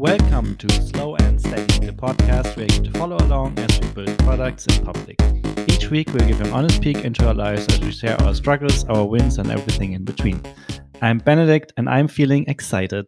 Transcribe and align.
Welcome 0.00 0.56
to 0.56 0.72
Slow 0.80 1.14
and 1.16 1.38
Steady, 1.38 1.84
the 1.84 1.92
podcast 1.92 2.56
where 2.56 2.64
you 2.64 2.70
get 2.70 2.84
to 2.90 2.98
follow 2.98 3.18
along 3.18 3.58
as 3.58 3.78
we 3.80 3.88
build 3.88 4.18
products 4.20 4.64
in 4.64 4.82
public. 4.82 5.20
Each 5.68 5.90
week, 5.90 6.10
we'll 6.14 6.26
give 6.26 6.40
an 6.40 6.50
honest 6.54 6.80
peek 6.80 7.04
into 7.04 7.28
our 7.28 7.34
lives 7.34 7.66
as 7.68 7.80
we 7.80 7.92
share 7.92 8.18
our 8.22 8.34
struggles, 8.34 8.86
our 8.86 9.04
wins, 9.04 9.36
and 9.36 9.50
everything 9.50 9.92
in 9.92 10.06
between. 10.06 10.40
I'm 11.02 11.18
Benedikt, 11.18 11.72
and 11.76 11.86
I'm 11.86 12.08
feeling 12.08 12.46
excited. 12.48 13.04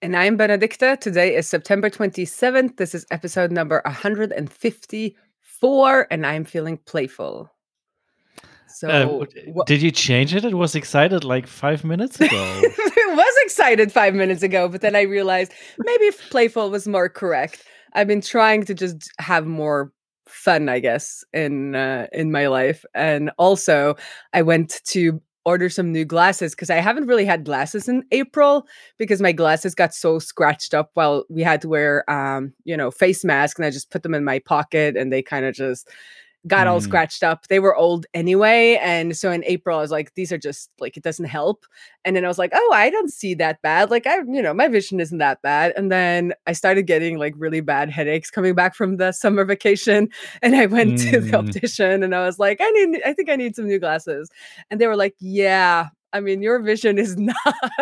And 0.00 0.16
I'm 0.16 0.38
Benedicte. 0.38 0.98
Today 0.98 1.36
is 1.36 1.46
September 1.46 1.90
27th. 1.90 2.78
This 2.78 2.94
is 2.94 3.04
episode 3.10 3.52
number 3.52 3.82
154, 3.84 6.06
and 6.10 6.24
I'm 6.24 6.46
feeling 6.46 6.78
playful. 6.86 7.52
So, 8.66 8.88
uh, 8.88 9.26
did 9.66 9.82
you 9.82 9.90
change 9.90 10.34
it? 10.34 10.46
It 10.46 10.54
was 10.54 10.74
excited 10.74 11.22
like 11.22 11.46
five 11.46 11.84
minutes 11.84 12.18
ago. 12.18 12.62
excited 13.50 13.90
five 13.90 14.14
minutes 14.14 14.44
ago, 14.44 14.68
but 14.68 14.80
then 14.80 14.94
I 14.94 15.02
realized 15.02 15.52
maybe 15.78 16.10
playful 16.30 16.70
was 16.70 16.86
more 16.86 17.08
correct. 17.08 17.64
I've 17.94 18.06
been 18.06 18.20
trying 18.20 18.64
to 18.66 18.74
just 18.74 19.10
have 19.18 19.44
more 19.44 19.92
fun, 20.28 20.68
I 20.68 20.78
guess, 20.78 21.24
in 21.32 21.74
uh, 21.74 22.06
in 22.12 22.30
my 22.30 22.46
life, 22.46 22.84
and 22.94 23.32
also 23.38 23.96
I 24.32 24.42
went 24.42 24.80
to 24.84 25.20
order 25.44 25.68
some 25.68 25.90
new 25.90 26.04
glasses 26.04 26.54
because 26.54 26.70
I 26.70 26.76
haven't 26.76 27.06
really 27.06 27.24
had 27.24 27.44
glasses 27.44 27.88
in 27.88 28.04
April 28.12 28.66
because 28.98 29.20
my 29.20 29.32
glasses 29.32 29.74
got 29.74 29.94
so 29.94 30.20
scratched 30.20 30.72
up 30.72 30.90
while 30.94 31.24
we 31.28 31.42
had 31.42 31.60
to 31.62 31.68
wear 31.68 32.08
um, 32.08 32.52
you 32.64 32.76
know, 32.76 32.92
face 32.92 33.24
mask 33.24 33.58
and 33.58 33.66
I 33.66 33.70
just 33.70 33.90
put 33.90 34.04
them 34.04 34.14
in 34.14 34.22
my 34.22 34.38
pocket 34.38 34.96
and 34.96 35.12
they 35.12 35.22
kind 35.22 35.44
of 35.44 35.54
just 35.54 35.88
got 36.46 36.66
mm. 36.66 36.70
all 36.70 36.80
scratched 36.80 37.22
up. 37.22 37.46
They 37.48 37.60
were 37.60 37.76
old 37.76 38.06
anyway. 38.14 38.78
And 38.80 39.16
so 39.16 39.30
in 39.30 39.44
April, 39.44 39.78
I 39.78 39.82
was 39.82 39.90
like, 39.90 40.14
these 40.14 40.32
are 40.32 40.38
just 40.38 40.70
like, 40.80 40.96
it 40.96 41.02
doesn't 41.02 41.26
help. 41.26 41.66
And 42.04 42.16
then 42.16 42.24
I 42.24 42.28
was 42.28 42.38
like, 42.38 42.52
oh, 42.54 42.72
I 42.74 42.88
don't 42.88 43.12
see 43.12 43.34
that 43.34 43.60
bad. 43.62 43.90
Like, 43.90 44.06
I, 44.06 44.16
you 44.16 44.40
know, 44.40 44.54
my 44.54 44.68
vision 44.68 45.00
isn't 45.00 45.18
that 45.18 45.42
bad. 45.42 45.72
And 45.76 45.92
then 45.92 46.32
I 46.46 46.52
started 46.52 46.86
getting 46.86 47.18
like 47.18 47.34
really 47.36 47.60
bad 47.60 47.90
headaches 47.90 48.30
coming 48.30 48.54
back 48.54 48.74
from 48.74 48.96
the 48.96 49.12
summer 49.12 49.44
vacation. 49.44 50.08
And 50.42 50.56
I 50.56 50.66
went 50.66 50.92
mm. 50.92 51.10
to 51.10 51.20
the 51.20 51.30
mm. 51.32 51.48
optician 51.48 52.02
and 52.02 52.14
I 52.14 52.24
was 52.24 52.38
like, 52.38 52.58
I 52.60 52.70
need, 52.70 53.02
I 53.04 53.12
think 53.12 53.28
I 53.28 53.36
need 53.36 53.54
some 53.54 53.66
new 53.66 53.78
glasses. 53.78 54.30
And 54.70 54.80
they 54.80 54.86
were 54.86 54.96
like, 54.96 55.14
yeah, 55.18 55.88
I 56.12 56.20
mean, 56.20 56.42
your 56.42 56.58
vision 56.60 56.98
is 56.98 57.16
not 57.18 57.36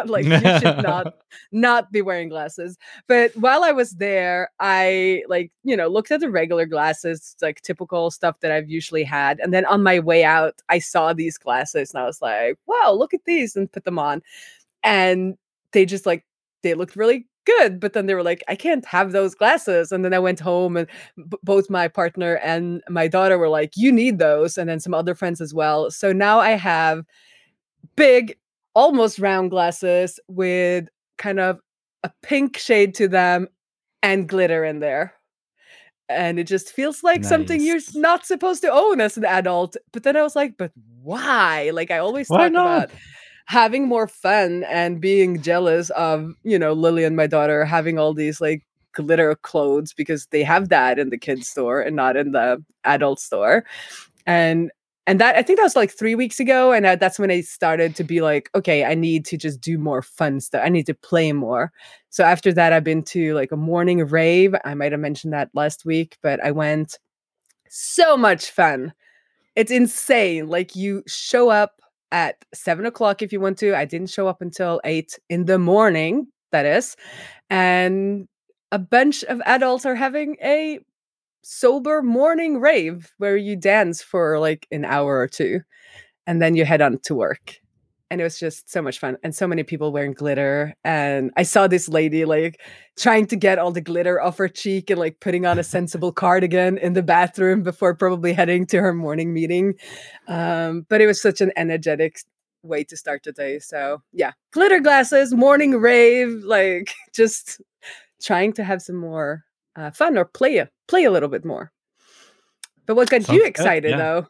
like 0.06 0.24
you 0.24 0.38
should 0.58 0.82
not 0.82 1.14
not 1.52 1.92
be 1.92 2.02
wearing 2.02 2.28
glasses. 2.28 2.76
But 3.06 3.34
while 3.36 3.64
I 3.64 3.72
was 3.72 3.92
there, 3.92 4.50
I 4.60 5.22
like, 5.28 5.52
you 5.64 5.76
know, 5.76 5.88
looked 5.88 6.10
at 6.10 6.20
the 6.20 6.30
regular 6.30 6.66
glasses, 6.66 7.36
like 7.40 7.62
typical 7.62 8.10
stuff 8.10 8.40
that 8.40 8.52
I've 8.52 8.68
usually 8.68 9.04
had. 9.04 9.40
And 9.40 9.52
then 9.52 9.64
on 9.66 9.82
my 9.82 9.98
way 10.00 10.24
out, 10.24 10.60
I 10.68 10.78
saw 10.78 11.12
these 11.12 11.38
glasses 11.38 11.92
and 11.92 12.02
I 12.02 12.06
was 12.06 12.20
like, 12.20 12.58
wow, 12.66 12.92
look 12.92 13.14
at 13.14 13.24
these 13.24 13.56
and 13.56 13.70
put 13.70 13.84
them 13.84 13.98
on. 13.98 14.22
And 14.82 15.36
they 15.72 15.84
just 15.84 16.06
like 16.06 16.24
they 16.62 16.74
looked 16.74 16.96
really 16.96 17.26
good 17.44 17.80
but 17.80 17.94
then 17.94 18.06
they 18.06 18.14
were 18.14 18.22
like 18.22 18.42
i 18.48 18.54
can't 18.54 18.84
have 18.84 19.12
those 19.12 19.34
glasses 19.34 19.90
and 19.90 20.04
then 20.04 20.12
i 20.12 20.18
went 20.18 20.38
home 20.38 20.76
and 20.76 20.86
b- 21.16 21.38
both 21.42 21.70
my 21.70 21.88
partner 21.88 22.34
and 22.36 22.82
my 22.90 23.08
daughter 23.08 23.38
were 23.38 23.48
like 23.48 23.72
you 23.74 23.90
need 23.90 24.18
those 24.18 24.58
and 24.58 24.68
then 24.68 24.78
some 24.78 24.92
other 24.92 25.14
friends 25.14 25.40
as 25.40 25.54
well 25.54 25.90
so 25.90 26.12
now 26.12 26.38
i 26.38 26.50
have 26.50 27.04
big, 27.96 28.36
almost 28.74 29.18
round 29.18 29.50
glasses 29.50 30.20
with 30.28 30.88
kind 31.16 31.40
of 31.40 31.60
a 32.04 32.10
pink 32.22 32.56
shade 32.56 32.94
to 32.94 33.08
them 33.08 33.48
and 34.02 34.28
glitter 34.28 34.64
in 34.64 34.80
there. 34.80 35.14
And 36.08 36.38
it 36.38 36.44
just 36.44 36.70
feels 36.70 37.02
like 37.02 37.20
nice. 37.20 37.28
something 37.28 37.60
you're 37.60 37.80
not 37.94 38.24
supposed 38.24 38.62
to 38.62 38.72
own 38.72 39.00
as 39.00 39.18
an 39.18 39.24
adult. 39.24 39.76
But 39.92 40.04
then 40.04 40.16
I 40.16 40.22
was 40.22 40.34
like, 40.34 40.54
but 40.56 40.72
why? 41.02 41.70
Like 41.74 41.90
I 41.90 41.98
always 41.98 42.28
why 42.28 42.44
talk 42.44 42.52
not? 42.52 42.84
about 42.84 42.90
having 43.46 43.88
more 43.88 44.06
fun 44.06 44.64
and 44.64 45.00
being 45.00 45.42
jealous 45.42 45.90
of, 45.90 46.32
you 46.44 46.58
know, 46.58 46.72
Lily 46.72 47.04
and 47.04 47.16
my 47.16 47.26
daughter 47.26 47.64
having 47.64 47.98
all 47.98 48.14
these 48.14 48.40
like 48.40 48.62
glitter 48.92 49.34
clothes 49.36 49.92
because 49.92 50.26
they 50.30 50.42
have 50.42 50.70
that 50.70 50.98
in 50.98 51.10
the 51.10 51.18
kids 51.18 51.48
store 51.48 51.80
and 51.80 51.94
not 51.94 52.16
in 52.16 52.32
the 52.32 52.62
adult 52.84 53.20
store. 53.20 53.64
And 54.26 54.70
and 55.08 55.18
that 55.22 55.36
I 55.36 55.42
think 55.42 55.56
that 55.58 55.64
was 55.64 55.74
like 55.74 55.90
three 55.90 56.14
weeks 56.14 56.38
ago, 56.38 56.70
and 56.70 56.86
I, 56.86 56.94
that's 56.94 57.18
when 57.18 57.30
I 57.30 57.40
started 57.40 57.96
to 57.96 58.04
be 58.04 58.20
like, 58.20 58.50
okay, 58.54 58.84
I 58.84 58.94
need 58.94 59.24
to 59.24 59.38
just 59.38 59.58
do 59.58 59.78
more 59.78 60.02
fun 60.02 60.38
stuff. 60.38 60.60
I 60.62 60.68
need 60.68 60.84
to 60.84 60.92
play 60.92 61.32
more. 61.32 61.72
So 62.10 62.24
after 62.24 62.52
that, 62.52 62.74
I've 62.74 62.84
been 62.84 63.02
to 63.04 63.32
like 63.32 63.50
a 63.50 63.56
morning 63.56 64.04
rave. 64.04 64.54
I 64.66 64.74
might 64.74 64.92
have 64.92 65.00
mentioned 65.00 65.32
that 65.32 65.48
last 65.54 65.86
week, 65.86 66.18
but 66.22 66.44
I 66.44 66.50
went. 66.50 66.98
So 67.70 68.18
much 68.18 68.50
fun! 68.50 68.92
It's 69.56 69.70
insane. 69.70 70.46
Like 70.46 70.76
you 70.76 71.02
show 71.06 71.48
up 71.48 71.80
at 72.12 72.44
seven 72.52 72.84
o'clock 72.84 73.22
if 73.22 73.32
you 73.32 73.40
want 73.40 73.56
to. 73.58 73.74
I 73.74 73.86
didn't 73.86 74.10
show 74.10 74.28
up 74.28 74.42
until 74.42 74.78
eight 74.84 75.18
in 75.30 75.46
the 75.46 75.58
morning. 75.58 76.26
That 76.52 76.66
is, 76.66 76.96
and 77.48 78.28
a 78.72 78.78
bunch 78.78 79.24
of 79.24 79.40
adults 79.46 79.86
are 79.86 79.94
having 79.94 80.36
a 80.42 80.80
sober 81.42 82.02
morning 82.02 82.60
rave 82.60 83.12
where 83.18 83.36
you 83.36 83.56
dance 83.56 84.02
for 84.02 84.38
like 84.38 84.66
an 84.70 84.84
hour 84.84 85.18
or 85.18 85.28
two 85.28 85.60
and 86.26 86.42
then 86.42 86.54
you 86.54 86.64
head 86.64 86.82
on 86.82 86.98
to 87.04 87.14
work 87.14 87.56
and 88.10 88.20
it 88.20 88.24
was 88.24 88.38
just 88.38 88.70
so 88.70 88.80
much 88.80 88.98
fun 88.98 89.16
and 89.22 89.34
so 89.34 89.46
many 89.46 89.62
people 89.62 89.92
wearing 89.92 90.12
glitter 90.12 90.74
and 90.84 91.30
i 91.36 91.42
saw 91.42 91.66
this 91.66 91.88
lady 91.88 92.24
like 92.24 92.60
trying 92.96 93.26
to 93.26 93.36
get 93.36 93.58
all 93.58 93.70
the 93.70 93.80
glitter 93.80 94.20
off 94.20 94.38
her 94.38 94.48
cheek 94.48 94.90
and 94.90 94.98
like 94.98 95.20
putting 95.20 95.46
on 95.46 95.58
a 95.58 95.64
sensible 95.64 96.12
cardigan 96.12 96.78
in 96.78 96.92
the 96.92 97.02
bathroom 97.02 97.62
before 97.62 97.94
probably 97.94 98.32
heading 98.32 98.66
to 98.66 98.80
her 98.80 98.92
morning 98.92 99.32
meeting 99.32 99.74
um, 100.26 100.84
but 100.88 101.00
it 101.00 101.06
was 101.06 101.20
such 101.20 101.40
an 101.40 101.52
energetic 101.56 102.20
way 102.62 102.84
to 102.84 102.96
start 102.96 103.22
the 103.24 103.32
day 103.32 103.58
so 103.58 104.02
yeah. 104.12 104.32
Glitter 104.52 104.80
glasses 104.80 105.34
morning 105.34 105.76
rave 105.76 106.42
like 106.44 106.92
just 107.14 107.60
trying 108.20 108.52
to 108.54 108.64
have 108.64 108.82
some 108.82 108.96
more 108.96 109.44
uh, 109.78 109.90
fun 109.92 110.18
or 110.18 110.24
play 110.24 110.58
a 110.58 110.68
play 110.88 111.04
a 111.04 111.10
little 111.10 111.28
bit 111.28 111.44
more. 111.44 111.72
But 112.86 112.96
what 112.96 113.10
got 113.10 113.22
Sounds 113.22 113.36
you 113.36 113.44
excited 113.44 113.82
good, 113.82 113.90
yeah. 113.90 113.96
though? 113.96 114.26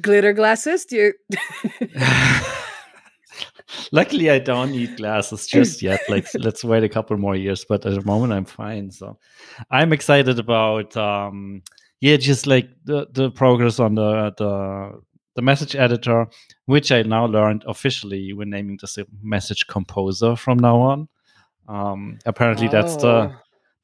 Glitter 0.00 0.32
glasses? 0.32 0.84
Do 0.84 0.96
you? 0.96 1.12
Luckily, 3.92 4.30
I 4.30 4.38
don't 4.38 4.72
need 4.72 4.96
glasses 4.96 5.46
just 5.46 5.82
yet. 5.82 6.00
Like, 6.08 6.26
let's 6.38 6.62
wait 6.62 6.84
a 6.84 6.88
couple 6.88 7.16
more 7.16 7.34
years. 7.34 7.64
But 7.68 7.84
at 7.86 7.94
the 7.94 8.04
moment, 8.04 8.32
I'm 8.32 8.44
fine. 8.44 8.90
So, 8.90 9.18
I'm 9.70 9.92
excited 9.92 10.38
about, 10.38 10.96
um, 10.96 11.62
yeah, 12.00 12.16
just 12.16 12.46
like 12.46 12.68
the 12.84 13.06
the 13.10 13.30
progress 13.30 13.80
on 13.80 13.94
the 13.94 14.32
the 14.36 15.00
the 15.34 15.42
message 15.42 15.74
editor, 15.74 16.26
which 16.66 16.92
I 16.92 17.02
now 17.02 17.26
learned 17.26 17.64
officially 17.66 18.32
we're 18.32 18.44
naming 18.44 18.78
this 18.80 18.98
a 18.98 19.06
message 19.22 19.66
composer 19.66 20.36
from 20.36 20.58
now 20.58 20.80
on. 20.80 21.08
Um, 21.66 22.18
apparently, 22.26 22.68
oh. 22.68 22.70
that's 22.70 22.96
the 22.96 23.08
oh. 23.08 23.34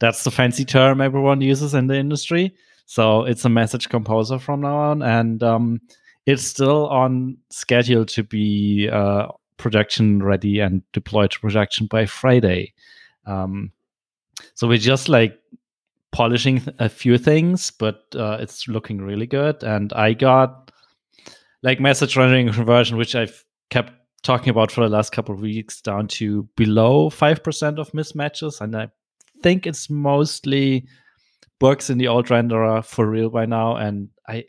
That's 0.00 0.24
the 0.24 0.30
fancy 0.30 0.64
term 0.64 1.00
everyone 1.00 1.40
uses 1.40 1.74
in 1.74 1.86
the 1.86 1.96
industry. 1.96 2.54
So 2.86 3.24
it's 3.24 3.44
a 3.44 3.48
message 3.48 3.88
composer 3.88 4.38
from 4.38 4.62
now 4.62 4.76
on, 4.76 5.02
and 5.02 5.42
um, 5.42 5.80
it's 6.26 6.42
still 6.42 6.88
on 6.88 7.36
schedule 7.50 8.04
to 8.06 8.24
be 8.24 8.88
uh, 8.90 9.28
production 9.58 10.22
ready 10.22 10.58
and 10.58 10.82
deployed 10.92 11.30
to 11.30 11.40
production 11.40 11.86
by 11.86 12.06
Friday. 12.06 12.74
Um, 13.26 13.70
so 14.54 14.66
we're 14.66 14.78
just 14.78 15.08
like 15.08 15.38
polishing 16.12 16.62
a 16.78 16.88
few 16.88 17.18
things, 17.18 17.70
but 17.70 18.02
uh, 18.16 18.38
it's 18.40 18.66
looking 18.66 18.98
really 19.02 19.26
good. 19.26 19.62
And 19.62 19.92
I 19.92 20.14
got 20.14 20.72
like 21.62 21.78
message 21.78 22.16
rendering 22.16 22.52
conversion, 22.52 22.96
which 22.96 23.14
I've 23.14 23.44
kept 23.68 23.92
talking 24.22 24.48
about 24.48 24.72
for 24.72 24.80
the 24.82 24.88
last 24.88 25.12
couple 25.12 25.34
of 25.34 25.40
weeks, 25.40 25.80
down 25.80 26.08
to 26.08 26.48
below 26.56 27.10
five 27.10 27.44
percent 27.44 27.78
of 27.78 27.92
mismatches, 27.92 28.60
and 28.60 28.74
I 28.74 28.88
think 29.42 29.66
it's 29.66 29.90
mostly 29.90 30.86
bugs 31.58 31.90
in 31.90 31.98
the 31.98 32.08
old 32.08 32.26
renderer 32.28 32.84
for 32.84 33.06
real 33.08 33.30
by 33.30 33.46
now, 33.46 33.76
and 33.76 34.08
I 34.28 34.44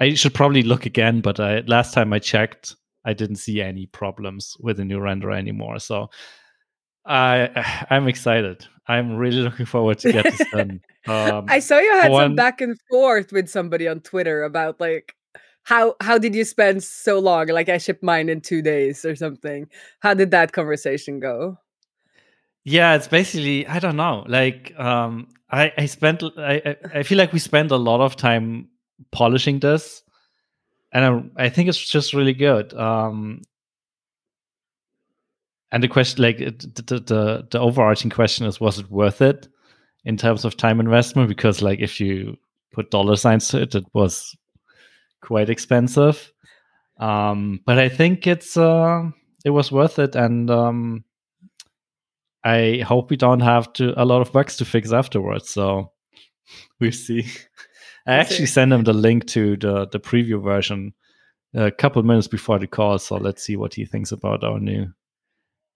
I 0.00 0.14
should 0.14 0.34
probably 0.34 0.62
look 0.62 0.86
again. 0.86 1.20
But 1.20 1.40
I, 1.40 1.60
last 1.60 1.94
time 1.94 2.12
I 2.12 2.18
checked, 2.18 2.76
I 3.04 3.14
didn't 3.14 3.36
see 3.36 3.60
any 3.60 3.86
problems 3.86 4.56
with 4.60 4.78
the 4.78 4.84
new 4.84 4.98
renderer 4.98 5.36
anymore. 5.36 5.78
So 5.78 6.10
I 7.06 7.86
I'm 7.90 8.08
excited. 8.08 8.66
I'm 8.86 9.16
really 9.16 9.40
looking 9.40 9.66
forward 9.66 9.98
to 10.00 10.12
get 10.12 10.24
this 10.24 10.48
done. 10.52 10.80
Um, 11.06 11.46
I 11.48 11.58
saw 11.58 11.78
you 11.78 11.92
had 11.92 12.10
one... 12.10 12.24
some 12.24 12.34
back 12.34 12.60
and 12.60 12.76
forth 12.90 13.32
with 13.32 13.48
somebody 13.48 13.88
on 13.88 14.00
Twitter 14.00 14.42
about 14.42 14.80
like 14.80 15.14
how 15.64 15.96
how 16.00 16.18
did 16.18 16.34
you 16.34 16.44
spend 16.44 16.82
so 16.82 17.18
long? 17.18 17.48
Like 17.48 17.68
I 17.68 17.78
shipped 17.78 18.02
mine 18.02 18.28
in 18.28 18.40
two 18.40 18.62
days 18.62 19.04
or 19.04 19.16
something. 19.16 19.66
How 20.00 20.14
did 20.14 20.30
that 20.32 20.52
conversation 20.52 21.20
go? 21.20 21.58
Yeah, 22.64 22.94
it's 22.94 23.08
basically 23.08 23.66
I 23.66 23.78
don't 23.78 23.96
know. 23.96 24.24
Like 24.26 24.72
um 24.78 25.28
I 25.50 25.72
I 25.76 25.86
spent 25.86 26.22
I 26.38 26.76
I 26.94 27.02
feel 27.02 27.18
like 27.18 27.32
we 27.32 27.38
spent 27.38 27.70
a 27.70 27.76
lot 27.76 28.00
of 28.00 28.16
time 28.16 28.68
polishing 29.12 29.60
this 29.60 30.02
and 30.92 31.32
I, 31.36 31.44
I 31.46 31.48
think 31.50 31.68
it's 31.68 31.90
just 31.90 32.14
really 32.14 32.34
good. 32.34 32.74
Um 32.74 33.42
and 35.72 35.82
the 35.82 35.88
question 35.88 36.22
like 36.22 36.38
the, 36.38 36.82
the 37.06 37.46
the 37.50 37.58
overarching 37.60 38.10
question 38.10 38.46
is 38.46 38.60
was 38.60 38.78
it 38.78 38.90
worth 38.90 39.20
it 39.20 39.48
in 40.04 40.16
terms 40.16 40.44
of 40.44 40.56
time 40.56 40.80
investment 40.80 41.28
because 41.28 41.62
like 41.62 41.80
if 41.80 42.00
you 42.00 42.36
put 42.72 42.90
dollar 42.90 43.16
signs 43.16 43.48
to 43.48 43.60
it 43.62 43.74
it 43.74 43.84
was 43.94 44.34
quite 45.22 45.50
expensive. 45.50 46.32
Um 46.98 47.60
but 47.66 47.78
I 47.78 47.88
think 47.88 48.26
it's 48.26 48.56
uh 48.56 49.10
it 49.44 49.50
was 49.50 49.72
worth 49.72 49.98
it 49.98 50.14
and 50.16 50.50
um 50.50 51.04
I 52.44 52.84
hope 52.86 53.10
we 53.10 53.16
don't 53.16 53.40
have 53.40 53.72
to 53.74 54.00
a 54.00 54.04
lot 54.04 54.20
of 54.20 54.32
bugs 54.32 54.56
to 54.58 54.64
fix 54.64 54.92
afterwards. 54.92 55.50
So 55.50 55.92
we'll 56.80 56.92
see. 56.92 57.26
I 58.06 58.14
actually 58.14 58.46
sent 58.46 58.72
him 58.72 58.84
the 58.84 58.92
link 58.92 59.26
to 59.28 59.56
the 59.56 59.86
the 59.86 59.98
preview 59.98 60.42
version 60.42 60.92
a 61.54 61.70
couple 61.70 62.02
minutes 62.02 62.28
before 62.28 62.58
the 62.58 62.66
call. 62.66 62.98
So 62.98 63.16
let's 63.16 63.42
see 63.42 63.56
what 63.56 63.74
he 63.74 63.86
thinks 63.86 64.12
about 64.12 64.44
our 64.44 64.60
new 64.60 64.88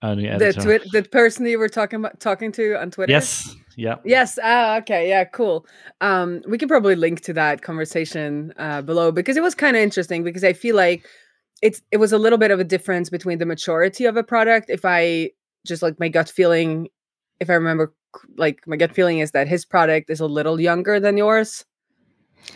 our 0.02 0.14
new 0.14 0.28
editor. 0.28 0.60
The 0.60 0.78
twi- 0.78 0.88
the 0.92 1.08
person 1.08 1.46
you 1.46 1.58
were 1.58 1.68
talking 1.68 2.00
about 2.00 2.20
talking 2.20 2.52
to 2.52 2.78
on 2.80 2.90
Twitter. 2.90 3.10
Yes. 3.10 3.54
Yeah. 3.76 3.96
Yes. 4.04 4.38
Ah, 4.42 4.76
okay. 4.78 5.08
Yeah. 5.08 5.24
Cool. 5.24 5.64
Um, 6.00 6.42
we 6.46 6.58
can 6.58 6.68
probably 6.68 6.96
link 6.96 7.20
to 7.22 7.32
that 7.34 7.62
conversation 7.62 8.52
uh, 8.58 8.82
below 8.82 9.12
because 9.12 9.36
it 9.36 9.42
was 9.42 9.54
kind 9.54 9.76
of 9.76 9.82
interesting 9.82 10.24
because 10.24 10.44
I 10.44 10.52
feel 10.52 10.76
like 10.76 11.06
it's 11.62 11.80
it 11.90 11.96
was 11.96 12.12
a 12.12 12.18
little 12.18 12.38
bit 12.38 12.50
of 12.50 12.60
a 12.60 12.64
difference 12.64 13.08
between 13.08 13.38
the 13.38 13.46
maturity 13.46 14.04
of 14.04 14.16
a 14.16 14.22
product. 14.22 14.68
If 14.68 14.84
I 14.84 15.30
just 15.66 15.82
like 15.82 15.98
my 15.98 16.08
gut 16.08 16.28
feeling, 16.28 16.88
if 17.40 17.50
I 17.50 17.54
remember, 17.54 17.94
like 18.36 18.66
my 18.66 18.76
gut 18.76 18.94
feeling 18.94 19.18
is 19.18 19.32
that 19.32 19.48
his 19.48 19.64
product 19.64 20.10
is 20.10 20.20
a 20.20 20.26
little 20.26 20.60
younger 20.60 21.00
than 21.00 21.16
yours. 21.16 21.64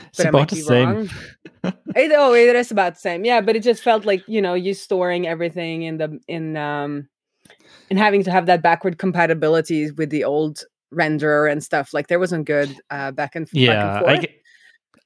It's 0.08 0.18
but 0.18 0.26
about 0.26 0.48
the 0.48 0.56
same. 0.56 1.10
it, 1.96 2.12
oh, 2.16 2.34
it 2.34 2.56
is 2.56 2.70
about 2.70 2.94
the 2.94 3.00
same. 3.00 3.24
Yeah, 3.24 3.40
but 3.40 3.56
it 3.56 3.62
just 3.62 3.82
felt 3.82 4.04
like 4.04 4.22
you 4.26 4.40
know 4.40 4.54
you 4.54 4.74
storing 4.74 5.26
everything 5.26 5.82
in 5.82 5.98
the 5.98 6.18
in 6.28 6.56
um 6.56 7.08
and 7.90 7.98
having 7.98 8.22
to 8.24 8.30
have 8.30 8.46
that 8.46 8.62
backward 8.62 8.98
compatibility 8.98 9.90
with 9.90 10.10
the 10.10 10.24
old 10.24 10.64
renderer 10.94 11.50
and 11.50 11.62
stuff. 11.62 11.92
Like 11.92 12.08
there 12.08 12.18
wasn't 12.18 12.46
good 12.46 12.74
uh, 12.90 13.10
back 13.10 13.34
and 13.34 13.48
yeah. 13.52 14.00
Back 14.02 14.24
and 14.24 14.28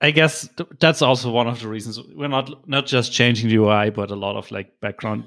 I, 0.01 0.09
I 0.09 0.11
guess 0.11 0.49
th- 0.57 0.69
that's 0.79 1.03
also 1.03 1.31
one 1.31 1.47
of 1.49 1.61
the 1.61 1.69
reasons 1.69 2.01
we're 2.15 2.29
not 2.29 2.69
not 2.69 2.87
just 2.87 3.13
changing 3.13 3.49
the 3.49 3.57
UI, 3.57 3.91
but 3.91 4.11
a 4.11 4.17
lot 4.17 4.37
of 4.37 4.51
like 4.51 4.79
background 4.81 5.25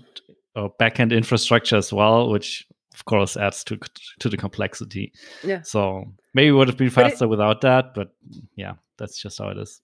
or 0.59 0.73
backend 0.79 1.15
infrastructure 1.15 1.77
as 1.77 1.93
well, 1.93 2.29
which 2.29 2.67
of 2.93 3.05
course 3.05 3.37
adds 3.37 3.63
to 3.65 3.77
to 4.19 4.29
the 4.29 4.37
complexity. 4.37 5.11
Yeah. 5.43 5.61
So 5.61 6.05
maybe 6.33 6.49
it 6.49 6.51
would 6.51 6.67
have 6.67 6.77
been 6.77 6.89
faster 6.89 7.25
it, 7.25 7.29
without 7.29 7.61
that, 7.61 7.93
but 7.93 8.13
yeah, 8.55 8.73
that's 8.97 9.21
just 9.21 9.37
how 9.37 9.49
it 9.49 9.57
is. 9.57 9.81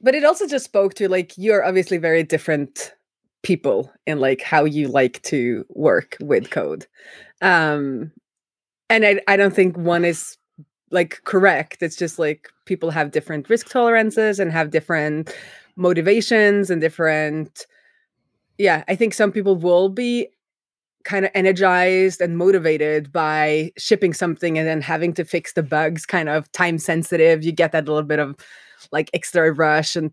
But 0.00 0.14
it 0.14 0.24
also 0.24 0.46
just 0.46 0.64
spoke 0.64 0.94
to 0.94 1.08
like 1.08 1.32
you're 1.36 1.64
obviously 1.64 1.98
very 1.98 2.22
different 2.22 2.94
people 3.42 3.92
in 4.06 4.20
like 4.20 4.42
how 4.42 4.64
you 4.64 4.88
like 4.88 5.22
to 5.22 5.64
work 5.70 6.16
with 6.20 6.50
code. 6.50 6.86
Um 7.42 8.12
and 8.88 9.04
I 9.04 9.20
I 9.28 9.36
don't 9.36 9.54
think 9.54 9.76
one 9.76 10.04
is 10.04 10.36
like 10.90 11.20
correct. 11.24 11.82
It's 11.82 11.96
just 11.96 12.18
like 12.18 12.48
people 12.64 12.90
have 12.90 13.12
different 13.12 13.48
risk 13.48 13.68
tolerances 13.68 14.40
and 14.40 14.50
have 14.50 14.70
different 14.70 15.34
motivations 15.76 16.70
and 16.70 16.80
different 16.80 17.66
yeah, 18.60 18.84
I 18.88 18.94
think 18.94 19.14
some 19.14 19.32
people 19.32 19.56
will 19.56 19.88
be 19.88 20.28
kind 21.04 21.24
of 21.24 21.30
energized 21.34 22.20
and 22.20 22.36
motivated 22.36 23.10
by 23.10 23.72
shipping 23.78 24.12
something 24.12 24.58
and 24.58 24.68
then 24.68 24.82
having 24.82 25.14
to 25.14 25.24
fix 25.24 25.54
the 25.54 25.62
bugs 25.62 26.04
kind 26.04 26.28
of 26.28 26.50
time 26.52 26.76
sensitive 26.76 27.42
you 27.42 27.52
get 27.52 27.72
that 27.72 27.88
little 27.88 28.02
bit 28.02 28.18
of 28.18 28.36
like 28.92 29.08
extra 29.14 29.50
rush 29.50 29.96
and 29.96 30.12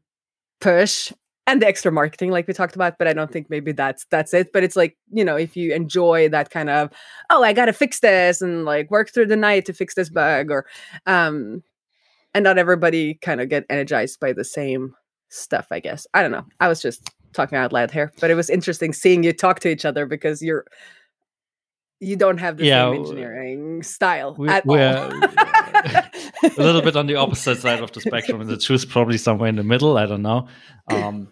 push 0.62 1.12
and 1.46 1.62
the 1.62 1.68
extra 1.68 1.92
marketing 1.92 2.32
like 2.32 2.48
we 2.48 2.54
talked 2.54 2.74
about 2.74 2.98
but 2.98 3.06
i 3.06 3.12
don't 3.12 3.32
think 3.32 3.50
maybe 3.50 3.74
that's 3.74 4.06
that's 4.12 4.34
it 4.34 4.54
but 4.54 4.64
it's 4.64 4.78
like 4.78 4.98
you 5.12 5.26
know 5.26 5.36
if 5.36 5.58
you 5.58 5.74
enjoy 5.74 6.30
that 6.30 6.52
kind 6.52 6.70
of 6.70 6.90
oh 7.30 7.44
i 7.44 7.52
gotta 7.52 7.74
fix 7.74 8.00
this 8.00 8.42
and 8.42 8.64
like 8.64 8.90
work 8.90 9.14
through 9.14 9.26
the 9.26 9.36
night 9.36 9.66
to 9.66 9.74
fix 9.74 9.94
this 9.94 10.10
bug 10.10 10.50
or 10.50 10.66
um 11.06 11.62
and 12.34 12.46
not 12.46 12.58
everybody 12.58 13.16
kind 13.16 13.42
of 13.42 13.50
get 13.50 13.66
energized 13.70 14.22
by 14.22 14.32
the 14.32 14.46
same 14.46 14.96
stuff 15.28 15.68
i 15.70 15.82
guess. 15.82 16.08
I 16.14 16.22
don't 16.22 16.32
know 16.32 16.46
i 16.62 16.70
was 16.70 16.82
just 16.82 17.04
talking 17.38 17.58
out 17.58 17.72
loud 17.72 17.92
here, 17.92 18.12
but 18.20 18.30
it 18.30 18.36
was 18.36 18.50
interesting 18.50 18.92
seeing 18.92 19.24
you 19.24 19.32
talk 19.32 19.62
to 19.62 19.70
each 19.70 19.86
other 19.86 20.06
because 20.06 20.42
you're 20.42 20.66
you 22.00 22.16
don't 22.16 22.38
have 22.38 22.58
the 22.58 22.66
yeah, 22.66 22.92
same 22.92 23.02
engineering 23.02 23.84
style 23.84 24.36
we, 24.38 24.50
at 24.50 24.68
all. 24.68 24.78
a 24.78 26.52
little 26.58 26.82
bit 26.82 26.96
on 26.96 27.08
the 27.08 27.16
opposite 27.16 27.60
side 27.60 27.82
of 27.82 27.92
the 27.92 28.02
spectrum, 28.02 28.42
and 28.42 28.50
the 28.50 28.58
truth 28.58 28.90
probably 28.90 29.18
somewhere 29.18 29.50
in 29.50 29.56
the 29.56 29.64
middle. 29.64 29.98
I 29.98 30.06
don't 30.06 30.22
know. 30.22 30.48
Um, 30.90 31.30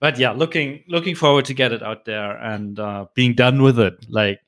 but 0.00 0.18
yeah, 0.18 0.32
looking 0.32 0.82
looking 0.88 1.14
forward 1.14 1.44
to 1.46 1.54
get 1.54 1.72
it 1.72 1.82
out 1.82 2.04
there 2.04 2.36
and 2.36 2.78
uh, 2.78 3.06
being 3.14 3.34
done 3.34 3.62
with 3.62 3.78
it. 3.78 3.94
Like, 4.08 4.40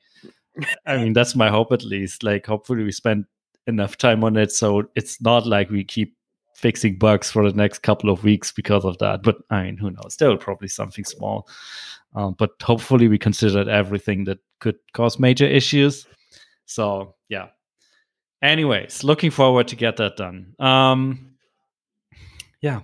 I 0.85 0.97
mean, 0.97 1.13
that's 1.13 1.35
my 1.35 1.49
hope 1.49 1.71
at 1.71 1.83
least. 1.83 2.23
Like, 2.23 2.45
hopefully, 2.45 2.83
we 2.83 2.91
spend 2.91 3.25
enough 3.67 3.95
time 3.95 4.23
on 4.23 4.35
it 4.37 4.51
so 4.51 4.89
it's 4.95 5.21
not 5.21 5.45
like 5.45 5.69
we 5.69 5.83
keep 5.83 6.15
fixing 6.61 6.97
bugs 6.97 7.31
for 7.31 7.49
the 7.49 7.57
next 7.57 7.79
couple 7.79 8.09
of 8.09 8.23
weeks 8.23 8.51
because 8.51 8.85
of 8.85 8.97
that. 8.99 9.23
But 9.23 9.37
I 9.49 9.63
mean, 9.63 9.77
who 9.77 9.89
knows? 9.89 10.15
There 10.17 10.29
will 10.29 10.37
probably 10.37 10.67
something 10.67 11.03
small. 11.03 11.47
Um, 12.13 12.35
but 12.37 12.51
hopefully, 12.61 13.07
we 13.07 13.17
considered 13.17 13.67
everything 13.67 14.25
that 14.25 14.39
could 14.59 14.77
cause 14.93 15.19
major 15.19 15.45
issues. 15.45 16.07
So 16.65 17.15
yeah. 17.29 17.47
Anyways, 18.43 19.03
looking 19.03 19.31
forward 19.31 19.67
to 19.67 19.75
get 19.75 19.97
that 19.97 20.17
done. 20.17 20.55
Um, 20.59 21.33
yeah. 22.61 22.81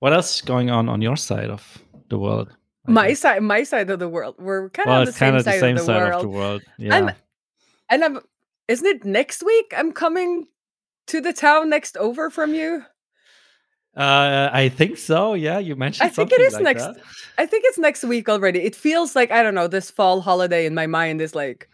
What 0.00 0.12
else 0.12 0.36
is 0.36 0.42
going 0.42 0.70
on 0.70 0.88
on 0.88 1.02
your 1.02 1.16
side 1.16 1.50
of 1.50 1.78
the 2.08 2.18
world? 2.18 2.50
my 2.86 3.12
side, 3.12 3.42
my 3.42 3.62
side 3.62 3.90
of 3.90 3.98
the 3.98 4.08
world. 4.08 4.36
We're 4.38 4.70
kind 4.70 4.88
well, 4.88 5.02
of 5.02 5.06
the 5.06 5.12
same, 5.12 5.38
side, 5.38 5.44
the 5.44 5.60
same 5.60 5.76
of 5.76 5.86
the 5.86 5.86
side, 5.86 6.12
of 6.12 6.22
the 6.22 6.28
world. 6.28 6.62
Yeah. 6.78 6.96
I'm, 6.96 7.10
and 7.88 8.04
I'm. 8.04 8.20
Isn't 8.68 8.86
it 8.86 9.04
next 9.04 9.42
week? 9.44 9.72
I'm 9.76 9.92
coming 9.92 10.46
to 11.10 11.20
the 11.20 11.32
town 11.32 11.68
next 11.68 11.96
over 11.96 12.30
from 12.30 12.54
you? 12.54 12.84
Uh, 13.96 14.48
I 14.52 14.68
think 14.68 14.98
so. 14.98 15.34
Yeah, 15.34 15.58
you 15.58 15.74
mentioned. 15.74 16.06
I 16.06 16.10
think 16.10 16.32
it 16.32 16.40
is 16.40 16.54
like 16.54 16.62
next. 16.62 16.84
That. 16.84 16.96
I 17.38 17.46
think 17.46 17.64
it's 17.66 17.78
next 17.78 18.04
week 18.04 18.28
already. 18.28 18.60
It 18.60 18.76
feels 18.76 19.16
like 19.16 19.32
I 19.32 19.42
don't 19.42 19.54
know. 19.54 19.66
This 19.66 19.90
fall 19.90 20.20
holiday 20.20 20.64
in 20.66 20.74
my 20.74 20.86
mind 20.86 21.20
is 21.20 21.34
like 21.34 21.68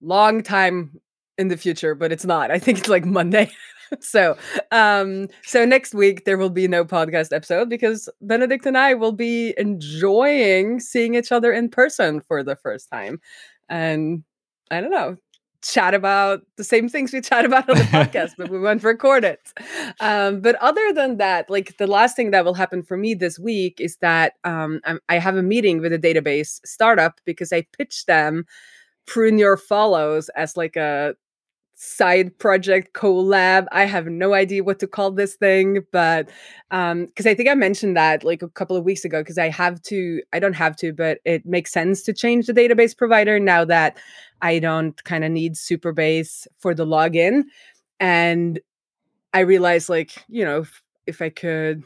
long 0.00 0.42
time 0.42 0.98
in 1.36 1.48
the 1.48 1.56
future, 1.56 1.94
but 1.94 2.12
it's 2.12 2.24
not. 2.24 2.50
I 2.50 2.58
think 2.58 2.78
it's 2.78 2.88
like 2.88 3.04
Monday. 3.04 3.50
so, 4.00 4.38
um, 4.70 5.28
so 5.42 5.66
next 5.66 5.94
week 5.94 6.24
there 6.24 6.38
will 6.38 6.50
be 6.50 6.66
no 6.66 6.82
podcast 6.82 7.34
episode 7.34 7.68
because 7.68 8.08
Benedikt 8.22 8.64
and 8.64 8.78
I 8.78 8.94
will 8.94 9.12
be 9.12 9.52
enjoying 9.58 10.80
seeing 10.80 11.14
each 11.14 11.30
other 11.30 11.52
in 11.52 11.68
person 11.68 12.22
for 12.22 12.42
the 12.42 12.56
first 12.56 12.88
time, 12.90 13.20
and 13.68 14.24
I 14.70 14.80
don't 14.80 14.90
know 14.90 15.18
chat 15.64 15.94
about 15.94 16.42
the 16.56 16.64
same 16.64 16.88
things 16.88 17.12
we 17.12 17.20
chat 17.20 17.44
about 17.44 17.68
on 17.68 17.76
the 17.76 17.82
podcast, 17.98 18.32
but 18.36 18.50
we 18.50 18.60
won't 18.60 18.84
record 18.84 19.24
it. 19.24 19.52
Um, 20.00 20.40
but 20.40 20.54
other 20.56 20.92
than 20.92 21.16
that, 21.16 21.48
like 21.48 21.76
the 21.78 21.86
last 21.86 22.14
thing 22.14 22.30
that 22.30 22.44
will 22.44 22.54
happen 22.54 22.82
for 22.82 22.96
me 22.96 23.14
this 23.14 23.38
week 23.38 23.80
is 23.80 23.96
that 23.96 24.34
um, 24.44 24.80
i 25.08 25.18
have 25.18 25.36
a 25.36 25.42
meeting 25.42 25.80
with 25.80 25.92
a 25.92 25.98
database 25.98 26.60
startup 26.64 27.20
because 27.24 27.52
I 27.52 27.66
pitched 27.76 28.06
them 28.06 28.44
Prune 29.06 29.38
Your 29.38 29.56
Follows 29.56 30.28
as 30.30 30.56
like 30.56 30.76
a 30.76 31.14
side 31.84 32.36
project 32.38 32.94
collab. 32.94 33.66
I 33.70 33.84
have 33.84 34.06
no 34.06 34.32
idea 34.32 34.64
what 34.64 34.78
to 34.78 34.86
call 34.86 35.10
this 35.10 35.34
thing 35.34 35.84
but 35.92 36.30
um 36.70 37.06
because 37.06 37.26
i 37.26 37.34
think 37.34 37.48
i 37.48 37.54
mentioned 37.54 37.96
that 37.96 38.24
like 38.24 38.42
a 38.42 38.48
couple 38.48 38.76
of 38.76 38.84
weeks 38.84 39.04
ago 39.04 39.20
because 39.20 39.38
i 39.38 39.48
have 39.48 39.80
to 39.82 40.22
i 40.32 40.38
don't 40.38 40.54
have 40.54 40.74
to 40.76 40.92
but 40.92 41.18
it 41.24 41.44
makes 41.44 41.70
sense 41.70 42.02
to 42.02 42.12
change 42.12 42.46
the 42.46 42.52
database 42.52 42.96
provider 42.96 43.38
now 43.38 43.64
that 43.64 43.98
i 44.40 44.58
don't 44.58 45.04
kind 45.04 45.24
of 45.24 45.30
need 45.30 45.54
supabase 45.54 46.46
for 46.58 46.74
the 46.74 46.86
login. 46.86 47.42
And 48.00 48.60
i 49.32 49.40
realized 49.40 49.88
like 49.88 50.24
you 50.28 50.44
know 50.44 50.60
if, 50.60 50.82
if 51.06 51.20
i 51.20 51.28
could 51.28 51.84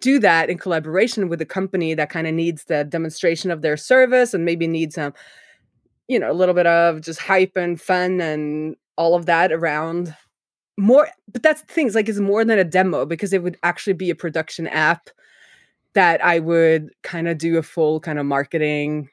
do 0.00 0.18
that 0.20 0.50
in 0.50 0.58
collaboration 0.58 1.28
with 1.28 1.40
a 1.40 1.46
company 1.46 1.94
that 1.94 2.10
kind 2.10 2.26
of 2.26 2.34
needs 2.34 2.64
the 2.64 2.84
demonstration 2.84 3.50
of 3.50 3.62
their 3.62 3.76
service 3.76 4.34
and 4.34 4.44
maybe 4.44 4.66
needs 4.66 4.94
some 4.94 5.12
you 6.08 6.18
know 6.18 6.30
a 6.30 6.34
little 6.34 6.54
bit 6.54 6.66
of 6.66 7.00
just 7.00 7.20
hype 7.20 7.56
and 7.56 7.80
fun 7.80 8.20
and 8.20 8.76
all 9.00 9.14
of 9.14 9.24
that 9.24 9.50
around 9.50 10.14
more 10.76 11.08
but 11.32 11.42
that's 11.42 11.62
the 11.62 11.72
thing 11.72 11.86
it's 11.86 11.96
like 11.96 12.06
it's 12.06 12.20
more 12.20 12.44
than 12.44 12.58
a 12.58 12.64
demo 12.64 13.06
because 13.06 13.32
it 13.32 13.42
would 13.42 13.56
actually 13.62 13.94
be 13.94 14.10
a 14.10 14.14
production 14.14 14.66
app 14.68 15.08
that 15.94 16.22
i 16.22 16.38
would 16.38 16.90
kind 17.02 17.26
of 17.26 17.38
do 17.38 17.56
a 17.56 17.62
full 17.62 17.98
kind 17.98 18.18
of 18.18 18.26
marketing 18.26 19.08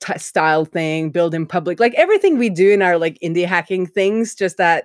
t- 0.00 0.18
style 0.18 0.64
thing 0.64 1.10
build 1.10 1.34
in 1.34 1.46
public 1.46 1.80
like 1.80 1.94
everything 1.94 2.38
we 2.38 2.48
do 2.48 2.70
in 2.70 2.80
our 2.80 2.96
like 2.96 3.18
indie 3.20 3.44
hacking 3.44 3.86
things 3.86 4.36
just 4.36 4.56
that 4.56 4.84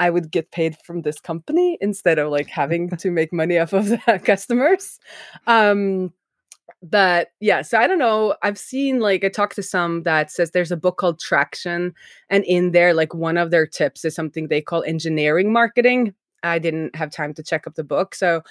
i 0.00 0.10
would 0.10 0.32
get 0.32 0.50
paid 0.50 0.76
from 0.84 1.02
this 1.02 1.20
company 1.20 1.78
instead 1.80 2.18
of 2.18 2.28
like 2.28 2.48
having 2.48 2.90
to 2.96 3.12
make 3.12 3.32
money 3.32 3.56
off 3.56 3.72
of 3.72 3.88
the 3.88 4.20
customers. 4.24 4.98
Um 5.46 6.12
but 6.82 7.28
yeah 7.40 7.62
so 7.62 7.78
i 7.78 7.86
don't 7.86 7.98
know 7.98 8.34
i've 8.42 8.58
seen 8.58 9.00
like 9.00 9.24
i 9.24 9.28
talked 9.28 9.56
to 9.56 9.62
some 9.62 10.02
that 10.02 10.30
says 10.30 10.50
there's 10.50 10.72
a 10.72 10.76
book 10.76 10.96
called 10.96 11.18
traction 11.18 11.94
and 12.28 12.44
in 12.44 12.72
there 12.72 12.94
like 12.94 13.14
one 13.14 13.36
of 13.36 13.50
their 13.50 13.66
tips 13.66 14.04
is 14.04 14.14
something 14.14 14.48
they 14.48 14.60
call 14.60 14.82
engineering 14.84 15.52
marketing. 15.52 16.14
I 16.42 16.58
didn't 16.58 16.96
have 16.96 17.10
time 17.10 17.34
to 17.34 17.42
check 17.42 17.66
up 17.66 17.74
the 17.74 17.84
book 17.84 18.14
so 18.14 18.42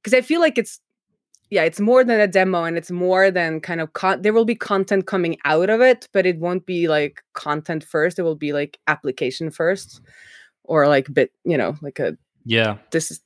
because 0.00 0.16
i 0.16 0.20
feel 0.20 0.40
like 0.40 0.58
it's 0.58 0.80
yeah 1.50 1.64
it's 1.64 1.80
more 1.80 2.04
than 2.04 2.20
a 2.20 2.28
demo 2.28 2.64
and 2.64 2.78
it's 2.78 2.90
more 2.90 3.30
than 3.30 3.60
kind 3.60 3.80
of 3.80 3.92
con- 3.94 4.22
there 4.22 4.32
will 4.32 4.44
be 4.44 4.54
content 4.54 5.06
coming 5.06 5.36
out 5.44 5.70
of 5.70 5.80
it 5.80 6.08
but 6.12 6.24
it 6.24 6.38
won't 6.38 6.66
be 6.66 6.86
like 6.88 7.22
content 7.32 7.82
first 7.84 8.18
it 8.18 8.22
will 8.22 8.36
be 8.36 8.52
like 8.52 8.78
application 8.86 9.50
first 9.50 10.00
or 10.64 10.86
like 10.86 11.12
bit 11.12 11.32
you 11.44 11.56
know 11.56 11.76
like 11.82 11.98
a 11.98 12.16
yeah. 12.44 12.76
this 12.90 13.10
is 13.10 13.20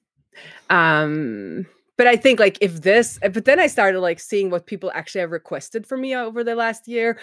um 0.71 1.67
but 1.97 2.07
I 2.07 2.17
think 2.17 2.41
like 2.41 2.59
if 2.61 2.83
this, 2.83 3.19
eh, 3.23 3.29
but 3.29 3.45
then 3.45 3.61
I 3.61 3.67
started 3.67 4.01
like 4.01 4.21
seeing 4.21 4.51
what 4.51 4.67
people 4.67 4.91
actually 4.95 5.23
have 5.23 5.31
requested 5.31 5.87
for 5.87 5.97
me 5.97 6.15
over 6.15 6.45
the 6.45 6.55
last 6.55 6.89
year, 6.89 7.19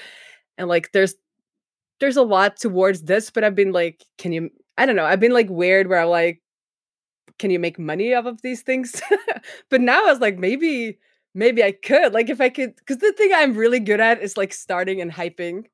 and 0.58 0.68
like 0.68 0.92
there's 0.92 1.16
there's 2.00 2.18
a 2.18 2.24
lot 2.24 2.58
towards 2.58 3.04
this, 3.04 3.30
but 3.30 3.44
I've 3.44 3.56
been 3.56 3.72
like, 3.72 4.04
can 4.18 4.34
you? 4.34 4.50
I 4.78 4.86
don't 4.86 4.96
know. 4.96 5.06
I've 5.06 5.20
been 5.20 5.34
like 5.34 5.50
weird 5.50 5.88
where 5.88 6.00
I'm 6.00 6.10
like, 6.10 6.42
can 7.40 7.52
you 7.52 7.60
make 7.60 7.80
money 7.80 8.14
off 8.14 8.26
of 8.26 8.42
these 8.42 8.62
things? 8.62 9.02
but 9.70 9.82
now 9.82 10.06
I 10.06 10.12
was 10.12 10.20
like, 10.20 10.38
maybe, 10.38 10.98
maybe 11.36 11.64
I 11.64 11.72
could. 11.72 12.14
Like, 12.14 12.30
if 12.30 12.42
I 12.42 12.50
could, 12.50 12.76
because 12.76 12.98
the 12.98 13.14
thing 13.14 13.32
I'm 13.34 13.56
really 13.56 13.80
good 13.80 14.00
at 14.00 14.22
is 14.22 14.38
like 14.38 14.54
starting 14.54 15.02
and 15.02 15.12
hyping 15.12 15.66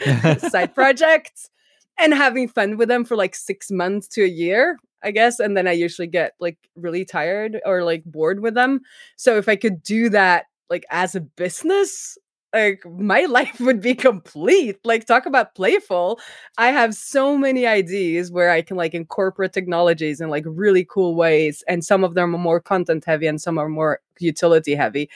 side 0.50 0.74
projects 0.74 1.50
and 1.98 2.14
having 2.14 2.48
fun 2.48 2.76
with 2.76 2.88
them 2.88 3.04
for 3.04 3.16
like 3.16 3.34
six 3.34 3.70
months 3.70 4.08
to 4.08 4.24
a 4.24 4.28
year, 4.28 4.78
I 5.02 5.10
guess. 5.10 5.38
And 5.40 5.56
then 5.56 5.68
I 5.68 5.72
usually 5.72 6.08
get 6.08 6.34
like 6.40 6.58
really 6.76 7.04
tired 7.04 7.60
or 7.64 7.84
like 7.84 8.04
bored 8.04 8.40
with 8.40 8.54
them. 8.54 8.80
So 9.16 9.36
if 9.36 9.48
I 9.48 9.56
could 9.56 9.82
do 9.82 10.08
that 10.10 10.46
like 10.70 10.84
as 10.90 11.14
a 11.14 11.20
business, 11.20 12.18
like 12.54 12.82
my 12.86 13.22
life 13.28 13.60
would 13.60 13.80
be 13.80 13.94
complete. 13.94 14.78
Like 14.84 15.06
talk 15.06 15.26
about 15.26 15.54
playful. 15.54 16.20
I 16.56 16.68
have 16.68 16.94
so 16.94 17.36
many 17.36 17.66
ideas 17.66 18.30
where 18.30 18.50
I 18.50 18.62
can 18.62 18.76
like 18.76 18.94
incorporate 18.94 19.52
technologies 19.52 20.20
in 20.20 20.30
like 20.30 20.44
really 20.46 20.84
cool 20.84 21.14
ways. 21.14 21.62
And 21.68 21.84
some 21.84 22.04
of 22.04 22.14
them 22.14 22.34
are 22.34 22.38
more 22.38 22.60
content 22.60 23.04
heavy 23.04 23.26
and 23.26 23.40
some 23.40 23.58
are 23.58 23.68
more 23.68 24.00
utility 24.18 24.74
heavy. 24.74 25.10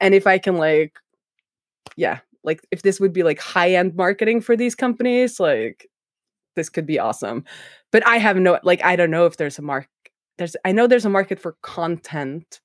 And 0.00 0.14
if 0.14 0.26
I 0.26 0.38
can 0.38 0.56
like, 0.56 0.98
yeah, 1.96 2.20
like 2.42 2.66
if 2.70 2.82
this 2.82 3.00
would 3.00 3.12
be 3.12 3.22
like 3.22 3.40
high-end 3.40 3.94
marketing 3.94 4.40
for 4.40 4.56
these 4.56 4.74
companies, 4.74 5.40
like 5.40 5.88
this 6.56 6.68
could 6.68 6.86
be 6.86 6.98
awesome. 6.98 7.44
But 7.90 8.06
I 8.06 8.16
have 8.16 8.36
no 8.36 8.58
like 8.62 8.84
I 8.84 8.96
don't 8.96 9.10
know 9.10 9.26
if 9.26 9.36
there's 9.36 9.58
a 9.58 9.62
mark 9.62 9.88
there's 10.38 10.56
I 10.64 10.72
know 10.72 10.86
there's 10.86 11.04
a 11.04 11.10
market 11.10 11.38
for 11.38 11.56
content 11.62 12.60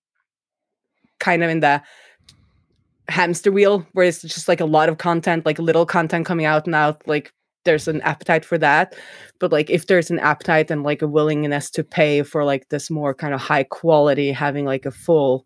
kind 1.20 1.44
of 1.44 1.50
in 1.50 1.60
the 1.60 1.82
hamster 3.10 3.52
wheel 3.52 3.86
where 3.94 4.06
it's 4.06 4.22
just 4.22 4.48
like 4.48 4.62
a 4.62 4.66
lot 4.66 4.90
of 4.90 4.98
content, 4.98 5.46
like 5.46 5.60
little 5.60 5.86
content 5.86 6.26
coming 6.26 6.46
out 6.46 6.66
and 6.66 6.76
out, 6.76 7.02
like 7.08 7.34
there's 7.66 7.88
an 7.88 8.02
appetite 8.02 8.46
for 8.46 8.58
that. 8.58 8.96
But 9.40 9.52
like 9.52 9.70
if 9.70 9.88
there's 9.88 10.10
an 10.10 10.20
appetite 10.20 10.72
and 10.72 10.84
like 10.84 11.02
a 11.02 11.08
willingness 11.08 11.70
to 11.72 11.84
pay 11.84 12.24
for 12.24 12.44
like 12.44 12.70
this 12.70 12.90
more 12.90 13.14
kind 13.14 13.34
of 13.34 13.42
high 13.42 13.64
quality, 13.64 14.32
having 14.32 14.66
like 14.66 14.86
a 14.86 14.92
full 14.92 15.46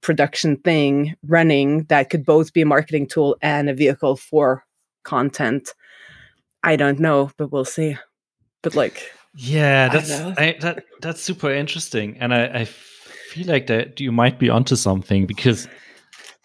production 0.00 0.56
thing 0.58 1.14
running 1.26 1.84
that 1.84 2.10
could 2.10 2.24
both 2.24 2.52
be 2.52 2.62
a 2.62 2.66
marketing 2.66 3.06
tool 3.06 3.36
and 3.42 3.68
a 3.68 3.74
vehicle 3.74 4.16
for 4.16 4.64
content. 5.04 5.70
I 6.62 6.76
don't 6.76 6.98
know, 6.98 7.30
but 7.36 7.52
we'll 7.52 7.64
see. 7.64 7.96
But 8.62 8.74
like 8.74 9.10
yeah, 9.34 9.88
that's 9.88 10.10
I, 10.10 10.56
that 10.60 10.84
that's 11.00 11.22
super 11.22 11.52
interesting, 11.52 12.16
and 12.18 12.34
I, 12.34 12.44
I 12.46 12.64
feel 12.64 13.46
like 13.46 13.66
that 13.68 14.00
you 14.00 14.10
might 14.10 14.38
be 14.38 14.50
onto 14.50 14.74
something 14.74 15.26
because 15.26 15.68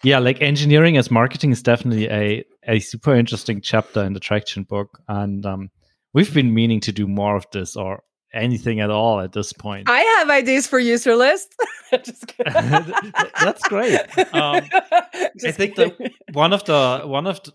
yeah, 0.02 0.18
like 0.18 0.40
engineering 0.42 0.96
as 0.96 1.10
marketing 1.10 1.50
is 1.50 1.62
definitely 1.62 2.08
a 2.08 2.44
a 2.68 2.78
super 2.80 3.14
interesting 3.14 3.60
chapter 3.60 4.04
in 4.04 4.12
the 4.12 4.20
traction 4.20 4.62
book, 4.64 5.00
and 5.08 5.44
um, 5.44 5.70
we've 6.12 6.32
been 6.32 6.54
meaning 6.54 6.80
to 6.80 6.92
do 6.92 7.08
more 7.08 7.36
of 7.36 7.46
this 7.52 7.74
or 7.76 8.02
anything 8.34 8.80
at 8.80 8.90
all 8.90 9.20
at 9.20 9.32
this 9.32 9.52
point. 9.52 9.88
I 9.88 10.00
have 10.18 10.30
ideas 10.30 10.66
for 10.66 10.80
Userlist. 10.80 11.46
That's 11.90 13.62
great. 13.68 14.00
Um, 14.34 14.62
I 14.72 15.50
think 15.52 15.76
that 15.76 15.96
one 16.32 16.52
of 16.52 16.64
the 16.64 17.02
one 17.04 17.26
of 17.26 17.40
the, 17.42 17.52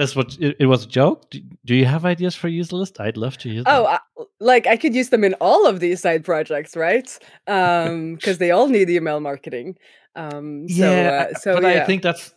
that's 0.00 0.16
what 0.16 0.38
it, 0.40 0.56
it, 0.58 0.64
was 0.64 0.84
a 0.84 0.88
joke. 0.88 1.28
Do, 1.28 1.40
do, 1.66 1.74
you 1.74 1.84
have 1.84 2.06
ideas 2.06 2.34
for 2.34 2.48
Userlist? 2.48 2.98
I'd 3.00 3.18
love 3.18 3.36
to 3.38 3.50
use. 3.50 3.64
Oh, 3.66 3.84
uh, 3.84 3.98
like 4.40 4.66
I 4.66 4.78
could 4.78 4.94
use 4.94 5.10
them 5.10 5.24
in 5.24 5.34
all 5.42 5.66
of 5.66 5.80
these 5.80 6.00
side 6.00 6.24
projects, 6.24 6.74
right? 6.74 7.06
Um, 7.46 8.14
because 8.16 8.38
they 8.38 8.50
all 8.50 8.66
need 8.66 8.88
email 8.88 9.20
marketing. 9.20 9.76
Um, 10.16 10.66
so, 10.70 10.90
yeah, 10.90 11.26
uh, 11.30 11.38
so 11.38 11.60
but 11.60 11.64
yeah. 11.64 11.82
I 11.82 11.84
think 11.84 12.02
that's. 12.02 12.34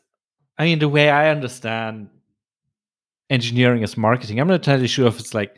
I 0.58 0.66
mean, 0.66 0.80
the 0.80 0.90
way 0.90 1.10
I 1.10 1.30
understand 1.30 2.10
engineering 3.30 3.82
as 3.82 3.96
marketing, 3.96 4.42
I'm 4.42 4.50
not 4.50 4.56
entirely 4.56 4.88
sure 4.88 5.08
if 5.08 5.18
it's 5.18 5.34
like 5.34 5.56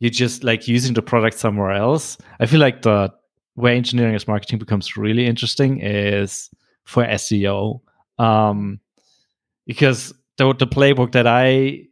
you're 0.00 0.10
just 0.10 0.44
like 0.44 0.68
using 0.68 0.92
the 0.92 1.00
product 1.00 1.38
somewhere 1.38 1.70
else. 1.70 2.18
I 2.40 2.46
feel 2.46 2.60
like 2.60 2.82
the 2.82 3.10
way 3.56 3.74
engineering 3.74 4.14
as 4.14 4.28
marketing 4.28 4.58
becomes 4.58 4.98
really 4.98 5.24
interesting 5.24 5.80
is 5.80 6.50
for 6.84 7.04
SEO, 7.04 7.80
um, 8.18 8.80
because 9.66 10.12
the 10.42 10.54
the 10.66 10.66
playbook 10.66 11.12
that 11.12 11.26
I 11.26 11.84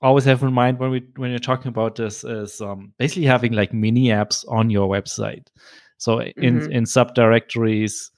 always 0.00 0.24
have 0.24 0.42
in 0.42 0.52
mind 0.52 0.78
when 0.78 0.90
we 0.90 1.02
when 1.16 1.30
you're 1.30 1.38
talking 1.38 1.68
about 1.68 1.96
this 1.96 2.24
is 2.24 2.60
um, 2.60 2.92
basically 2.98 3.26
having 3.26 3.52
like 3.52 3.72
mini 3.72 4.08
apps 4.08 4.44
on 4.48 4.70
your 4.70 4.88
website. 4.88 5.46
So 5.98 6.20
in 6.20 6.60
mm-hmm. 6.60 6.72
in 6.72 6.84
subdirectories 6.84 8.10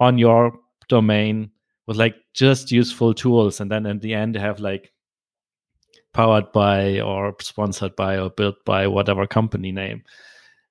on 0.00 0.18
your 0.18 0.58
domain 0.88 1.50
with 1.86 1.96
like 1.96 2.16
just 2.34 2.70
useful 2.70 3.14
tools 3.14 3.60
and 3.60 3.70
then 3.70 3.86
in 3.86 3.98
the 4.00 4.14
end 4.14 4.36
have 4.36 4.60
like 4.60 4.92
powered 6.14 6.50
by 6.52 7.00
or 7.00 7.34
sponsored 7.40 7.94
by 7.96 8.18
or 8.18 8.30
built 8.30 8.56
by 8.64 8.86
whatever 8.86 9.26
company 9.26 9.70
name 9.70 10.02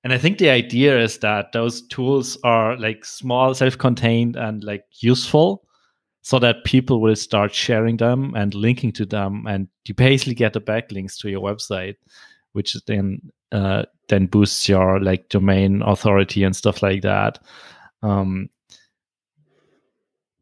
and 0.02 0.12
i 0.12 0.18
think 0.18 0.38
the 0.38 0.50
idea 0.50 0.98
is 0.98 1.18
that 1.18 1.52
those 1.52 1.86
tools 1.88 2.36
are 2.42 2.76
like 2.76 3.04
small 3.04 3.54
self-contained 3.54 4.34
and 4.34 4.64
like 4.64 4.84
useful 5.00 5.67
so 6.28 6.38
that 6.38 6.62
people 6.64 7.00
will 7.00 7.16
start 7.16 7.54
sharing 7.54 7.96
them 7.96 8.34
and 8.36 8.52
linking 8.54 8.92
to 8.92 9.06
them 9.06 9.46
and 9.46 9.66
you 9.86 9.94
basically 9.94 10.34
get 10.34 10.52
the 10.52 10.60
backlinks 10.60 11.16
to 11.16 11.30
your 11.30 11.40
website 11.40 11.96
which 12.52 12.76
then 12.86 13.32
uh, 13.50 13.84
then 14.08 14.26
boosts 14.26 14.68
your 14.68 15.00
like 15.00 15.30
domain 15.30 15.80
authority 15.80 16.42
and 16.44 16.54
stuff 16.54 16.82
like 16.82 17.00
that. 17.00 17.38
Um, 18.02 18.50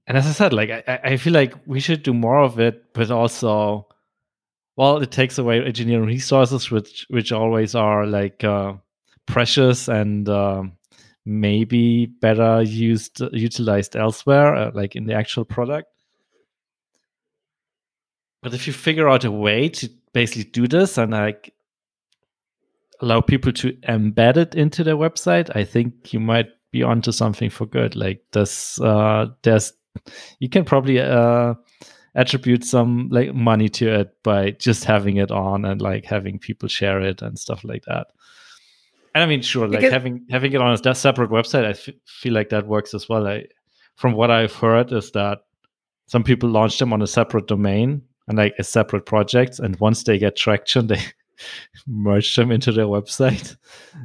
and 0.08 0.18
as 0.18 0.26
I 0.26 0.32
said, 0.32 0.52
like 0.52 0.70
I, 0.70 1.00
I 1.04 1.16
feel 1.18 1.32
like 1.32 1.54
we 1.66 1.78
should 1.78 2.02
do 2.02 2.12
more 2.12 2.40
of 2.40 2.58
it, 2.58 2.92
but 2.92 3.12
also, 3.12 3.86
well, 4.74 4.98
it 4.98 5.12
takes 5.12 5.38
away 5.38 5.64
engineering 5.64 6.06
resources, 6.06 6.68
which 6.68 7.06
which 7.10 7.30
always 7.30 7.76
are 7.76 8.06
like 8.06 8.42
uh, 8.42 8.72
precious 9.26 9.86
and 9.86 10.28
uh, 10.28 10.64
maybe 11.26 12.06
better 12.06 12.62
used 12.62 13.20
utilized 13.32 13.96
elsewhere, 13.96 14.54
uh, 14.54 14.70
like 14.72 14.96
in 14.96 15.06
the 15.06 15.14
actual 15.14 15.44
product. 15.44 15.88
But 18.42 18.54
if 18.54 18.66
you 18.66 18.72
figure 18.72 19.08
out 19.08 19.24
a 19.24 19.30
way 19.30 19.68
to 19.68 19.90
basically 20.12 20.44
do 20.44 20.68
this 20.68 20.96
and 20.98 21.10
like 21.10 21.52
allow 23.00 23.20
people 23.20 23.52
to 23.52 23.72
embed 23.88 24.36
it 24.36 24.54
into 24.54 24.84
their 24.84 24.96
website, 24.96 25.50
I 25.54 25.64
think 25.64 26.12
you 26.12 26.20
might 26.20 26.46
be 26.70 26.82
onto 26.84 27.10
something 27.10 27.50
for 27.50 27.66
good. 27.66 27.96
Like 27.96 28.22
this, 28.32 28.80
uh, 28.80 29.26
there's 29.42 29.72
you 30.38 30.48
can 30.48 30.64
probably 30.64 31.00
uh, 31.00 31.54
attribute 32.14 32.64
some 32.64 33.08
like 33.10 33.34
money 33.34 33.68
to 33.68 34.00
it 34.00 34.22
by 34.22 34.52
just 34.52 34.84
having 34.84 35.16
it 35.16 35.30
on 35.30 35.64
and 35.64 35.82
like 35.82 36.04
having 36.04 36.38
people 36.38 36.68
share 36.68 37.00
it 37.00 37.22
and 37.22 37.38
stuff 37.38 37.64
like 37.64 37.84
that. 37.86 38.06
And 39.16 39.22
I 39.22 39.26
mean, 39.26 39.40
sure, 39.40 39.66
like 39.66 39.80
because 39.80 39.94
having 39.94 40.26
having 40.28 40.52
it 40.52 40.60
on 40.60 40.74
a 40.74 40.94
separate 40.94 41.30
website, 41.30 41.64
I 41.64 41.70
f- 41.70 41.88
feel 42.04 42.34
like 42.34 42.50
that 42.50 42.66
works 42.66 42.92
as 42.92 43.08
well. 43.08 43.26
I, 43.26 43.44
from 43.94 44.12
what 44.12 44.30
I've 44.30 44.52
heard, 44.52 44.92
is 44.92 45.10
that 45.12 45.38
some 46.06 46.22
people 46.22 46.50
launch 46.50 46.78
them 46.78 46.92
on 46.92 47.00
a 47.00 47.06
separate 47.06 47.46
domain 47.46 48.02
and 48.28 48.36
like 48.36 48.52
a 48.58 48.62
separate 48.62 49.06
project, 49.06 49.58
and 49.58 49.74
once 49.80 50.04
they 50.04 50.18
get 50.18 50.36
traction, 50.36 50.88
they 50.88 51.00
merge 51.86 52.36
them 52.36 52.52
into 52.52 52.72
their 52.72 52.84
website. 52.84 53.56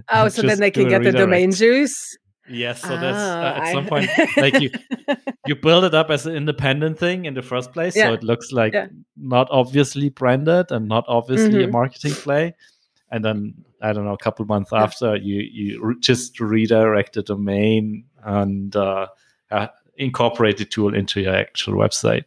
Oh, 0.07 0.29
so 0.29 0.43
then 0.43 0.61
they 0.61 0.71
can 0.71 0.87
get 0.87 1.03
the 1.03 1.11
domain 1.11 1.51
juice. 1.51 2.17
Yes, 2.49 2.81
so 2.81 2.87
that's 2.87 3.17
uh, 3.17 3.53
at 3.57 3.63
I... 3.63 3.73
some 3.73 3.87
point 3.87 4.09
like 4.37 4.61
you 4.61 4.69
you 5.45 5.57
build 5.57 5.83
it 5.83 5.93
up 5.93 6.09
as 6.09 6.25
an 6.25 6.37
independent 6.37 6.97
thing 6.97 7.25
in 7.25 7.33
the 7.33 7.41
first 7.41 7.73
place, 7.73 7.97
yeah. 7.97 8.05
so 8.05 8.13
it 8.13 8.23
looks 8.23 8.53
like 8.53 8.71
yeah. 8.71 8.87
not 9.17 9.49
obviously 9.51 10.07
branded 10.07 10.71
and 10.71 10.87
not 10.87 11.03
obviously 11.09 11.59
mm-hmm. 11.59 11.69
a 11.69 11.73
marketing 11.73 12.13
play, 12.13 12.55
and 13.11 13.23
then 13.23 13.53
I 13.81 13.93
don't 13.93 14.05
know, 14.05 14.13
a 14.13 14.17
couple 14.17 14.45
months 14.45 14.71
after 14.73 15.15
you 15.15 15.41
you 15.41 15.83
re- 15.83 15.99
just 15.99 16.39
redirect 16.39 17.13
the 17.13 17.23
domain 17.23 18.05
and 18.23 18.75
uh, 18.75 19.07
uh, 19.51 19.67
incorporate 19.97 20.57
the 20.57 20.65
tool 20.65 20.95
into 20.95 21.21
your 21.21 21.35
actual 21.35 21.73
website. 21.73 22.23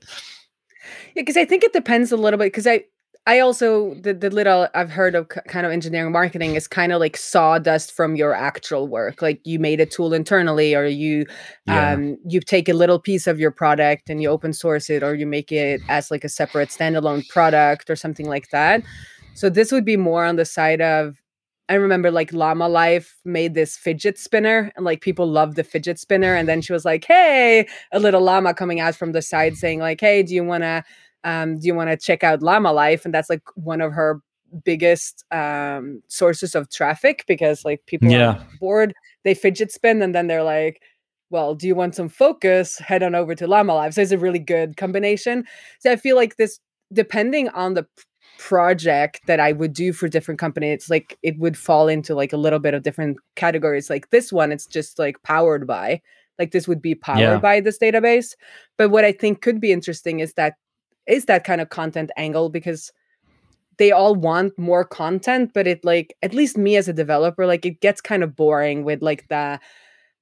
Yeah, 1.15 1.23
because 1.23 1.37
I 1.37 1.45
think 1.45 1.65
it 1.65 1.73
depends 1.73 2.13
a 2.13 2.17
little 2.17 2.39
bit 2.39 2.47
because 2.47 2.67
I 2.67 2.85
I 3.27 3.39
also 3.39 3.95
the 3.95 4.13
the 4.13 4.29
little 4.29 4.69
I've 4.75 4.91
heard 4.91 5.15
of 5.15 5.29
kind 5.29 5.65
of 5.65 5.73
engineering 5.73 6.13
marketing 6.13 6.57
is 6.57 6.69
kind 6.69 6.93
of 6.93 7.01
like 7.01 7.17
sawdust 7.17 7.93
from 7.93 8.17
your 8.17 8.35
actual 8.35 8.87
work. 8.87 9.23
Like 9.23 9.41
you 9.45 9.59
made 9.59 9.81
a 9.81 9.87
tool 9.87 10.13
internally, 10.13 10.75
or 10.75 10.85
you 10.85 11.25
yeah. 11.67 11.93
um 11.93 12.19
you 12.27 12.41
take 12.41 12.69
a 12.69 12.75
little 12.75 12.99
piece 12.99 13.27
of 13.27 13.41
your 13.41 13.51
product 13.51 14.11
and 14.11 14.21
you 14.21 14.29
open 14.29 14.53
source 14.53 14.91
it, 14.91 15.03
or 15.03 15.15
you 15.15 15.27
make 15.27 15.51
it 15.51 15.81
as 15.89 16.11
like 16.11 16.25
a 16.25 16.29
separate 16.29 16.69
standalone 16.69 17.27
product 17.29 17.89
or 17.89 17.97
something 17.97 18.29
like 18.29 18.51
that. 18.51 18.83
So 19.35 19.51
this 19.51 19.73
would 19.73 19.85
be 19.85 19.97
more 19.97 20.25
on 20.25 20.37
the 20.37 20.45
side 20.45 20.81
of 20.81 21.21
I 21.69 21.75
remember 21.75 22.11
like 22.11 22.33
Llama 22.33 22.69
Life 22.69 23.17
made 23.25 23.55
this 23.55 23.77
fidget 23.77 24.19
spinner 24.19 24.71
and 24.77 24.85
like 24.85 25.01
people 25.01 25.27
loved 25.27 25.57
the 25.57 25.65
fidget 25.65 25.99
spinner. 25.99 26.35
And 26.35 26.47
then 26.47 26.61
she 26.61 26.75
was 26.75 26.85
like, 26.85 27.05
Hey, 27.07 27.67
a 27.93 27.99
little 27.99 28.21
llama 28.21 28.53
coming 28.53 28.81
out 28.81 28.95
from 28.95 29.13
the 29.13 29.23
side 29.23 29.57
saying, 29.57 29.81
like, 29.81 30.01
hey, 30.01 30.23
do 30.23 30.35
you 30.35 30.45
wanna 30.45 30.85
um, 31.25 31.59
do 31.59 31.67
you 31.67 31.75
want 31.75 31.91
to 31.91 31.97
check 31.97 32.23
out 32.23 32.43
llama 32.43 32.73
life 32.73 33.05
and 33.05 33.13
that's 33.13 33.31
like 33.31 33.43
one 33.57 33.81
of 33.81 33.93
her 33.93 34.21
biggest 34.65 35.25
um, 35.33 36.03
sources 36.07 36.55
of 36.55 36.71
traffic 36.71 37.25
because 37.27 37.65
like 37.65 37.85
people 37.87 38.11
yeah. 38.11 38.35
are 38.35 38.47
bored 38.61 38.95
they 39.25 39.35
fidget 39.35 39.73
spin 39.73 40.01
and 40.03 40.15
then 40.15 40.29
they're 40.29 40.45
like 40.45 40.81
well 41.31 41.55
do 41.55 41.67
you 41.67 41.75
want 41.75 41.95
some 41.95 42.09
focus 42.09 42.79
head 42.79 43.03
on 43.03 43.15
over 43.15 43.35
to 43.35 43.47
llama 43.47 43.75
life 43.75 43.95
so 43.95 44.03
it's 44.03 44.13
a 44.13 44.19
really 44.19 44.39
good 44.39 44.77
combination 44.77 45.45
so 45.81 45.91
i 45.91 45.97
feel 45.97 46.15
like 46.15 46.37
this 46.37 46.61
depending 46.93 47.49
on 47.49 47.75
the 47.75 47.85
project 48.39 49.21
that 49.27 49.41
I 49.41 49.53
would 49.53 49.73
do 49.73 49.93
for 49.93 50.09
different 50.09 50.41
companies, 50.41 50.75
it's 50.75 50.91
like 50.91 51.19
it 51.23 51.39
would 51.39 51.57
fall 51.57 51.89
into 51.89 52.15
like 52.15 52.33
a 52.33 52.37
little 52.37 52.59
bit 52.59 52.75
of 52.75 52.83
different 52.83 53.19
categories. 53.37 53.91
Like 53.91 54.11
this 54.11 54.33
one, 54.33 54.53
it's 54.53 54.67
just 54.67 54.99
like 54.99 55.23
powered 55.23 55.67
by, 55.67 56.01
like 56.39 56.51
this 56.51 56.69
would 56.69 56.83
be 56.83 56.95
powered 56.95 57.21
Yeah. 57.21 57.39
by 57.39 57.61
this 57.61 57.79
database. 57.79 58.35
But 58.77 58.91
what 58.91 59.05
I 59.05 59.13
think 59.13 59.41
could 59.41 59.61
be 59.61 59.73
interesting 59.73 60.21
is 60.21 60.35
that 60.35 60.55
is 61.07 61.27
that 61.27 61.45
kind 61.45 61.61
of 61.61 61.69
content 61.69 62.11
angle 62.17 62.49
because 62.49 62.91
they 63.77 63.93
all 63.93 64.15
want 64.15 64.59
more 64.59 64.85
content, 64.85 65.51
but 65.53 65.67
it 65.67 65.85
like 65.85 66.17
at 66.23 66.33
least 66.35 66.57
me 66.57 66.77
as 66.77 66.89
a 66.89 66.93
developer, 66.93 67.47
like 67.47 67.67
it 67.67 67.81
gets 67.81 68.01
kind 68.01 68.23
of 68.23 68.37
boring 68.37 68.85
with 68.85 69.03
like 69.03 69.29
the 69.29 69.59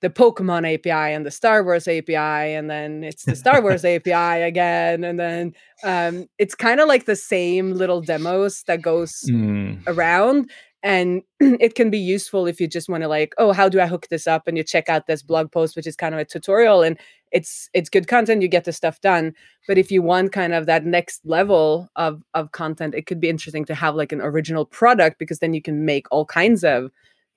the 0.03 0.11
Pokemon 0.11 0.75
API 0.75 1.15
and 1.15 1.25
the 1.25 1.31
Star 1.31 1.65
Wars 1.65 1.89
API, 1.89 2.15
and 2.55 2.69
then 2.69 3.03
it's 3.03 3.25
the 3.25 3.37
Star 3.37 3.63
Wars 3.63 3.85
API 3.95 4.43
again, 4.43 5.05
and 5.05 5.19
then 5.19 5.55
um, 5.85 6.27
it's 6.39 6.55
kind 6.55 6.81
of 6.81 6.89
like 6.89 7.07
the 7.07 7.17
same 7.17 7.73
little 7.73 8.01
demos 8.03 8.63
that 8.67 8.83
goes 8.83 9.13
Mm. 9.29 9.83
around 9.87 10.51
and 10.83 11.23
it 11.41 11.75
can 11.77 11.91
be 11.91 11.99
useful 11.99 12.47
if 12.47 12.61
you 12.61 12.67
just 12.67 12.89
want 12.89 13.03
to 13.03 13.09
like 13.09 13.35
oh 13.39 13.53
how 13.53 13.69
do 13.69 13.81
i 13.81 13.87
hook 13.87 14.09
this 14.09 14.27
up? 14.27 14.49
and 14.49 14.57
you 14.57 14.65
check 14.65 14.89
out 14.89 15.07
this 15.07 15.23
blog 15.23 15.51
post 15.53 15.77
which 15.77 15.87
is 15.87 15.95
kind 15.97 16.13
of 16.15 16.21
a 16.21 16.25
tutorial 16.25 16.83
and 16.83 16.99
it's 17.31 17.71
it's 17.73 17.89
good 17.89 18.09
content 18.09 18.43
you 18.43 18.49
get 18.49 18.65
the 18.65 18.73
stuff 18.73 19.01
done. 19.01 19.33
But 19.67 19.79
if 19.79 19.91
you 19.91 20.03
want 20.03 20.33
kind 20.33 20.53
of 20.53 20.67
that 20.67 20.85
next 20.85 21.21
level 21.25 21.89
of 21.97 22.23
of 22.35 22.53
content 22.53 22.95
it 22.95 23.07
could 23.07 23.21
be 23.21 23.29
interesting 23.31 23.65
to 23.67 23.75
have 23.75 23.95
like 23.95 24.13
an 24.13 24.21
original 24.21 24.65
product 24.67 25.19
because 25.19 25.39
then 25.39 25.55
you 25.55 25.63
can 25.63 25.85
make 25.85 26.07
all 26.11 26.27
kinds 26.27 26.63
of 26.65 26.91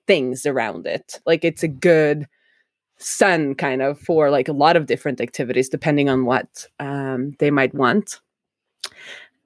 things 0.06 0.44
around 0.44 0.86
it. 0.86 1.20
Like 1.24 1.44
it's 1.44 1.62
a 1.62 1.68
good 1.68 2.26
sun 2.98 3.54
kind 3.54 3.82
of 3.82 3.98
for 4.00 4.30
like 4.30 4.48
a 4.48 4.52
lot 4.52 4.76
of 4.76 4.86
different 4.86 5.20
activities 5.20 5.68
depending 5.68 6.08
on 6.08 6.24
what 6.24 6.66
um, 6.80 7.34
they 7.38 7.50
might 7.50 7.74
want. 7.74 8.20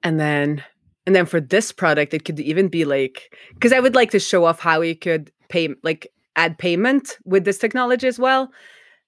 And 0.03 0.19
then 0.19 0.63
and 1.05 1.15
then 1.15 1.25
for 1.25 1.41
this 1.41 1.71
product 1.71 2.13
it 2.13 2.25
could 2.25 2.39
even 2.39 2.67
be 2.67 2.85
like 2.85 3.35
because 3.55 3.73
i 3.73 3.79
would 3.79 3.95
like 3.95 4.11
to 4.11 4.19
show 4.19 4.45
off 4.45 4.59
how 4.59 4.81
you 4.81 4.95
could 4.95 5.31
pay 5.49 5.69
like 5.83 6.07
add 6.35 6.57
payment 6.57 7.17
with 7.25 7.45
this 7.45 7.57
technology 7.57 8.07
as 8.07 8.17
well. 8.17 8.51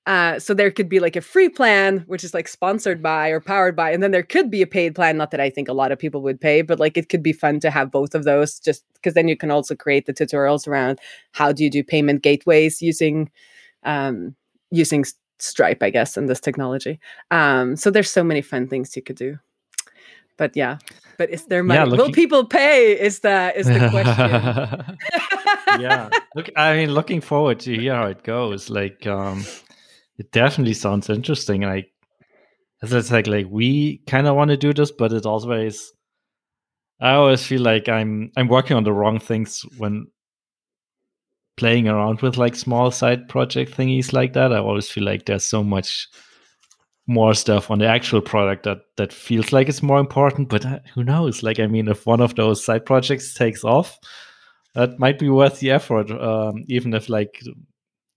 Uh, 0.06 0.38
so 0.38 0.54
there 0.54 0.70
could 0.70 0.90
be 0.90 1.00
like 1.00 1.16
a 1.16 1.22
free 1.22 1.48
plan 1.48 2.00
which 2.08 2.26
is 2.26 2.34
like 2.34 2.50
sponsored 2.50 3.02
by 3.02 3.30
or 3.30 3.40
powered 3.40 3.74
by 3.74 3.90
and 3.90 4.04
then 4.04 4.12
there 4.12 4.22
could 4.22 4.52
be 4.52 4.62
a 4.62 4.68
paid 4.68 4.94
plan 4.94 5.16
not 5.16 5.32
that 5.32 5.40
i 5.40 5.50
think 5.50 5.70
a 5.70 5.74
lot 5.74 5.94
of 5.94 5.98
people 5.98 6.22
would 6.22 6.42
pay 6.42 6.62
but 6.62 6.78
like 6.78 6.98
it 6.98 7.08
could 7.08 7.24
be 7.24 7.32
fun 7.32 7.58
to 7.58 7.72
have 7.72 7.90
both 7.90 8.14
of 8.14 8.26
those 8.26 8.60
just 8.60 8.84
because 8.96 9.14
then 9.14 9.30
you 9.30 9.38
can 9.38 9.50
also 9.50 9.74
create 9.74 10.06
the 10.06 10.14
tutorials 10.14 10.68
around 10.68 11.00
how 11.32 11.54
do 11.54 11.64
you 11.64 11.70
do 11.70 11.82
payment 11.82 12.22
gateways 12.22 12.82
using 12.82 13.32
um, 13.86 14.36
using 14.72 15.06
stripe 15.40 15.82
i 15.82 15.90
guess 15.90 16.18
in 16.18 16.28
this 16.28 16.40
technology 16.40 17.00
um, 17.32 17.76
so 17.76 17.90
there's 17.92 18.10
so 18.10 18.24
many 18.24 18.42
fun 18.42 18.68
things 18.68 18.96
you 18.96 19.02
could 19.02 19.16
do 19.16 19.38
but 20.38 20.56
yeah 20.56 20.78
but 21.18 21.30
is 21.30 21.46
there 21.46 21.64
money 21.64 21.80
Yeah, 21.80 21.98
will 21.98 22.12
people 22.12 22.46
pay 22.46 23.00
is 23.00 23.20
the 23.20 23.54
is 23.56 23.68
the 23.68 23.90
question 23.90 24.98
yeah. 25.80 26.10
Look, 26.36 26.50
I 26.56 26.76
mean, 26.76 26.94
looking 26.94 27.22
forward 27.22 27.60
to 27.62 27.76
hear 27.76 27.96
how 27.96 28.06
it 28.08 28.24
goes. 28.24 28.70
Like, 28.70 29.06
um, 29.08 29.46
it 30.18 30.32
definitely 30.32 30.74
sounds 30.74 31.10
interesting. 31.10 31.62
Like, 31.62 31.92
as 32.82 32.94
it's 32.94 33.12
like, 33.12 33.28
like 33.28 33.48
we 33.50 34.02
kind 34.08 34.28
of 34.28 34.36
want 34.36 34.50
to 34.52 34.58
do 34.58 34.74
this, 34.74 34.92
but 34.92 35.14
it 35.14 35.26
always, 35.26 35.92
I 37.00 37.14
always 37.14 37.46
feel 37.46 37.62
like 37.62 37.90
I'm 37.90 38.32
I'm 38.38 38.48
working 38.48 38.78
on 38.78 38.84
the 38.84 38.94
wrong 38.94 39.20
things 39.20 39.66
when 39.78 40.08
playing 41.56 41.88
around 41.88 42.22
with 42.22 42.38
like 42.38 42.56
small 42.56 42.92
side 42.92 43.28
project 43.30 43.76
thingies 43.76 44.14
like 44.14 44.34
that. 44.34 44.54
I 44.54 44.58
always 44.58 44.90
feel 44.90 45.04
like 45.04 45.26
there's 45.26 45.44
so 45.44 45.64
much 45.64 46.08
more 47.06 47.34
stuff 47.34 47.70
on 47.70 47.80
the 47.80 47.88
actual 47.88 48.22
product 48.22 48.64
that 48.64 48.80
that 48.98 49.12
feels 49.12 49.52
like 49.52 49.70
it's 49.70 49.84
more 49.84 50.00
important. 50.00 50.50
But 50.50 50.66
uh, 50.66 50.80
who 50.94 51.04
knows? 51.04 51.44
Like, 51.44 51.60
I 51.60 51.68
mean, 51.68 51.88
if 51.88 52.06
one 52.06 52.22
of 52.22 52.36
those 52.36 52.64
side 52.64 52.86
projects 52.86 53.34
takes 53.34 53.64
off 53.64 53.98
that 54.76 54.98
might 55.00 55.20
be 55.20 55.30
worth 55.30 55.60
the 55.60 55.72
effort, 55.72 56.10
um, 56.12 56.64
even 56.68 56.94
if 56.94 57.10
like 57.10 57.42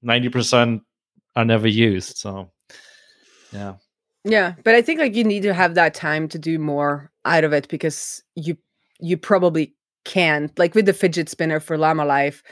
ninety 0.03 0.29
percent 0.29 0.83
are 1.35 1.45
never 1.45 1.69
used. 1.69 2.17
So, 2.17 2.51
yeah, 3.53 3.75
Yeah, 4.25 4.55
but 4.65 4.75
I 4.75 4.83
think 4.83 4.99
like 4.99 5.15
you 5.15 5.25
need 5.25 5.43
to 5.43 5.55
have 5.55 5.75
that 5.75 5.95
time 5.95 6.29
to 6.29 6.39
do 6.39 6.59
more 6.59 7.13
out 7.25 7.45
of 7.45 7.53
it 7.53 7.69
because 7.69 8.23
you 8.35 8.57
you 8.99 9.17
probably 9.17 9.75
can't. 10.05 10.57
Like 10.59 10.75
with 10.75 10.87
the 10.87 10.93
fidget 10.93 11.29
spinner 11.29 11.61
for 11.61 11.79
Llama 11.79 12.05
Life, 12.05 12.43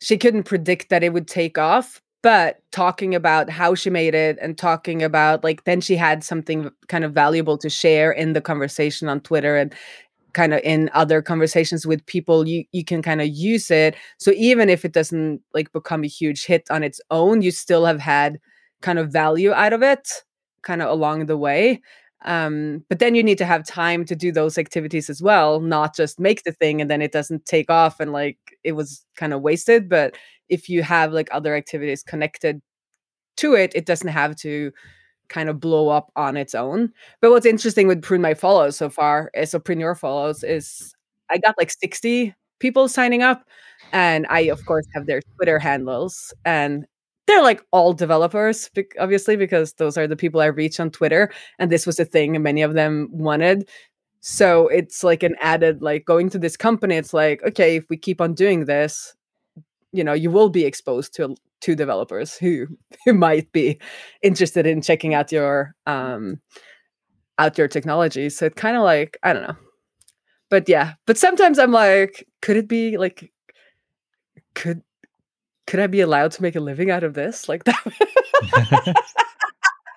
she 0.00 0.18
couldn't 0.18 0.44
predict 0.44 0.88
that 0.90 1.02
it 1.02 1.12
would 1.12 1.28
take 1.28 1.58
off. 1.58 2.00
But 2.22 2.58
talking 2.70 3.14
about 3.14 3.48
how 3.48 3.74
she 3.74 3.88
made 3.88 4.14
it 4.14 4.36
and 4.42 4.56
talking 4.58 5.02
about 5.02 5.42
like 5.42 5.64
then 5.64 5.80
she 5.80 5.96
had 5.96 6.22
something 6.22 6.70
kind 6.88 7.02
of 7.04 7.14
valuable 7.14 7.56
to 7.58 7.70
share 7.70 8.12
in 8.12 8.34
the 8.34 8.42
conversation 8.42 9.08
on 9.08 9.20
Twitter 9.20 9.56
and 9.56 9.74
kind 10.32 10.54
of 10.54 10.60
in 10.62 10.90
other 10.94 11.22
conversations 11.22 11.86
with 11.86 12.04
people 12.06 12.46
you 12.46 12.64
you 12.72 12.84
can 12.84 13.02
kind 13.02 13.20
of 13.20 13.28
use 13.28 13.70
it 13.70 13.96
so 14.18 14.32
even 14.36 14.68
if 14.70 14.84
it 14.84 14.92
doesn't 14.92 15.40
like 15.54 15.72
become 15.72 16.04
a 16.04 16.06
huge 16.08 16.46
hit 16.46 16.62
on 16.70 16.84
its 16.84 17.00
own 17.10 17.42
you 17.42 17.50
still 17.50 17.84
have 17.84 17.98
had 18.00 18.38
kind 18.80 18.98
of 18.98 19.10
value 19.12 19.52
out 19.52 19.72
of 19.72 19.82
it 19.82 20.08
kind 20.62 20.82
of 20.82 20.88
along 20.88 21.26
the 21.26 21.36
way 21.36 21.80
um 22.24 22.84
but 22.88 23.00
then 23.00 23.14
you 23.14 23.22
need 23.24 23.38
to 23.38 23.44
have 23.46 23.64
time 23.66 24.04
to 24.04 24.14
do 24.14 24.30
those 24.30 24.56
activities 24.58 25.10
as 25.10 25.20
well 25.22 25.60
not 25.60 25.96
just 25.96 26.20
make 26.20 26.44
the 26.44 26.52
thing 26.52 26.80
and 26.80 26.90
then 26.90 27.02
it 27.02 27.12
doesn't 27.12 27.44
take 27.46 27.70
off 27.70 27.98
and 27.98 28.12
like 28.12 28.38
it 28.64 28.72
was 28.72 29.04
kind 29.16 29.32
of 29.32 29.42
wasted 29.42 29.88
but 29.88 30.16
if 30.48 30.68
you 30.68 30.82
have 30.82 31.12
like 31.12 31.28
other 31.32 31.54
activities 31.54 32.02
connected 32.02 32.60
to 33.36 33.54
it 33.54 33.72
it 33.74 33.86
doesn't 33.86 34.08
have 34.08 34.36
to 34.36 34.72
kind 35.30 35.48
of 35.48 35.60
blow 35.60 35.88
up 35.88 36.10
on 36.16 36.36
its 36.36 36.54
own. 36.54 36.92
But 37.22 37.30
what's 37.30 37.46
interesting 37.46 37.86
with 37.88 38.02
prune 38.02 38.20
my 38.20 38.34
follows 38.34 38.76
so 38.76 38.90
far 38.90 39.30
is 39.34 39.50
so 39.50 39.58
prune 39.58 39.80
your 39.80 39.94
follows 39.94 40.44
is 40.44 40.94
i 41.30 41.38
got 41.38 41.54
like 41.58 41.70
60 41.70 42.34
people 42.58 42.88
signing 42.88 43.22
up 43.22 43.44
and 43.92 44.26
i 44.28 44.40
of 44.40 44.64
course 44.66 44.86
have 44.94 45.06
their 45.06 45.20
twitter 45.36 45.58
handles 45.58 46.34
and 46.44 46.84
they're 47.26 47.42
like 47.42 47.62
all 47.70 47.92
developers 47.92 48.68
obviously 48.98 49.36
because 49.36 49.74
those 49.74 49.96
are 49.96 50.08
the 50.08 50.16
people 50.16 50.40
i 50.40 50.46
reach 50.46 50.80
on 50.80 50.90
twitter 50.90 51.30
and 51.58 51.70
this 51.70 51.86
was 51.86 52.00
a 52.00 52.04
thing 52.04 52.40
many 52.42 52.62
of 52.62 52.74
them 52.74 53.08
wanted 53.12 53.68
so 54.20 54.68
it's 54.68 55.02
like 55.02 55.22
an 55.22 55.34
added 55.40 55.82
like 55.82 56.04
going 56.04 56.28
to 56.28 56.38
this 56.38 56.56
company 56.56 56.96
it's 56.96 57.14
like 57.14 57.42
okay 57.42 57.76
if 57.76 57.88
we 57.88 57.96
keep 57.96 58.20
on 58.20 58.34
doing 58.34 58.66
this 58.66 59.14
you 59.92 60.04
know 60.04 60.12
you 60.12 60.30
will 60.30 60.48
be 60.48 60.64
exposed 60.64 61.14
to 61.14 61.34
to 61.60 61.74
developers 61.74 62.36
who 62.36 62.66
who 63.04 63.14
might 63.14 63.50
be 63.52 63.78
interested 64.22 64.66
in 64.66 64.82
checking 64.82 65.14
out 65.14 65.32
your 65.32 65.74
um 65.86 66.40
out 67.38 67.56
your 67.56 67.68
technology. 67.68 68.28
So 68.28 68.46
it 68.46 68.56
kind 68.56 68.76
of 68.76 68.82
like 68.82 69.18
i 69.22 69.32
don't 69.32 69.42
know. 69.42 69.56
But 70.48 70.68
yeah 70.68 70.94
but 71.06 71.16
sometimes 71.16 71.58
i'm 71.58 71.72
like 71.72 72.26
could 72.42 72.56
it 72.56 72.68
be 72.68 72.96
like 72.96 73.32
could 74.54 74.82
could 75.66 75.80
i 75.80 75.86
be 75.86 76.00
allowed 76.00 76.32
to 76.32 76.42
make 76.42 76.56
a 76.56 76.60
living 76.60 76.90
out 76.90 77.04
of 77.04 77.14
this? 77.14 77.48
Like 77.48 77.64
that 77.64 78.96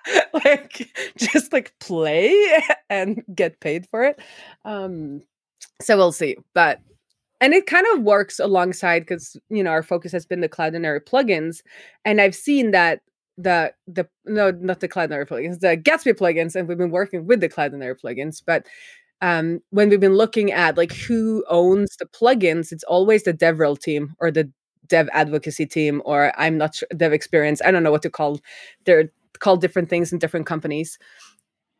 like 0.44 0.90
just 1.16 1.52
like 1.52 1.74
play 1.80 2.34
and 2.90 3.22
get 3.34 3.60
paid 3.60 3.86
for 3.86 4.04
it 4.04 4.18
um 4.64 5.22
so 5.80 5.96
we'll 5.96 6.12
see 6.12 6.36
but 6.54 6.80
and 7.40 7.52
it 7.52 7.66
kind 7.66 7.86
of 7.92 8.02
works 8.02 8.38
alongside 8.38 9.00
because 9.00 9.36
you 9.50 9.62
know 9.62 9.70
our 9.70 9.82
focus 9.82 10.12
has 10.12 10.26
been 10.26 10.40
the 10.40 10.48
cloudinary 10.48 11.00
plugins 11.00 11.62
and 12.04 12.20
i've 12.20 12.34
seen 12.34 12.70
that 12.70 13.00
the 13.36 13.72
the 13.86 14.08
no 14.24 14.50
not 14.52 14.80
the 14.80 14.88
cloudinary 14.88 15.26
plugins 15.26 15.60
the 15.60 15.76
gatsby 15.76 16.14
plugins 16.14 16.54
and 16.54 16.68
we've 16.68 16.78
been 16.78 16.90
working 16.90 17.26
with 17.26 17.40
the 17.40 17.48
cloudinary 17.48 17.94
plugins 18.00 18.42
but 18.44 18.66
um 19.20 19.60
when 19.70 19.88
we've 19.88 20.00
been 20.00 20.16
looking 20.16 20.52
at 20.52 20.76
like 20.76 20.92
who 20.92 21.44
owns 21.48 21.96
the 21.96 22.06
plugins 22.06 22.70
it's 22.72 22.84
always 22.84 23.24
the 23.24 23.34
devrel 23.34 23.78
team 23.78 24.14
or 24.20 24.30
the 24.30 24.50
dev 24.86 25.08
advocacy 25.12 25.66
team 25.66 26.00
or 26.04 26.32
i'm 26.38 26.58
not 26.58 26.74
sure 26.74 26.88
dev 26.96 27.12
experience 27.12 27.60
i 27.64 27.70
don't 27.70 27.82
know 27.82 27.90
what 27.90 28.02
to 28.02 28.10
call 28.10 28.40
they're 28.84 29.10
called 29.40 29.60
different 29.60 29.88
things 29.88 30.12
in 30.12 30.18
different 30.18 30.46
companies. 30.46 30.98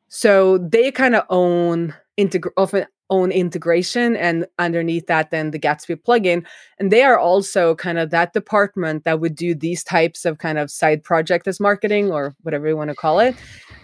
So 0.08 0.58
they 0.58 0.90
kind 0.90 1.14
of 1.14 1.24
own 1.30 1.94
integ- 2.18 2.50
often 2.56 2.86
own 3.10 3.30
integration 3.30 4.16
and 4.16 4.46
underneath 4.58 5.06
that 5.06 5.30
then 5.30 5.50
the 5.50 5.58
gatsby 5.58 5.94
plugin 5.94 6.44
and 6.78 6.90
they 6.90 7.02
are 7.02 7.18
also 7.18 7.74
kind 7.74 7.98
of 7.98 8.08
that 8.10 8.32
department 8.32 9.04
that 9.04 9.20
would 9.20 9.36
do 9.36 9.54
these 9.54 9.84
types 9.84 10.24
of 10.24 10.38
kind 10.38 10.58
of 10.58 10.70
side 10.70 11.02
project 11.02 11.46
as 11.46 11.60
marketing 11.60 12.10
or 12.10 12.34
whatever 12.40 12.66
you 12.66 12.76
want 12.76 12.88
to 12.88 12.96
call 12.96 13.20
it. 13.20 13.36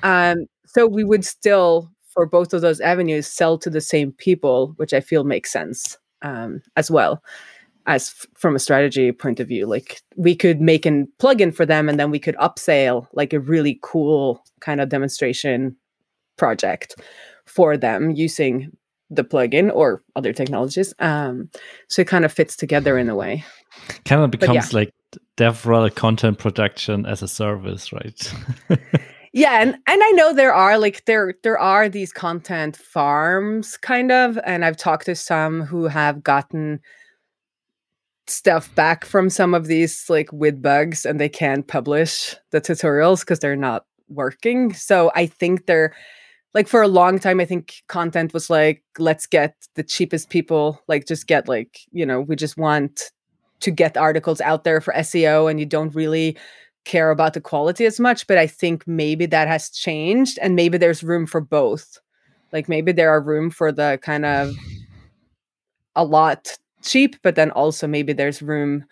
Um, 0.02 0.46
so 0.64 0.86
we 0.86 1.04
would 1.04 1.24
still 1.24 1.90
for 2.08 2.26
both 2.26 2.52
of 2.52 2.60
those 2.60 2.80
avenues 2.80 3.26
sell 3.26 3.58
to 3.58 3.70
the 3.70 3.80
same 3.80 4.12
people 4.12 4.72
which 4.76 4.92
i 4.92 5.00
feel 5.00 5.24
makes 5.24 5.52
sense 5.52 5.98
um, 6.22 6.60
as 6.76 6.90
well 6.90 7.22
as 7.86 8.14
f- 8.18 8.26
from 8.34 8.54
a 8.54 8.58
strategy 8.58 9.12
point 9.12 9.40
of 9.40 9.48
view 9.48 9.66
like 9.66 10.00
we 10.16 10.34
could 10.34 10.60
make 10.60 10.86
a 10.86 11.04
plugin 11.18 11.54
for 11.54 11.66
them 11.66 11.88
and 11.88 11.98
then 11.98 12.10
we 12.10 12.18
could 12.18 12.36
upsell 12.36 13.06
like 13.12 13.32
a 13.32 13.40
really 13.40 13.78
cool 13.82 14.42
kind 14.60 14.80
of 14.80 14.88
demonstration 14.88 15.76
project 16.36 16.96
for 17.46 17.76
them 17.76 18.10
using 18.10 18.70
the 19.10 19.24
plugin 19.24 19.70
or 19.74 20.02
other 20.16 20.32
technologies 20.32 20.94
um 20.98 21.48
so 21.88 22.02
it 22.02 22.08
kind 22.08 22.24
of 22.24 22.32
fits 22.32 22.56
together 22.56 22.96
in 22.96 23.08
a 23.08 23.14
way 23.14 23.44
kind 24.04 24.22
of 24.22 24.28
yeah. 24.28 24.38
becomes 24.38 24.72
like 24.72 24.92
DevRel 25.36 25.92
content 25.94 26.38
production 26.38 27.06
as 27.06 27.22
a 27.22 27.28
service, 27.28 27.92
right? 27.92 28.34
yeah 29.32 29.60
and 29.62 29.74
and 29.86 30.02
i 30.02 30.10
know 30.12 30.32
there 30.32 30.52
are 30.52 30.76
like 30.76 31.04
there 31.04 31.34
there 31.44 31.58
are 31.58 31.88
these 31.88 32.12
content 32.12 32.76
farms 32.76 33.76
kind 33.76 34.10
of 34.10 34.38
and 34.44 34.64
i've 34.64 34.76
talked 34.76 35.06
to 35.06 35.14
some 35.14 35.62
who 35.62 35.86
have 35.86 36.22
gotten 36.22 36.80
stuff 38.26 38.72
back 38.74 39.04
from 39.04 39.30
some 39.30 39.54
of 39.54 39.66
these 39.66 40.08
like 40.08 40.32
with 40.32 40.62
bugs 40.62 41.04
and 41.04 41.20
they 41.20 41.28
can't 41.28 41.66
publish 41.66 42.36
the 42.50 42.60
tutorials 42.60 43.20
because 43.20 43.40
they're 43.40 43.56
not 43.56 43.84
working. 44.08 44.72
So 44.74 45.10
i 45.14 45.26
think 45.26 45.66
they're 45.66 45.94
like 46.52 46.66
for 46.66 46.82
a 46.82 46.88
long 46.88 47.20
time 47.20 47.38
i 47.38 47.44
think 47.44 47.82
content 47.86 48.34
was 48.34 48.50
like 48.50 48.82
let's 48.98 49.26
get 49.26 49.54
the 49.76 49.84
cheapest 49.84 50.30
people 50.30 50.80
like 50.88 51.06
just 51.06 51.28
get 51.28 51.48
like 51.48 51.78
you 51.92 52.04
know 52.04 52.20
we 52.20 52.34
just 52.34 52.56
want 52.56 53.12
to 53.60 53.70
get 53.70 53.96
articles 53.96 54.40
out 54.40 54.64
there 54.64 54.80
for 54.80 54.92
seo 54.94 55.48
and 55.48 55.60
you 55.60 55.66
don't 55.66 55.94
really 55.94 56.36
care 56.84 57.12
about 57.12 57.34
the 57.34 57.40
quality 57.40 57.86
as 57.86 58.00
much 58.00 58.26
but 58.26 58.36
i 58.36 58.48
think 58.48 58.84
maybe 58.86 59.26
that 59.26 59.46
has 59.46 59.70
changed 59.70 60.40
and 60.42 60.56
maybe 60.56 60.76
there's 60.76 61.04
room 61.04 61.26
for 61.26 61.40
both. 61.40 62.00
Like 62.52 62.68
maybe 62.68 62.92
there 62.92 63.10
are 63.10 63.20
room 63.20 63.50
for 63.50 63.72
the 63.72 63.98
kind 64.02 64.24
of 64.24 64.54
a 65.94 66.04
lot 66.04 66.58
cheap 66.82 67.16
but 67.22 67.34
then 67.34 67.50
also 67.50 67.86
maybe 67.86 68.12
there's 68.12 68.42
room 68.42 68.84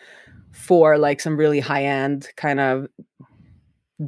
for 0.52 0.98
like 0.98 1.20
some 1.20 1.36
really 1.36 1.60
high 1.60 1.84
end 1.84 2.28
kind 2.36 2.60
of 2.60 2.86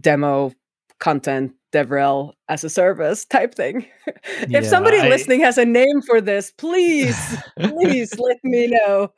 demo 0.00 0.52
content 0.98 1.52
devrel 1.72 2.32
as 2.48 2.64
a 2.64 2.68
service 2.70 3.24
type 3.24 3.54
thing 3.54 3.86
if 4.24 4.50
yeah, 4.50 4.60
somebody 4.60 4.98
I... 4.98 5.08
listening 5.08 5.40
has 5.40 5.56
a 5.56 5.64
name 5.64 6.02
for 6.02 6.20
this 6.20 6.52
please 6.58 7.36
please 7.60 8.18
let 8.18 8.38
me 8.42 8.66
know 8.66 9.12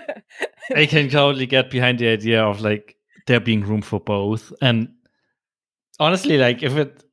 i 0.76 0.84
can 0.84 1.08
totally 1.08 1.46
get 1.46 1.70
behind 1.70 1.98
the 1.98 2.08
idea 2.08 2.42
of 2.42 2.60
like 2.60 2.98
there 3.28 3.38
being 3.38 3.60
room 3.60 3.82
for 3.82 4.00
both. 4.00 4.52
And 4.60 4.88
honestly, 6.00 6.36
like 6.36 6.64
if 6.64 6.76
it 6.76 7.04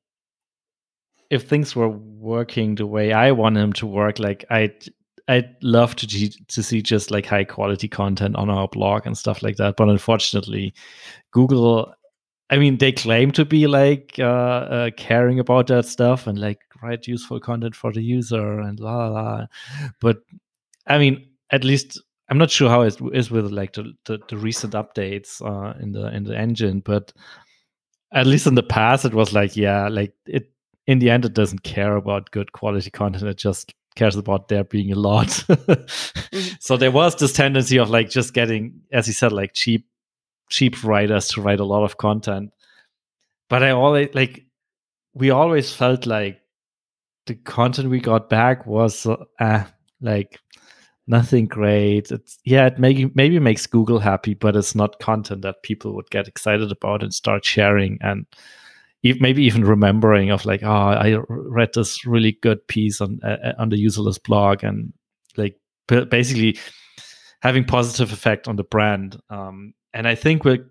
if 1.29 1.47
things 1.47 1.75
were 1.75 1.89
working 1.89 2.75
the 2.75 2.87
way 2.87 3.13
I 3.13 3.31
want 3.31 3.55
them 3.55 3.73
to 3.73 3.85
work, 3.85 4.17
like 4.17 4.45
I'd 4.49 4.87
I'd 5.27 5.55
love 5.63 5.95
to 5.97 6.07
to 6.07 6.63
see 6.63 6.81
just 6.81 7.09
like 7.09 7.25
high 7.25 7.45
quality 7.45 7.87
content 7.87 8.35
on 8.35 8.49
our 8.49 8.67
blog 8.67 9.05
and 9.05 9.17
stuff 9.17 9.41
like 9.41 9.57
that. 9.57 9.75
But 9.75 9.89
unfortunately, 9.89 10.73
Google, 11.31 11.93
I 12.49 12.57
mean, 12.57 12.77
they 12.77 12.91
claim 12.91 13.31
to 13.31 13.45
be 13.45 13.65
like 13.65 14.15
uh, 14.19 14.23
uh, 14.23 14.89
caring 14.97 15.39
about 15.39 15.67
that 15.67 15.85
stuff 15.85 16.27
and 16.27 16.37
like 16.37 16.59
write 16.81 17.07
useful 17.07 17.39
content 17.39 17.75
for 17.75 17.91
the 17.91 18.03
user 18.03 18.59
and 18.59 18.79
la 18.79 19.07
la. 19.07 19.45
But 19.99 20.17
I 20.85 20.99
mean, 20.99 21.27
at 21.51 21.63
least 21.63 21.99
I'm 22.29 22.37
not 22.37 22.51
sure 22.51 22.69
how 22.69 22.81
it 22.81 22.97
is 23.13 23.31
with 23.31 23.51
like 23.51 23.73
the, 23.73 23.93
the, 24.05 24.19
the 24.29 24.37
recent 24.37 24.73
updates 24.73 25.41
uh, 25.41 25.77
in 25.79 25.91
the 25.91 26.13
in 26.13 26.23
the 26.23 26.37
engine, 26.37 26.81
but 26.81 27.13
at 28.11 28.27
least 28.27 28.47
in 28.47 28.55
the 28.55 28.63
past, 28.63 29.05
it 29.05 29.13
was 29.13 29.33
like 29.33 29.55
yeah, 29.55 29.87
like 29.87 30.13
it 30.27 30.51
in 30.87 30.99
the 30.99 31.09
end, 31.09 31.25
it 31.25 31.33
doesn't 31.33 31.63
care 31.63 31.95
about 31.95 32.29
good 32.31 32.51
quality 32.51 32.91
content. 32.91 33.23
It 33.23 33.37
just 33.37 33.73
cares 33.95 34.15
about 34.15 34.47
there 34.47 34.63
being 34.63 34.91
a 34.91 34.95
lot. 34.95 35.27
mm-hmm. 35.47 36.55
So 36.59 36.77
there 36.77 36.91
was 36.91 37.15
this 37.15 37.33
tendency 37.33 37.77
of 37.77 37.89
like 37.89 38.09
just 38.09 38.33
getting, 38.33 38.81
as 38.91 39.07
you 39.07 39.13
said, 39.13 39.31
like 39.31 39.53
cheap 39.53 39.87
cheap 40.49 40.83
writers 40.83 41.29
to 41.29 41.41
write 41.41 41.59
a 41.59 41.65
lot 41.65 41.83
of 41.83 41.97
content. 41.97 42.51
But 43.49 43.63
I 43.63 43.71
always 43.71 44.09
like 44.13 44.45
we 45.13 45.29
always 45.29 45.73
felt 45.73 46.05
like 46.05 46.41
the 47.25 47.35
content 47.35 47.89
we 47.89 47.99
got 47.99 48.29
back 48.29 48.65
was 48.65 49.07
uh, 49.39 49.63
like 50.01 50.39
nothing 51.07 51.47
great. 51.47 52.11
It's 52.11 52.37
yeah, 52.43 52.67
it 52.67 52.79
maybe 52.79 53.11
maybe 53.15 53.39
makes 53.39 53.67
Google 53.67 53.99
happy, 53.99 54.33
but 54.33 54.55
it's 54.55 54.75
not 54.75 54.99
content 54.99 55.41
that 55.43 55.63
people 55.63 55.95
would 55.95 56.09
get 56.09 56.27
excited 56.27 56.71
about 56.71 57.03
and 57.03 57.13
start 57.13 57.45
sharing 57.45 57.97
and 58.01 58.25
maybe 59.19 59.43
even 59.43 59.63
remembering 59.63 60.31
of 60.31 60.45
like, 60.45 60.63
oh, 60.63 60.67
I 60.67 61.17
read 61.29 61.73
this 61.73 62.05
really 62.05 62.33
good 62.41 62.67
piece 62.67 63.01
on 63.01 63.19
uh, 63.23 63.53
on 63.57 63.69
the 63.69 63.83
Userlist 63.83 64.23
blog 64.23 64.63
and 64.63 64.93
like 65.37 65.59
basically 65.87 66.57
having 67.41 67.63
positive 67.63 68.11
effect 68.11 68.47
on 68.47 68.55
the 68.55 68.63
brand. 68.63 69.19
Um, 69.29 69.73
and 69.93 70.07
I 70.07 70.15
think 70.15 70.43
we're 70.43 70.69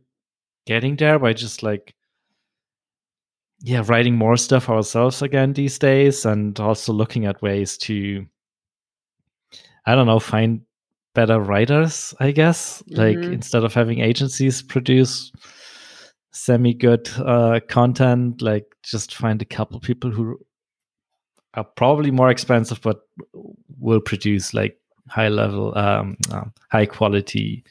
getting 0.66 0.96
there 0.96 1.18
by 1.18 1.32
just 1.32 1.62
like 1.62 1.94
yeah 3.60 3.82
writing 3.86 4.16
more 4.16 4.36
stuff 4.36 4.68
ourselves 4.68 5.22
again 5.22 5.52
these 5.52 5.78
days 5.78 6.26
and 6.26 6.58
also 6.58 6.92
looking 6.92 7.26
at 7.26 7.40
ways 7.40 7.78
to 7.78 8.26
I 9.86 9.94
don't 9.94 10.06
know, 10.06 10.18
find 10.18 10.62
better 11.14 11.40
writers, 11.40 12.14
I 12.20 12.30
guess. 12.30 12.82
Mm-hmm. 12.82 13.00
Like 13.00 13.32
instead 13.32 13.64
of 13.64 13.74
having 13.74 14.00
agencies 14.00 14.62
produce 14.62 15.30
semi 16.34 16.74
good 16.74 17.08
uh, 17.18 17.60
content, 17.68 18.42
like 18.42 18.66
just 18.82 19.14
find 19.14 19.40
a 19.40 19.46
couple 19.46 19.80
people 19.80 20.10
who 20.10 20.38
are 21.54 21.64
probably 21.64 22.10
more 22.10 22.30
expensive, 22.30 22.80
but 22.82 23.02
will 23.78 24.00
produce 24.00 24.52
like 24.52 24.76
high 25.08 25.28
level, 25.28 25.76
um, 25.78 26.16
um, 26.32 26.52
high 26.70 26.86
quality, 26.86 27.64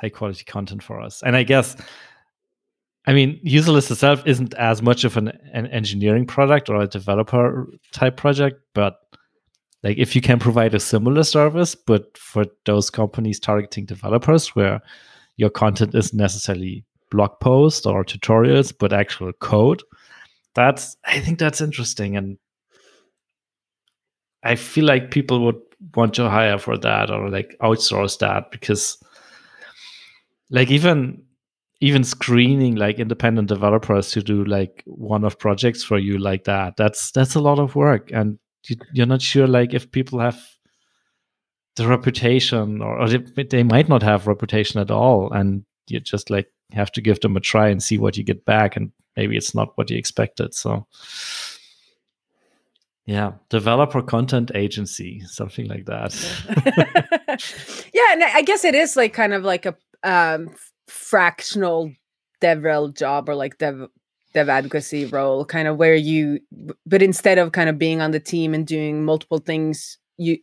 high 0.00 0.08
quality 0.08 0.44
content 0.44 0.82
for 0.82 1.00
us. 1.00 1.22
And 1.22 1.36
I 1.36 1.44
guess, 1.44 1.76
I 3.06 3.12
mean, 3.12 3.40
Userlist 3.44 3.90
itself 3.90 4.22
isn't 4.26 4.52
as 4.54 4.82
much 4.82 5.04
of 5.04 5.16
an, 5.16 5.28
an 5.52 5.68
engineering 5.68 6.26
product 6.26 6.68
or 6.68 6.82
a 6.82 6.88
developer 6.88 7.68
type 7.92 8.16
project, 8.16 8.60
but 8.74 8.98
like 9.84 9.96
if 9.96 10.16
you 10.16 10.20
can 10.20 10.40
provide 10.40 10.74
a 10.74 10.80
similar 10.80 11.22
service 11.22 11.76
but 11.76 12.18
for 12.18 12.44
those 12.66 12.90
companies 12.90 13.38
targeting 13.38 13.86
developers 13.86 14.56
where 14.56 14.80
your 15.36 15.50
content 15.50 15.94
isn't 15.94 16.18
necessarily 16.18 16.84
blog 17.10 17.38
posts 17.40 17.86
or 17.86 18.04
tutorials 18.04 18.72
but 18.78 18.92
actual 18.92 19.32
code. 19.32 19.82
That's 20.54 20.96
i 21.04 21.20
think 21.20 21.38
that's 21.38 21.60
interesting 21.60 22.16
and 22.16 22.36
i 24.42 24.56
feel 24.56 24.84
like 24.84 25.12
people 25.12 25.44
would 25.44 25.60
want 25.94 26.14
to 26.14 26.28
hire 26.28 26.58
for 26.58 26.76
that 26.78 27.10
or 27.10 27.30
like 27.30 27.54
outsource 27.62 28.18
that 28.18 28.50
because 28.50 28.98
like 30.50 30.70
even 30.70 31.22
even 31.80 32.02
screening 32.02 32.74
like 32.74 32.98
independent 32.98 33.48
developers 33.48 34.10
to 34.10 34.22
do 34.22 34.44
like 34.44 34.82
one 34.86 35.24
of 35.24 35.38
projects 35.38 35.84
for 35.84 35.98
you 35.98 36.18
like 36.18 36.44
that 36.44 36.76
that's 36.76 37.12
that's 37.12 37.36
a 37.36 37.40
lot 37.40 37.58
of 37.60 37.76
work 37.76 38.10
and 38.12 38.38
you're 38.92 39.06
not 39.06 39.22
sure 39.22 39.46
like 39.46 39.72
if 39.72 39.90
people 39.92 40.18
have 40.18 40.40
the 41.76 41.86
reputation 41.86 42.82
or, 42.82 43.00
or 43.00 43.08
they 43.08 43.62
might 43.62 43.88
not 43.88 44.02
have 44.02 44.26
reputation 44.26 44.80
at 44.80 44.90
all 44.90 45.30
and 45.32 45.64
you're 45.86 46.00
just 46.00 46.30
like 46.30 46.48
have 46.72 46.92
to 46.92 47.00
give 47.00 47.20
them 47.20 47.36
a 47.36 47.40
try 47.40 47.68
and 47.68 47.82
see 47.82 47.98
what 47.98 48.16
you 48.16 48.24
get 48.24 48.44
back 48.44 48.76
and 48.76 48.92
maybe 49.16 49.36
it's 49.36 49.54
not 49.54 49.76
what 49.76 49.90
you 49.90 49.96
expected 49.96 50.54
so. 50.54 50.86
Yeah 53.06 53.32
developer 53.48 54.02
content 54.02 54.50
agency 54.54 55.20
something 55.26 55.66
like 55.66 55.86
that. 55.86 56.14
Yeah 57.94 58.12
and 58.12 58.24
i 58.24 58.42
guess 58.42 58.64
it 58.64 58.74
is 58.74 58.96
like 58.96 59.12
kind 59.12 59.32
of 59.32 59.44
like 59.44 59.66
a 59.66 59.76
um, 60.02 60.54
fractional 60.86 61.92
devrel 62.40 62.96
job 62.96 63.28
or 63.28 63.34
like 63.34 63.58
dev 63.58 63.88
dev 64.34 64.48
advocacy 64.48 65.06
role 65.06 65.44
kind 65.44 65.68
of 65.68 65.76
where 65.76 65.94
you 65.94 66.40
but 66.86 67.02
instead 67.02 67.38
of 67.38 67.52
kind 67.52 67.68
of 67.68 67.78
being 67.78 68.00
on 68.00 68.10
the 68.10 68.20
team 68.20 68.54
and 68.54 68.66
doing 68.66 69.04
multiple 69.04 69.38
things 69.38 69.98
you 70.16 70.38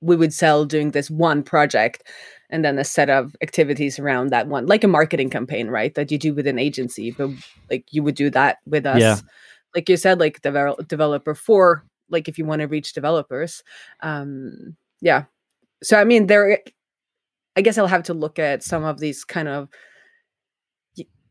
we 0.00 0.16
would 0.16 0.32
sell 0.32 0.64
doing 0.64 0.90
this 0.90 1.10
one 1.10 1.42
project 1.42 2.02
and 2.50 2.64
then 2.64 2.78
a 2.78 2.84
set 2.84 3.10
of 3.10 3.34
activities 3.42 3.98
around 3.98 4.30
that 4.30 4.48
one 4.48 4.66
like 4.66 4.84
a 4.84 4.88
marketing 4.88 5.30
campaign 5.30 5.68
right 5.68 5.94
that 5.94 6.10
you 6.10 6.18
do 6.18 6.34
with 6.34 6.46
an 6.46 6.58
agency 6.58 7.10
but 7.10 7.30
like 7.70 7.84
you 7.90 8.02
would 8.02 8.14
do 8.14 8.30
that 8.30 8.58
with 8.66 8.86
us 8.86 9.00
yeah. 9.00 9.16
like 9.74 9.88
you 9.88 9.96
said 9.96 10.20
like 10.20 10.40
develop, 10.42 10.86
developer 10.88 11.34
for 11.34 11.84
like 12.10 12.28
if 12.28 12.38
you 12.38 12.44
want 12.44 12.60
to 12.60 12.66
reach 12.66 12.92
developers 12.92 13.62
um 14.00 14.76
yeah 15.00 15.24
so 15.82 15.98
i 15.98 16.04
mean 16.04 16.26
there 16.26 16.58
i 17.56 17.60
guess 17.60 17.78
i'll 17.78 17.86
have 17.86 18.04
to 18.04 18.14
look 18.14 18.38
at 18.38 18.62
some 18.62 18.84
of 18.84 18.98
these 18.98 19.24
kind 19.24 19.48
of 19.48 19.68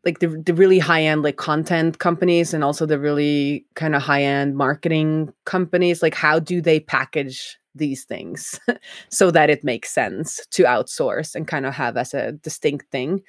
like 0.06 0.20
the, 0.20 0.28
the 0.28 0.54
really 0.54 0.78
high 0.78 1.04
end 1.04 1.24
like 1.24 1.36
content 1.36 1.98
companies 1.98 2.54
and 2.54 2.64
also 2.64 2.86
the 2.86 3.00
really 3.00 3.66
kind 3.74 3.96
of 3.96 4.04
high 4.04 4.22
end 4.22 4.56
marketing 4.56 5.34
companies 5.46 6.04
like 6.04 6.14
how 6.14 6.38
do 6.38 6.62
they 6.62 6.80
package 6.80 7.58
these 7.76 8.04
things 8.04 8.60
so 9.10 9.32
that 9.32 9.50
it 9.50 9.64
makes 9.64 9.92
sense 9.92 10.46
to 10.52 10.64
outsource 10.64 11.36
and 11.36 11.48
kind 11.48 11.66
of 11.66 11.74
have 11.74 11.98
as 11.98 12.14
a 12.14 12.32
distinct 12.34 12.90
thing. 12.92 13.22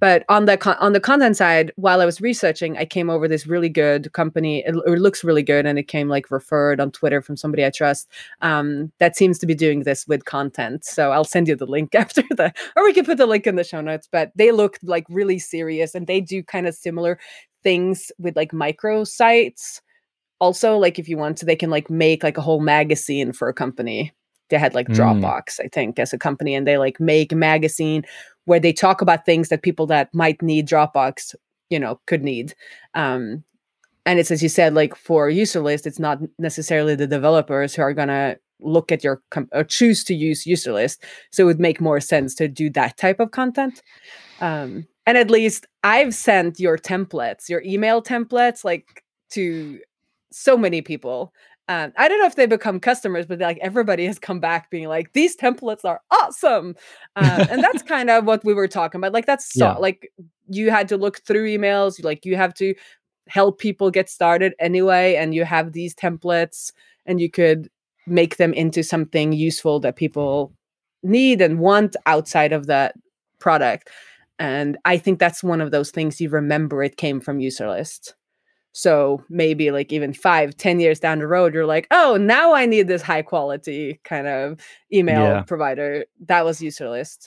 But 0.00 0.24
on 0.28 0.46
the 0.46 0.56
con- 0.56 0.76
on 0.80 0.92
the 0.92 1.00
content 1.00 1.36
side 1.36 1.72
while 1.76 2.00
i 2.00 2.04
was 2.04 2.20
researching 2.20 2.76
i 2.76 2.84
came 2.84 3.08
over 3.08 3.28
this 3.28 3.46
really 3.46 3.68
good 3.68 4.12
company. 4.12 4.64
It, 4.66 4.74
it, 4.86 4.98
looks 5.02 5.24
really 5.24 5.42
good 5.42 5.66
and 5.66 5.78
it 5.78 5.88
came 5.88 6.08
like 6.08 6.30
referred 6.30 6.80
on 6.80 6.90
twitter 6.90 7.22
from 7.22 7.36
somebody 7.36 7.64
i 7.64 7.70
trust 7.70 8.08
um, 8.40 8.92
that 8.98 9.16
seems 9.16 9.38
to 9.38 9.46
be 9.46 9.54
doing 9.54 9.80
this 9.84 10.06
with 10.06 10.24
content. 10.24 10.84
So 10.84 11.12
i'll 11.12 11.24
send 11.24 11.48
you 11.48 11.56
the 11.56 11.66
link 11.66 11.94
after 12.02 12.22
the 12.30 12.52
or 12.76 12.84
we 12.84 12.92
can 12.92 13.04
put 13.04 13.18
the 13.18 13.26
link 13.26 13.46
in 13.46 13.56
the 13.56 13.64
show 13.64 13.80
notes 13.80 14.08
but 14.10 14.32
they 14.34 14.50
look 14.50 14.78
like 14.82 15.06
really 15.08 15.38
serious 15.38 15.94
and 15.94 16.06
they 16.06 16.20
do 16.20 16.42
kind 16.42 16.66
of 16.66 16.74
similar 16.74 17.18
things 17.62 18.10
with 18.18 18.36
like 18.36 18.52
micro 18.52 19.04
sites 19.04 19.80
also 20.42 20.76
like 20.76 20.98
if 20.98 21.08
you 21.08 21.16
want 21.16 21.38
to 21.38 21.46
they 21.46 21.54
can 21.54 21.70
like 21.70 21.88
make 21.88 22.24
like 22.24 22.36
a 22.36 22.40
whole 22.40 22.60
magazine 22.60 23.32
for 23.32 23.48
a 23.48 23.54
company. 23.54 24.12
They 24.50 24.58
had 24.58 24.74
like 24.74 24.88
mm. 24.88 24.96
dropbox 24.96 25.60
i 25.64 25.68
think 25.68 25.98
as 25.98 26.12
a 26.12 26.18
company 26.18 26.54
and 26.54 26.66
they 26.66 26.76
like 26.76 27.00
make 27.00 27.32
a 27.32 27.36
magazine 27.52 28.02
where 28.44 28.60
they 28.60 28.72
talk 28.72 29.00
about 29.00 29.24
things 29.24 29.48
that 29.48 29.62
people 29.62 29.86
that 29.86 30.12
might 30.12 30.42
need 30.42 30.68
dropbox 30.68 31.34
you 31.70 31.78
know 31.78 32.00
could 32.06 32.22
need. 32.22 32.54
Um 32.94 33.44
and 34.04 34.18
it's 34.18 34.32
as 34.32 34.42
you 34.42 34.48
said 34.48 34.74
like 34.74 34.94
for 34.96 35.30
Userlist 35.30 35.86
it's 35.86 36.02
not 36.06 36.18
necessarily 36.38 36.96
the 36.96 37.06
developers 37.06 37.74
who 37.74 37.82
are 37.82 37.94
going 37.94 38.08
to 38.18 38.36
look 38.60 38.92
at 38.92 39.02
your 39.02 39.22
com- 39.30 39.52
or 39.52 39.64
choose 39.64 40.04
to 40.04 40.14
use 40.14 40.44
Userlist. 40.44 40.98
So 41.30 41.44
it 41.44 41.46
would 41.50 41.66
make 41.68 41.80
more 41.80 42.00
sense 42.00 42.34
to 42.36 42.48
do 42.48 42.68
that 42.70 42.96
type 42.96 43.20
of 43.20 43.30
content. 43.30 43.82
Um, 44.40 44.86
and 45.06 45.18
at 45.18 45.30
least 45.30 45.66
i've 45.82 46.14
sent 46.14 46.60
your 46.60 46.78
templates 46.78 47.48
your 47.48 47.62
email 47.62 48.00
templates 48.00 48.64
like 48.64 49.02
to 49.30 49.80
so 50.32 50.56
many 50.56 50.82
people 50.82 51.32
um, 51.68 51.92
I 51.96 52.08
don't 52.08 52.18
know 52.18 52.26
if 52.26 52.34
they 52.34 52.46
become 52.46 52.80
customers, 52.80 53.26
but 53.26 53.38
like 53.38 53.58
everybody 53.62 54.04
has 54.06 54.18
come 54.18 54.40
back 54.40 54.70
being 54.70 54.88
like, 54.88 55.12
these 55.12 55.36
templates 55.36 55.84
are 55.84 56.00
awesome. 56.10 56.74
Um, 57.16 57.46
and 57.50 57.62
that's 57.62 57.82
kind 57.94 58.10
of 58.10 58.24
what 58.24 58.44
we 58.44 58.52
were 58.52 58.68
talking 58.68 58.98
about. 58.98 59.12
Like 59.12 59.26
that's 59.26 59.52
so, 59.52 59.66
yeah. 59.66 59.74
like 59.74 60.12
you 60.48 60.70
had 60.70 60.88
to 60.88 60.96
look 60.96 61.24
through 61.24 61.46
emails, 61.46 62.02
like 62.02 62.26
you 62.26 62.36
have 62.36 62.52
to 62.54 62.74
help 63.28 63.58
people 63.58 63.90
get 63.90 64.10
started 64.10 64.54
anyway, 64.58 65.14
and 65.14 65.34
you 65.34 65.44
have 65.44 65.72
these 65.72 65.94
templates 65.94 66.72
and 67.06 67.20
you 67.20 67.30
could 67.30 67.70
make 68.06 68.36
them 68.36 68.52
into 68.52 68.82
something 68.82 69.32
useful 69.32 69.78
that 69.80 69.96
people 69.96 70.52
need 71.04 71.40
and 71.40 71.60
want 71.60 71.94
outside 72.06 72.52
of 72.52 72.66
that 72.66 72.94
product. 73.38 73.88
And 74.38 74.76
I 74.84 74.98
think 74.98 75.20
that's 75.20 75.44
one 75.44 75.60
of 75.60 75.70
those 75.70 75.90
things 75.90 76.20
you 76.20 76.28
remember 76.28 76.82
it 76.82 76.96
came 76.96 77.20
from 77.20 77.38
Userlist. 77.38 78.14
So 78.72 79.22
maybe 79.28 79.70
like 79.70 79.92
even 79.92 80.12
five, 80.12 80.56
ten 80.56 80.80
years 80.80 80.98
down 80.98 81.18
the 81.18 81.26
road, 81.26 81.54
you're 81.54 81.66
like, 81.66 81.86
oh, 81.90 82.16
now 82.16 82.54
I 82.54 82.66
need 82.66 82.88
this 82.88 83.02
high 83.02 83.22
quality 83.22 84.00
kind 84.04 84.26
of 84.26 84.60
email 84.92 85.22
yeah. 85.22 85.42
provider. 85.42 86.06
That 86.26 86.44
was 86.44 86.60
Userlist. 86.60 87.26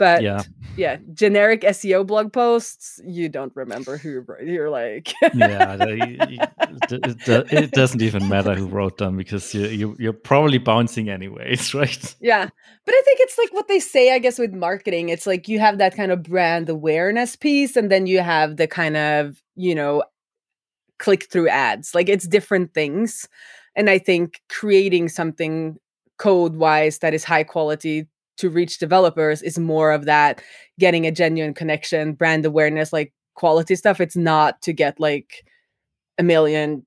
But 0.00 0.22
yeah. 0.22 0.44
yeah, 0.78 0.96
generic 1.12 1.60
SEO 1.60 2.06
blog 2.06 2.32
posts, 2.32 3.02
you 3.04 3.28
don't 3.28 3.54
remember 3.54 3.98
who 3.98 4.24
you're 4.42 4.70
like. 4.70 5.12
yeah, 5.34 5.76
it, 6.90 7.70
doesn't 7.72 8.00
even 8.00 8.26
matter 8.26 8.54
who 8.54 8.66
wrote 8.66 8.96
them 8.96 9.18
because 9.18 9.52
you, 9.52 9.66
you 9.66 9.96
you're 9.98 10.14
probably 10.14 10.56
bouncing 10.56 11.10
anyways, 11.10 11.74
right? 11.74 12.16
Yeah, 12.18 12.48
but 12.86 12.94
I 12.94 13.02
think 13.04 13.20
it's 13.20 13.36
like 13.36 13.52
what 13.52 13.68
they 13.68 13.78
say, 13.78 14.14
I 14.14 14.18
guess, 14.20 14.38
with 14.38 14.54
marketing. 14.54 15.10
It's 15.10 15.26
like 15.26 15.48
you 15.48 15.58
have 15.58 15.76
that 15.76 15.94
kind 15.94 16.10
of 16.10 16.22
brand 16.22 16.70
awareness 16.70 17.36
piece, 17.36 17.76
and 17.76 17.90
then 17.90 18.06
you 18.06 18.20
have 18.20 18.56
the 18.56 18.66
kind 18.66 18.96
of 18.96 19.42
you 19.54 19.74
know 19.74 20.02
click 21.00 21.28
through 21.30 21.48
ads. 21.48 21.94
Like 21.94 22.08
it's 22.08 22.28
different 22.28 22.72
things. 22.72 23.28
And 23.74 23.90
I 23.90 23.98
think 23.98 24.40
creating 24.48 25.08
something 25.08 25.76
code 26.18 26.56
wise 26.56 26.98
that 26.98 27.14
is 27.14 27.24
high 27.24 27.44
quality 27.44 28.06
to 28.36 28.50
reach 28.50 28.78
developers 28.78 29.42
is 29.42 29.58
more 29.58 29.90
of 29.90 30.04
that 30.04 30.42
getting 30.78 31.06
a 31.06 31.10
genuine 31.12 31.54
connection, 31.54 32.12
brand 32.12 32.46
awareness, 32.46 32.92
like 32.92 33.12
quality 33.34 33.74
stuff. 33.74 34.00
It's 34.00 34.16
not 34.16 34.62
to 34.62 34.72
get 34.72 35.00
like 35.00 35.44
a 36.18 36.22
million 36.22 36.86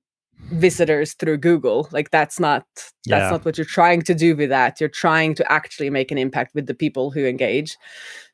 visitors 0.52 1.14
through 1.14 1.38
Google. 1.38 1.88
Like 1.90 2.10
that's 2.10 2.38
not 2.38 2.64
that's 2.76 2.94
yeah. 3.06 3.30
not 3.30 3.44
what 3.44 3.58
you're 3.58 3.64
trying 3.64 4.02
to 4.02 4.14
do 4.14 4.36
with 4.36 4.50
that. 4.50 4.80
You're 4.80 4.88
trying 4.88 5.34
to 5.36 5.52
actually 5.52 5.90
make 5.90 6.10
an 6.10 6.18
impact 6.18 6.54
with 6.54 6.66
the 6.66 6.74
people 6.74 7.10
who 7.10 7.24
engage. 7.24 7.76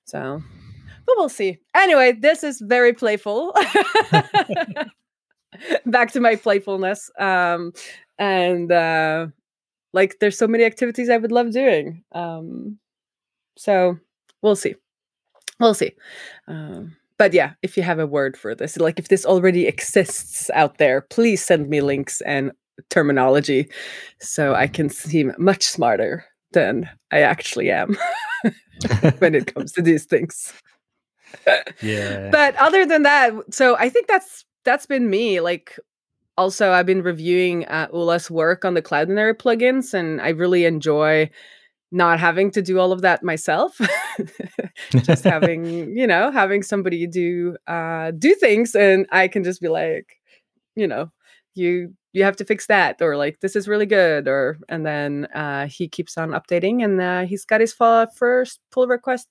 So 0.04 0.42
but 1.06 1.14
we'll 1.16 1.28
see. 1.28 1.58
Anyway, 1.74 2.12
this 2.12 2.44
is 2.44 2.60
very 2.60 2.92
playful. 2.92 3.54
back 5.86 6.12
to 6.12 6.20
my 6.20 6.36
playfulness. 6.36 7.10
Um, 7.18 7.72
and 8.18 8.70
uh, 8.70 9.28
like, 9.92 10.16
there's 10.20 10.38
so 10.38 10.46
many 10.46 10.64
activities 10.64 11.08
I 11.08 11.16
would 11.16 11.32
love 11.32 11.52
doing. 11.52 12.04
Um, 12.12 12.78
so 13.56 13.98
we'll 14.42 14.56
see. 14.56 14.74
We'll 15.58 15.74
see. 15.74 15.92
Um, 16.48 16.96
but 17.18 17.34
yeah, 17.34 17.52
if 17.62 17.76
you 17.76 17.82
have 17.82 17.98
a 17.98 18.06
word 18.06 18.36
for 18.36 18.54
this, 18.54 18.78
like 18.78 18.98
if 18.98 19.08
this 19.08 19.26
already 19.26 19.66
exists 19.66 20.48
out 20.54 20.78
there, 20.78 21.02
please 21.02 21.44
send 21.44 21.68
me 21.68 21.82
links 21.82 22.22
and 22.22 22.52
terminology 22.88 23.68
so 24.20 24.54
I 24.54 24.66
can 24.66 24.88
seem 24.88 25.34
much 25.38 25.64
smarter 25.64 26.24
than 26.52 26.88
I 27.12 27.20
actually 27.20 27.70
am 27.70 27.96
when 29.18 29.34
it 29.34 29.52
comes 29.54 29.72
to 29.72 29.82
these 29.88 30.06
things. 30.06 30.52
yeah. 31.82 32.30
But 32.30 32.56
other 32.56 32.86
than 32.86 33.02
that, 33.02 33.32
so 33.50 33.76
I 33.76 33.88
think 33.90 34.06
that's 34.06 34.44
that's 34.64 34.86
been 34.86 35.10
me. 35.10 35.40
Like, 35.40 35.78
also, 36.36 36.72
I've 36.72 36.86
been 36.86 37.02
reviewing 37.02 37.66
uh, 37.66 37.88
Ola's 37.92 38.30
work 38.30 38.64
on 38.64 38.74
the 38.74 38.82
Cloudinary 38.82 39.34
plugins, 39.34 39.94
and 39.94 40.20
I 40.20 40.30
really 40.30 40.64
enjoy 40.64 41.30
not 41.92 42.20
having 42.20 42.50
to 42.52 42.62
do 42.62 42.78
all 42.78 42.92
of 42.92 43.02
that 43.02 43.22
myself. 43.22 43.78
just 44.90 45.24
having, 45.34 45.96
you 45.96 46.06
know, 46.06 46.30
having 46.30 46.62
somebody 46.62 47.06
do 47.06 47.56
uh, 47.66 48.12
do 48.12 48.34
things, 48.34 48.74
and 48.74 49.06
I 49.12 49.28
can 49.28 49.44
just 49.44 49.60
be 49.60 49.68
like, 49.68 50.20
you 50.76 50.86
know, 50.86 51.10
you 51.54 51.94
you 52.12 52.24
have 52.24 52.36
to 52.36 52.44
fix 52.44 52.66
that 52.66 53.00
or 53.00 53.16
like 53.16 53.40
this 53.40 53.54
is 53.54 53.68
really 53.68 53.86
good 53.86 54.26
or 54.26 54.58
and 54.68 54.84
then 54.84 55.26
uh, 55.34 55.66
he 55.66 55.88
keeps 55.88 56.18
on 56.18 56.30
updating 56.30 56.82
and 56.84 57.00
uh, 57.00 57.24
he's 57.24 57.44
got 57.44 57.60
his 57.60 57.72
first 57.72 58.60
pull 58.70 58.86
request 58.86 59.28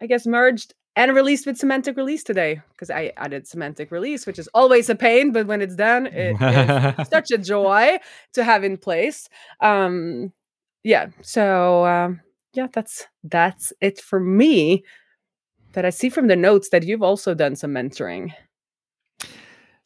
i 0.00 0.06
guess 0.06 0.26
merged 0.26 0.74
and 0.96 1.14
released 1.14 1.46
with 1.46 1.58
semantic 1.58 1.96
release 1.96 2.24
today 2.24 2.62
because 2.72 2.90
I 2.90 3.12
added 3.18 3.46
semantic 3.46 3.90
release, 3.92 4.26
which 4.26 4.38
is 4.38 4.48
always 4.54 4.88
a 4.88 4.94
pain, 4.94 5.30
but 5.30 5.46
when 5.46 5.60
it's 5.60 5.76
done, 5.76 6.06
it 6.06 6.40
is 6.40 7.08
such 7.10 7.30
a 7.30 7.38
joy 7.38 7.98
to 8.32 8.42
have 8.42 8.64
in 8.64 8.78
place. 8.78 9.28
Um, 9.60 10.32
yeah, 10.82 11.08
so 11.20 11.84
um, 11.84 12.20
yeah, 12.54 12.68
that's 12.72 13.06
that's 13.22 13.72
it 13.80 14.00
for 14.00 14.18
me. 14.18 14.84
But 15.72 15.84
I 15.84 15.90
see 15.90 16.08
from 16.08 16.28
the 16.28 16.36
notes 16.36 16.70
that 16.70 16.84
you've 16.84 17.02
also 17.02 17.34
done 17.34 17.54
some 17.54 17.72
mentoring. 17.72 18.32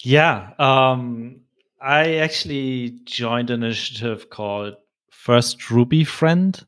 Yeah, 0.03 0.53
um, 0.59 1.41
I 1.83 2.17
actually 2.17 3.01
joined 3.05 3.51
an 3.51 3.65
initiative 3.65 4.31
called 4.31 4.77
First 5.11 5.71
Ruby 5.71 6.05
Friend 6.05 6.65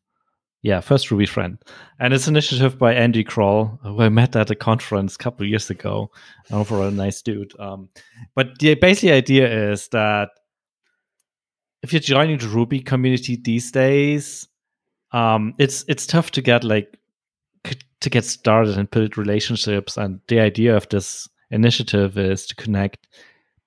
yeah, 0.63 0.81
first 0.81 1.11
Ruby 1.11 1.27
friend, 1.27 1.59
and 1.99 2.15
it's 2.15 2.29
an 2.29 2.35
initiative 2.35 2.79
by 2.79 2.95
Andy 2.95 3.25
Croll, 3.25 3.79
who 3.83 4.01
I 4.01 4.09
met 4.09 4.37
at 4.37 4.51
a 4.51 4.55
conference 4.55 5.17
a 5.17 5.19
couple 5.19 5.47
years 5.47 5.71
ago. 5.71 6.11
Overall, 6.53 6.89
a 6.89 6.91
nice 6.93 7.21
dude. 7.21 7.59
Um, 7.59 7.89
but 8.35 8.59
the 8.61 8.75
basic 8.75 9.11
idea 9.11 9.73
is 9.73 9.89
that 9.89 10.31
if 11.83 11.93
you're 11.93 12.01
joining 12.01 12.39
the 12.39 12.47
Ruby 12.47 12.81
community 12.81 13.37
these 13.37 13.73
days, 13.73 14.47
um, 15.11 15.55
it's 15.59 15.85
it's 15.89 16.07
tough 16.07 16.31
to 16.33 16.43
get 16.43 16.63
like 16.63 16.97
to 18.03 18.11
get 18.11 18.25
started 18.25 18.77
and 18.77 18.91
build 18.91 19.17
relationships. 19.17 19.97
And 19.97 20.21
the 20.29 20.41
idea 20.41 20.77
of 20.77 20.89
this 20.89 21.29
initiative 21.51 22.19
is 22.19 22.47
to 22.47 22.55
connect 22.55 23.09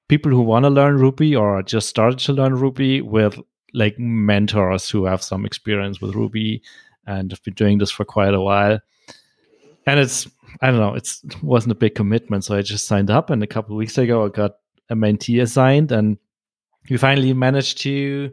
people 0.07 0.31
who 0.31 0.41
want 0.41 0.63
to 0.63 0.69
learn 0.69 0.97
Ruby 0.97 1.35
or 1.35 1.61
just 1.63 1.89
started 1.89 2.19
to 2.19 2.33
learn 2.33 2.55
Ruby 2.55 3.01
with 3.01 3.39
like 3.73 3.97
mentors 3.99 4.89
who 4.89 5.05
have 5.05 5.23
some 5.23 5.45
experience 5.45 5.99
with 5.99 6.15
Ruby 6.15 6.61
and 7.07 7.31
I've 7.31 7.43
been 7.43 7.53
doing 7.53 7.77
this 7.77 7.91
for 7.91 8.05
quite 8.05 8.33
a 8.33 8.41
while. 8.41 8.79
And 9.87 9.99
it's 9.99 10.27
I 10.61 10.71
don't 10.71 10.79
know, 10.79 10.93
it's, 10.93 11.23
it 11.23 11.43
wasn't 11.43 11.73
a 11.73 11.75
big 11.75 11.95
commitment, 11.95 12.45
so 12.45 12.55
I 12.55 12.61
just 12.61 12.87
signed 12.87 13.09
up. 13.09 13.29
And 13.29 13.43
a 13.43 13.47
couple 13.47 13.75
of 13.75 13.77
weeks 13.77 13.97
ago, 13.97 14.25
I 14.25 14.29
got 14.29 14.55
a 14.89 14.95
mentee 14.95 15.41
assigned, 15.41 15.91
and 15.91 16.17
we 16.89 16.97
finally 16.97 17.33
managed 17.33 17.79
to 17.79 18.31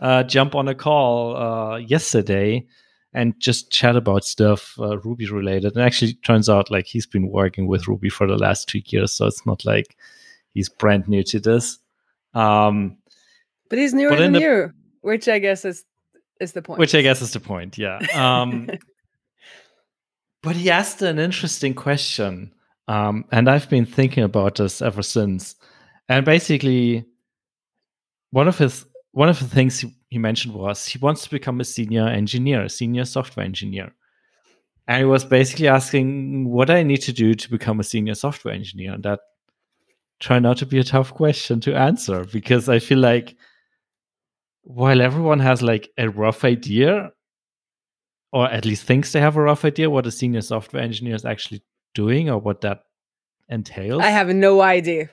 uh, 0.00 0.22
jump 0.24 0.54
on 0.54 0.68
a 0.68 0.74
call 0.74 1.36
uh, 1.36 1.76
yesterday 1.76 2.66
and 3.14 3.38
just 3.38 3.70
chat 3.70 3.94
about 3.94 4.24
stuff 4.24 4.74
uh, 4.78 4.98
Ruby 4.98 5.28
related. 5.28 5.76
And 5.76 5.84
actually, 5.84 6.14
turns 6.14 6.48
out 6.48 6.70
like 6.70 6.86
he's 6.86 7.06
been 7.06 7.28
working 7.28 7.66
with 7.66 7.86
Ruby 7.86 8.08
for 8.08 8.26
the 8.26 8.36
last 8.36 8.68
two 8.68 8.80
years, 8.86 9.12
so 9.12 9.26
it's 9.26 9.46
not 9.46 9.64
like 9.64 9.96
he's 10.54 10.68
brand 10.68 11.08
new 11.08 11.22
to 11.24 11.40
this. 11.40 11.78
Um, 12.34 12.96
but 13.68 13.78
he's 13.78 13.94
newer 13.94 14.10
but 14.10 14.18
than 14.18 14.32
the, 14.32 14.40
you, 14.40 14.72
which 15.02 15.28
I 15.28 15.38
guess 15.38 15.64
is 15.64 15.84
is 16.42 16.52
the 16.52 16.62
point. 16.62 16.78
Which 16.78 16.94
I 16.94 17.02
guess 17.02 17.22
is 17.22 17.32
the 17.32 17.40
point, 17.40 17.78
yeah. 17.78 17.98
Um, 18.14 18.70
but 20.42 20.56
he 20.56 20.70
asked 20.70 21.02
an 21.02 21.18
interesting 21.18 21.74
question. 21.74 22.52
Um, 22.88 23.24
and 23.30 23.48
I've 23.48 23.70
been 23.70 23.86
thinking 23.86 24.24
about 24.24 24.56
this 24.56 24.82
ever 24.82 25.02
since. 25.02 25.54
And 26.08 26.26
basically, 26.26 27.06
one 28.30 28.48
of 28.48 28.58
his 28.58 28.84
one 29.12 29.28
of 29.28 29.38
the 29.38 29.46
things 29.46 29.80
he, 29.80 29.94
he 30.08 30.18
mentioned 30.18 30.54
was 30.54 30.86
he 30.86 30.98
wants 30.98 31.22
to 31.24 31.30
become 31.30 31.60
a 31.60 31.64
senior 31.64 32.08
engineer, 32.08 32.64
a 32.64 32.68
senior 32.68 33.04
software 33.04 33.44
engineer. 33.44 33.94
And 34.88 34.98
he 34.98 35.04
was 35.04 35.24
basically 35.24 35.68
asking 35.68 36.48
what 36.48 36.70
I 36.70 36.82
need 36.82 37.02
to 37.02 37.12
do 37.12 37.34
to 37.34 37.50
become 37.50 37.78
a 37.78 37.84
senior 37.84 38.14
software 38.14 38.52
engineer. 38.52 38.94
And 38.94 39.02
that 39.04 39.20
turned 40.18 40.46
out 40.46 40.56
to 40.58 40.66
be 40.66 40.78
a 40.78 40.84
tough 40.84 41.12
question 41.14 41.60
to 41.60 41.76
answer 41.76 42.24
because 42.24 42.68
I 42.68 42.78
feel 42.78 42.98
like 42.98 43.36
while 44.62 45.00
everyone 45.00 45.40
has 45.40 45.62
like 45.62 45.90
a 45.98 46.08
rough 46.08 46.44
idea, 46.44 47.10
or 48.32 48.50
at 48.50 48.64
least 48.64 48.84
thinks 48.84 49.12
they 49.12 49.20
have 49.20 49.36
a 49.36 49.42
rough 49.42 49.64
idea 49.64 49.90
what 49.90 50.06
a 50.06 50.10
senior 50.10 50.40
software 50.40 50.82
engineer 50.82 51.14
is 51.14 51.24
actually 51.24 51.62
doing 51.94 52.30
or 52.30 52.38
what 52.38 52.62
that 52.62 52.84
entails. 53.48 54.02
I 54.02 54.08
have 54.08 54.28
no 54.28 54.62
idea. 54.62 55.10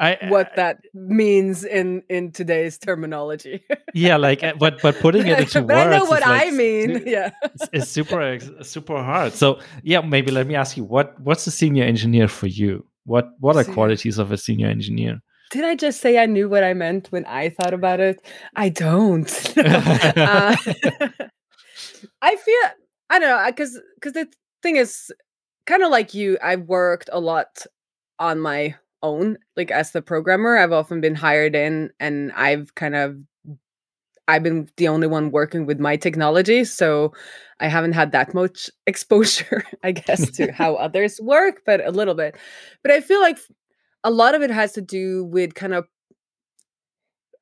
I, 0.00 0.16
what 0.28 0.54
that 0.54 0.78
means 0.94 1.64
in 1.64 2.04
in 2.08 2.30
today's 2.30 2.78
terminology. 2.78 3.64
yeah, 3.94 4.16
like 4.16 4.44
uh, 4.44 4.54
but 4.56 4.80
but 4.80 5.00
putting 5.00 5.26
it 5.26 5.40
into 5.40 5.62
but 5.62 5.74
words. 5.74 5.86
I 5.86 5.98
know 5.98 6.04
what 6.04 6.22
like, 6.22 6.48
I 6.48 6.50
mean. 6.52 7.02
yeah, 7.04 7.30
it's, 7.42 7.68
it's, 7.72 7.88
super 7.88 8.38
super 8.62 9.02
hard. 9.02 9.32
So 9.32 9.58
yeah, 9.82 10.00
maybe 10.00 10.30
let 10.30 10.46
me 10.46 10.54
ask 10.54 10.76
you 10.76 10.84
what 10.84 11.20
what's 11.20 11.46
a 11.48 11.50
senior 11.50 11.82
engineer 11.82 12.28
for 12.28 12.46
you? 12.46 12.86
What 13.06 13.30
what 13.40 13.56
are 13.56 13.64
qualities 13.64 14.18
of 14.18 14.30
a 14.30 14.36
senior 14.36 14.68
engineer? 14.68 15.20
Did 15.50 15.64
I 15.64 15.74
just 15.74 16.00
say 16.00 16.18
I 16.18 16.26
knew 16.26 16.48
what 16.48 16.64
I 16.64 16.74
meant 16.74 17.08
when 17.10 17.24
I 17.26 17.48
thought 17.50 17.74
about 17.74 18.00
it? 18.00 18.20
I 18.56 18.68
don't. 18.68 19.28
uh, 19.58 20.56
I 22.22 22.36
feel 22.36 22.62
I 23.10 23.18
don't 23.18 23.28
know 23.28 23.44
because 23.46 23.80
because 23.94 24.12
the 24.12 24.28
thing 24.62 24.76
is 24.76 25.12
kind 25.66 25.82
of 25.82 25.90
like 25.90 26.14
you. 26.14 26.38
I 26.42 26.56
worked 26.56 27.08
a 27.12 27.20
lot 27.20 27.66
on 28.18 28.40
my 28.40 28.74
own, 29.02 29.38
like 29.56 29.70
as 29.70 29.92
the 29.92 30.02
programmer. 30.02 30.56
I've 30.56 30.72
often 30.72 31.00
been 31.00 31.14
hired 31.14 31.54
in, 31.54 31.90
and 32.00 32.32
I've 32.32 32.74
kind 32.74 32.94
of 32.94 33.18
I've 34.28 34.42
been 34.42 34.68
the 34.76 34.88
only 34.88 35.06
one 35.06 35.30
working 35.30 35.64
with 35.64 35.80
my 35.80 35.96
technology, 35.96 36.64
so 36.64 37.14
I 37.60 37.68
haven't 37.68 37.94
had 37.94 38.12
that 38.12 38.34
much 38.34 38.70
exposure, 38.86 39.64
I 39.82 39.92
guess, 39.92 40.30
to 40.32 40.52
how 40.52 40.74
others 40.74 41.18
work, 41.20 41.62
but 41.64 41.84
a 41.84 41.90
little 41.90 42.14
bit. 42.14 42.36
But 42.82 42.92
I 42.92 43.00
feel 43.00 43.20
like 43.20 43.38
a 44.08 44.10
lot 44.10 44.34
of 44.34 44.42
it 44.42 44.50
has 44.50 44.72
to 44.72 44.80
do 44.80 45.24
with 45.24 45.54
kind 45.54 45.74
of 45.74 45.86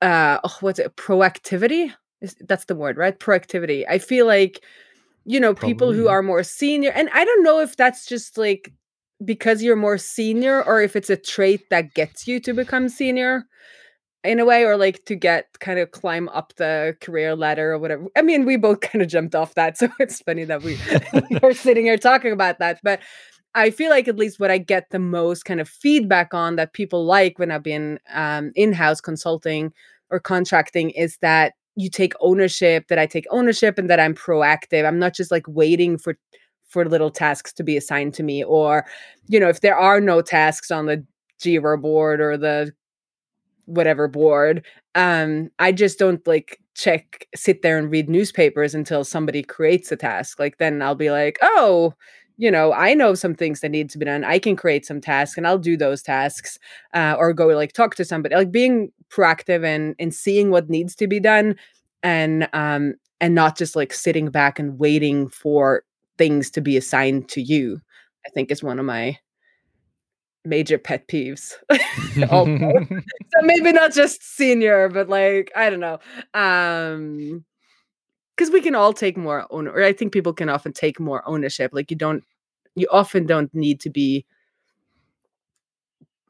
uh 0.02 0.38
oh, 0.44 0.57
what's 0.61 0.79
it 0.79 0.96
proactivity 0.96 1.92
that's 2.48 2.64
the 2.64 2.74
word 2.74 2.96
right? 2.96 3.18
Proactivity. 3.18 3.85
I 3.88 3.98
feel 3.98 4.26
like 4.26 4.64
you 5.24 5.40
know 5.40 5.55
Probably, 5.55 5.74
people 5.74 5.92
who 5.92 6.09
are 6.09 6.22
more 6.22 6.44
senior 6.44 6.90
and 6.92 7.11
i 7.12 7.24
don't 7.24 7.42
know 7.42 7.59
if 7.59 7.76
that's 7.76 8.07
just 8.07 8.38
like 8.38 8.72
because 9.24 9.61
you're 9.61 9.74
more 9.74 9.98
senior 9.98 10.62
or 10.62 10.81
if 10.81 10.94
it's 10.94 11.11
a 11.11 11.16
trait 11.16 11.68
that 11.68 11.94
gets 11.94 12.29
you 12.29 12.38
to 12.38 12.55
become 12.55 12.88
senior 12.88 13.44
in 14.22 14.38
a 14.38 14.44
way 14.44 14.64
or 14.64 14.76
like 14.76 15.05
to 15.07 15.16
get 15.16 15.46
kind 15.59 15.81
of 15.81 15.90
climb 15.90 16.29
up 16.29 16.52
the 16.57 16.96
career 17.00 17.35
ladder 17.35 17.72
or 17.72 17.79
whatever. 17.79 18.07
I 18.16 18.22
mean 18.22 18.44
we 18.44 18.57
both 18.57 18.81
kind 18.88 19.02
of 19.02 19.09
jumped 19.09 19.35
off 19.35 19.55
that 19.55 19.76
so 19.76 19.88
it's 19.98 20.20
funny 20.20 20.44
that 20.44 20.62
we 20.62 20.79
are 21.42 21.52
sitting 21.52 21.87
here 21.87 21.98
talking 21.98 22.33
about 22.33 22.61
that 22.61 22.79
but 22.85 23.00
I 23.57 23.71
feel 23.71 23.88
like 23.88 24.07
at 24.07 24.16
least 24.19 24.38
what 24.38 24.51
I 24.51 24.59
get 24.59 24.90
the 24.90 24.99
most 24.99 25.45
kind 25.45 25.61
of 25.61 25.69
feedback 25.69 26.35
on 26.35 26.57
that 26.57 26.75
people 26.75 27.07
like 27.07 27.38
when 27.38 27.51
I've 27.51 27.62
been 27.62 27.99
um, 28.12 28.53
in-house 28.55 29.01
consulting 29.01 29.73
or 30.11 30.21
contracting 30.21 30.90
is 30.90 31.16
that 31.23 31.55
you 31.75 31.88
take 31.88 32.12
ownership, 32.21 32.88
that 32.88 32.99
I 32.99 33.07
take 33.07 33.27
ownership, 33.31 33.79
and 33.79 33.88
that 33.88 33.99
I'm 33.99 34.14
proactive. 34.14 34.87
I'm 34.87 34.99
not 34.99 35.14
just 35.14 35.31
like 35.31 35.47
waiting 35.49 35.99
for 35.99 36.16
for 36.69 36.85
little 36.85 37.11
tasks 37.11 37.53
to 37.55 37.62
be 37.62 37.77
assigned 37.77 38.12
to 38.14 38.23
me, 38.23 38.45
or 38.45 38.87
you 39.27 39.40
know, 39.40 39.49
if 39.49 39.62
there 39.62 39.77
are 39.77 40.01
no 40.01 40.21
tasks 40.21 40.71
on 40.71 40.87
the 40.87 41.05
Jira 41.40 41.81
board 41.81 42.21
or 42.21 42.37
the 42.37 42.73
whatever 43.64 44.07
board, 44.07 44.64
um, 44.95 45.51
I 45.59 45.73
just 45.73 45.99
don't 45.99 46.25
like 46.27 46.61
check, 46.75 47.27
sit 47.35 47.62
there 47.62 47.79
and 47.79 47.90
read 47.90 48.11
newspapers 48.11 48.75
until 48.75 49.03
somebody 49.03 49.42
creates 49.42 49.90
a 49.90 49.97
task. 49.97 50.38
Like 50.38 50.59
then 50.59 50.83
I'll 50.83 50.95
be 50.95 51.11
like, 51.11 51.38
oh, 51.42 51.95
you 52.37 52.51
know, 52.51 52.72
I 52.72 52.94
know 52.94 53.14
some 53.14 53.35
things 53.35 53.61
that 53.61 53.70
need 53.70 53.88
to 53.90 53.99
be 53.99 54.05
done. 54.05 54.25
I 54.25 54.38
can 54.38 54.57
create 54.57 54.85
some 54.85 55.01
tasks 55.01 55.37
and 55.37 55.46
I'll 55.46 55.59
do 55.59 55.77
those 55.77 56.03
tasks 56.03 56.59
uh, 56.94 57.16
or 57.18 57.33
go 57.33 57.46
like 57.49 57.72
talk 57.72 57.94
to 57.96 58.05
somebody, 58.05 58.35
like 58.35 58.53
being 58.53 58.92
proactive 59.11 59.64
and, 59.64 59.94
and 59.99 60.14
seeing 60.14 60.51
what 60.51 60.68
needs 60.68 60.94
to 60.96 61.07
be 61.07 61.18
done 61.18 61.57
and, 62.03 62.49
um, 62.53 62.94
and 63.20 63.35
not 63.35 63.57
just 63.57 63.75
like 63.75 63.92
sitting 63.92 64.29
back 64.29 64.59
and 64.59 64.79
waiting 64.79 65.29
for 65.29 65.83
things 66.18 66.51
to 66.51 66.61
be 66.61 66.77
assigned 66.77 67.29
to 67.31 67.40
you, 67.40 67.81
I 68.27 68.31
think 68.31 68.51
is 68.51 68.62
one 68.62 68.79
of 68.79 68.85
my 68.85 69.18
major 70.44 70.79
pet 70.79 71.09
peeves. 71.09 71.55
so 72.29 73.42
maybe 73.42 73.72
not 73.72 73.92
just 73.92 74.22
senior, 74.22 74.88
but 74.90 75.09
like, 75.09 75.51
I 75.57 75.70
don't 75.70 75.81
know. 75.81 75.99
Um, 76.35 77.44
because 78.37 78.53
we 78.53 78.61
can 78.61 78.75
all 78.75 78.92
take 78.92 79.16
more 79.16 79.46
own 79.51 79.66
or 79.68 79.83
i 79.83 79.92
think 79.92 80.12
people 80.12 80.33
can 80.33 80.49
often 80.49 80.72
take 80.72 81.01
more 81.01 81.27
ownership 81.27 81.70
like 81.75 81.90
you 81.90 81.96
don't 81.96 82.22
you 82.75 82.87
often 82.90 83.27
don't 83.27 83.53
need 83.55 83.81
to 83.81 83.90
be 83.90 84.25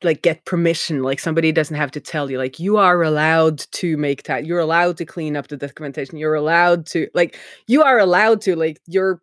like 0.03 0.23
get 0.23 0.45
permission 0.45 1.03
like 1.03 1.19
somebody 1.19 1.51
doesn't 1.53 1.77
have 1.77 1.91
to 1.91 2.01
tell 2.01 2.31
you 2.31 2.39
like 2.39 2.61
you 2.61 2.77
are 2.77 3.03
allowed 3.03 3.59
to 3.59 3.97
make 3.97 4.25
that 4.25 4.45
you're 4.45 4.61
allowed 4.61 4.97
to 4.97 5.05
clean 5.05 5.37
up 5.37 5.49
the 5.49 5.57
documentation 5.57 6.19
you're 6.19 6.35
allowed 6.35 6.87
to 6.87 7.09
like 7.15 7.39
you 7.67 7.83
are 7.83 7.99
allowed 7.99 8.41
to 8.41 8.55
like 8.55 8.81
your 8.87 9.21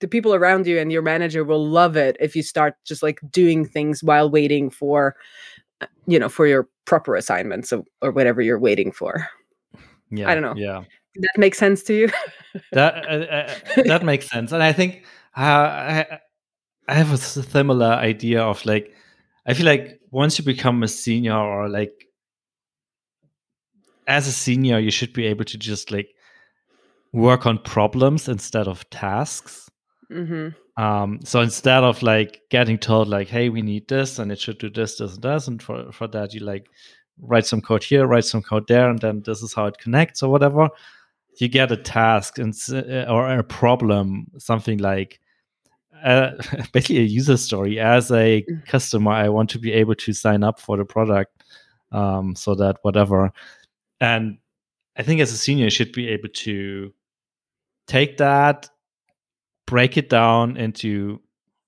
the 0.00 0.08
people 0.08 0.34
around 0.34 0.66
you 0.66 0.78
and 0.78 0.90
your 0.90 1.02
manager 1.02 1.44
will 1.44 1.66
love 1.66 1.96
it 1.96 2.16
if 2.18 2.34
you 2.34 2.42
start 2.42 2.76
just 2.84 3.02
like 3.02 3.20
doing 3.30 3.64
things 3.64 4.02
while 4.02 4.28
waiting 4.30 4.70
for 4.70 5.14
uh, 5.80 5.86
you 6.06 6.18
know 6.18 6.28
for 6.28 6.46
your 6.46 6.68
proper 6.86 7.14
assignments 7.14 7.72
or, 7.72 7.84
or 8.02 8.10
whatever 8.10 8.42
you're 8.42 8.58
waiting 8.58 8.92
for. 8.92 9.26
Yeah 10.10 10.30
i 10.30 10.34
don't 10.34 10.42
know. 10.42 10.54
yeah 10.56 10.82
that 11.16 11.38
makes 11.38 11.58
sense 11.58 11.82
to 11.84 11.94
you 11.94 12.08
that 12.72 13.06
uh, 13.06 13.78
uh, 13.78 13.82
that 13.84 14.04
makes 14.04 14.28
sense 14.28 14.52
and 14.52 14.62
i 14.62 14.72
think 14.72 15.04
uh, 15.36 15.40
I, 15.40 16.18
I 16.88 16.94
have 16.94 17.12
a 17.12 17.18
similar 17.18 17.86
idea 17.86 18.42
of 18.42 18.64
like 18.64 18.92
i 19.46 19.54
feel 19.54 19.66
like 19.66 20.00
once 20.10 20.38
you 20.38 20.44
become 20.44 20.82
a 20.82 20.88
senior 20.88 21.36
or 21.36 21.68
like 21.68 22.06
as 24.06 24.26
a 24.26 24.32
senior 24.32 24.78
you 24.78 24.90
should 24.90 25.12
be 25.12 25.26
able 25.26 25.44
to 25.44 25.58
just 25.58 25.90
like 25.90 26.08
work 27.12 27.46
on 27.46 27.58
problems 27.58 28.28
instead 28.28 28.68
of 28.68 28.88
tasks 28.90 29.70
mm-hmm. 30.10 30.48
um 30.82 31.20
so 31.24 31.40
instead 31.40 31.84
of 31.84 32.02
like 32.02 32.42
getting 32.50 32.78
told 32.78 33.08
like 33.08 33.28
hey 33.28 33.48
we 33.48 33.62
need 33.62 33.86
this 33.88 34.18
and 34.18 34.30
it 34.30 34.38
should 34.38 34.58
do 34.58 34.68
this 34.68 34.98
this 34.98 35.14
and 35.14 35.22
this 35.22 35.48
and 35.48 35.62
for 35.62 35.90
for 35.92 36.06
that 36.06 36.34
you 36.34 36.40
like 36.40 36.68
write 37.20 37.46
some 37.46 37.60
code 37.60 37.84
here 37.84 38.06
write 38.06 38.24
some 38.24 38.42
code 38.42 38.66
there 38.68 38.90
and 38.90 39.00
then 39.00 39.22
this 39.24 39.42
is 39.42 39.54
how 39.54 39.66
it 39.66 39.78
connects 39.78 40.22
or 40.22 40.30
whatever 40.30 40.68
you 41.40 41.48
get 41.48 41.72
a 41.72 41.76
task 41.76 42.38
and 42.38 42.54
uh, 42.70 43.04
or 43.08 43.28
a 43.28 43.42
problem, 43.42 44.26
something 44.38 44.78
like 44.78 45.20
uh, 46.04 46.32
basically 46.72 46.98
a 46.98 47.02
user 47.02 47.36
story. 47.36 47.78
As 47.80 48.10
a 48.10 48.42
Mm. 48.42 48.66
customer, 48.66 49.12
I 49.12 49.28
want 49.28 49.50
to 49.50 49.58
be 49.58 49.72
able 49.72 49.94
to 49.96 50.12
sign 50.12 50.42
up 50.44 50.60
for 50.60 50.76
the 50.76 50.84
product, 50.84 51.44
um, 51.92 52.34
so 52.36 52.54
that 52.56 52.76
whatever. 52.82 53.32
And 54.00 54.38
I 54.96 55.02
think 55.02 55.20
as 55.20 55.32
a 55.32 55.36
senior, 55.36 55.64
you 55.64 55.70
should 55.70 55.92
be 55.92 56.08
able 56.08 56.28
to 56.28 56.92
take 57.86 58.18
that, 58.18 58.68
break 59.66 59.96
it 59.96 60.08
down 60.08 60.56
into 60.56 61.20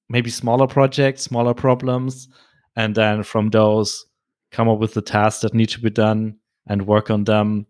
maybe 0.09 0.31
smaller 0.31 0.67
projects, 0.67 1.23
smaller 1.23 1.55
problems, 1.55 2.29
and 2.77 2.95
then 2.95 3.23
from 3.23 3.51
those 3.51 4.07
come 4.53 4.69
up 4.69 4.79
with 4.79 4.95
the 4.95 5.03
tasks 5.03 5.41
that 5.43 5.55
need 5.55 5.69
to 5.71 5.81
be 5.81 5.91
done 5.91 6.37
and 6.69 6.87
work 6.87 7.11
on 7.11 7.25
them 7.25 7.67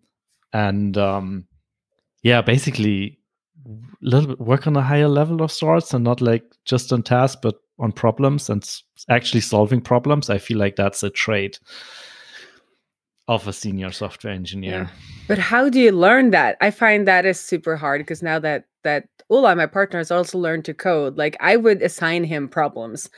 and 0.53 0.97
um, 0.99 1.47
yeah, 2.23 2.41
basically 2.43 3.19
a 3.67 3.71
little 4.01 4.29
bit 4.29 4.41
work 4.41 4.67
on 4.67 4.77
a 4.77 4.83
higher 4.83 5.09
level 5.09 5.43
of 5.43 5.51
sorts 5.53 5.93
and 5.95 6.05
not 6.05 6.21
like 6.21 6.45
just 6.65 6.93
on 6.93 7.03
tasks, 7.03 7.39
but 7.41 7.57
on 7.79 7.93
problems 7.93 8.49
and 8.49 8.69
actually 9.09 9.41
solving 9.41 9.81
problems. 9.81 10.31
I 10.31 10.39
feel 10.39 10.59
like 10.59 10.77
that's 10.77 11.03
a 11.03 11.11
trait 11.11 11.59
of 13.29 13.49
a 13.49 13.53
senior 13.53 13.91
software 13.91 14.33
engineer. 14.33 14.89
But 15.27 15.39
how 15.39 15.69
do 15.69 15.81
you 15.81 15.91
learn 15.91 16.31
that? 16.31 16.57
I 16.61 16.71
find 16.71 17.09
that 17.09 17.27
is 17.27 17.41
super 17.41 17.77
hard 17.77 18.01
because 18.01 18.23
now 18.23 18.39
that 18.39 18.65
that 18.85 19.09
Ula, 19.29 19.57
my 19.57 19.67
partner, 19.67 19.99
has 19.99 20.13
also 20.13 20.39
learned 20.39 20.65
to 20.67 20.75
code. 20.75 21.19
Like 21.19 21.37
I 21.41 21.57
would 21.57 21.83
assign 21.83 22.23
him 22.23 22.49
problems, 22.49 23.11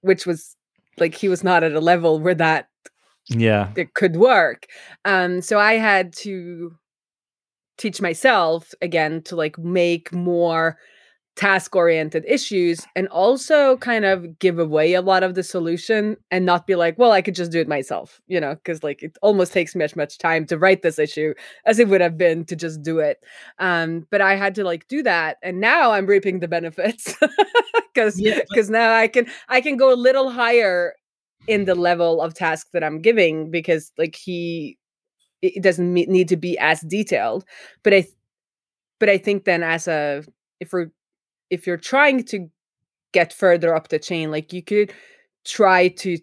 which 0.00 0.24
was 0.26 0.56
like 0.96 1.14
he 1.14 1.28
was 1.28 1.44
not 1.44 1.62
at 1.62 1.72
a 1.72 1.80
level 1.80 2.18
where 2.18 2.34
that 2.34 2.68
Yeah. 3.28 3.68
it 3.76 3.92
could 3.94 4.16
work. 4.16 4.66
Um, 5.04 5.42
so 5.42 5.58
I 5.58 5.74
had 5.74 6.14
to 6.24 6.74
teach 7.78 8.00
myself 8.00 8.74
again 8.82 9.22
to 9.22 9.36
like 9.36 9.58
make 9.58 10.12
more 10.12 10.78
task 11.36 11.76
oriented 11.76 12.24
issues 12.26 12.84
and 12.96 13.06
also 13.08 13.76
kind 13.76 14.04
of 14.04 14.40
give 14.40 14.58
away 14.58 14.94
a 14.94 15.00
lot 15.00 15.22
of 15.22 15.36
the 15.36 15.42
solution 15.44 16.16
and 16.32 16.44
not 16.44 16.66
be 16.66 16.74
like 16.74 16.98
well 16.98 17.12
i 17.12 17.22
could 17.22 17.34
just 17.36 17.52
do 17.52 17.60
it 17.60 17.68
myself 17.68 18.20
you 18.26 18.40
know 18.40 18.56
because 18.56 18.82
like 18.82 19.04
it 19.04 19.16
almost 19.22 19.52
takes 19.52 19.76
me 19.76 19.84
as 19.84 19.94
much 19.94 20.18
time 20.18 20.44
to 20.44 20.58
write 20.58 20.82
this 20.82 20.98
issue 20.98 21.32
as 21.64 21.78
it 21.78 21.86
would 21.88 22.00
have 22.00 22.18
been 22.18 22.44
to 22.44 22.56
just 22.56 22.82
do 22.82 22.98
it. 22.98 23.18
Um 23.60 24.06
but 24.10 24.20
i 24.20 24.34
had 24.34 24.54
to 24.56 24.64
like 24.64 24.88
do 24.88 25.02
that 25.04 25.36
and 25.44 25.60
now 25.60 25.92
i'm 25.92 26.06
reaping 26.06 26.40
the 26.40 26.48
benefits 26.48 27.14
because 27.94 28.18
Yeah, 28.20 28.40
because 28.50 28.68
now 28.70 28.94
i 28.94 29.06
can 29.06 29.26
i 29.48 29.60
can 29.60 29.76
go 29.76 29.92
a 29.92 29.94
little 29.94 30.30
higher 30.30 30.94
in 31.46 31.64
the 31.64 31.74
level 31.74 32.20
of 32.20 32.34
task 32.34 32.68
that 32.72 32.84
i'm 32.84 33.00
giving 33.00 33.50
because 33.50 33.92
like 33.98 34.16
he 34.16 34.77
it 35.42 35.62
doesn't 35.62 35.92
need 35.92 36.28
to 36.28 36.36
be 36.36 36.58
as 36.58 36.80
detailed 36.82 37.44
but 37.82 37.94
i 37.94 38.04
but 39.00 39.08
i 39.08 39.18
think 39.18 39.44
then 39.44 39.62
as 39.62 39.88
a 39.88 40.24
if 40.60 40.72
we're 40.72 40.90
if 41.50 41.66
you're 41.66 41.76
trying 41.76 42.22
to 42.24 42.48
get 43.12 43.32
further 43.32 43.74
up 43.74 43.88
the 43.88 43.98
chain 43.98 44.30
like 44.30 44.52
you 44.52 44.62
could 44.62 44.92
try 45.44 45.88
to 45.88 46.18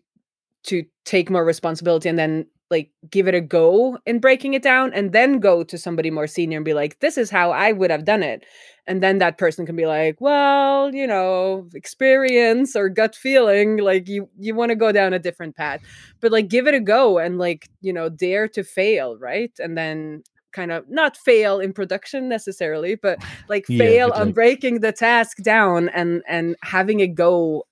to 0.64 0.84
take 1.06 1.30
more 1.30 1.46
responsibility 1.46 2.10
and 2.10 2.20
then 2.20 2.46
like 2.72 2.90
give 3.10 3.28
it 3.28 3.36
a 3.36 3.42
go 3.42 3.98
in 4.06 4.20
breaking 4.20 4.54
it 4.54 4.64
down 4.64 4.92
and 4.94 5.12
then 5.12 5.40
go 5.40 5.64
to 5.64 5.78
somebody 5.78 6.10
more 6.10 6.28
senior 6.28 6.58
and 6.58 6.66
be 6.66 6.74
like 6.74 7.00
this 7.00 7.18
is 7.18 7.30
how 7.30 7.52
i 7.52 7.72
would 7.72 7.92
have 7.92 8.06
done 8.06 8.24
it 8.24 8.44
and 8.88 9.02
then 9.02 9.18
that 9.18 9.38
person 9.38 9.66
can 9.66 9.76
be 9.76 9.86
like 9.86 10.20
well 10.22 10.94
you 10.94 11.08
know 11.08 11.68
experience 11.74 12.76
or 12.76 12.90
gut 12.90 13.16
feeling 13.16 13.78
like 13.78 14.08
you 14.08 14.30
you 14.40 14.54
want 14.56 14.70
to 14.70 14.76
go 14.76 14.92
down 14.92 15.14
a 15.14 15.20
different 15.20 15.56
path. 15.56 15.82
But 16.22 16.32
like 16.32 16.48
give 16.48 16.68
it 16.68 16.74
a 16.74 16.80
go 16.80 17.18
and 17.18 17.38
like 17.38 17.68
you 17.82 17.94
know 17.94 18.10
dare 18.10 18.48
to 18.50 18.64
fail 18.64 19.18
right? 19.18 19.52
And 19.60 19.78
then 19.78 20.24
kind 20.54 20.72
of 20.72 20.90
not 20.90 21.18
fail 21.18 21.60
in 21.60 21.74
production 21.74 22.30
necessarily 22.30 22.96
but 22.96 23.20
like 23.50 23.66
Yeah, 23.68 23.78
fail 23.78 24.10
but, 24.10 24.20
on 24.20 24.26
like- 24.28 24.36
breaking 24.36 24.80
the 24.80 24.92
task 24.94 25.38
down 25.44 25.90
and 25.90 26.24
and 26.28 26.56
having 26.64 27.02
a 27.02 27.08
go 27.08 27.66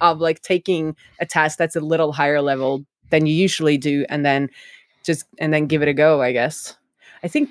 of 0.00 0.20
like 0.20 0.40
taking 0.42 0.94
a 1.20 1.26
task 1.26 1.58
that's 1.58 1.74
a 1.74 1.80
little 1.80 2.12
higher 2.12 2.40
level 2.40 2.84
than 3.10 3.26
you 3.26 3.34
usually 3.34 3.76
do 3.76 4.04
and 4.08 4.24
then 4.24 4.48
just 5.04 5.24
and 5.40 5.52
then 5.52 5.66
give 5.66 5.82
it 5.82 5.88
a 5.88 5.94
go 5.94 6.20
i 6.22 6.30
guess. 6.32 6.76
I 7.24 7.26
think 7.26 7.50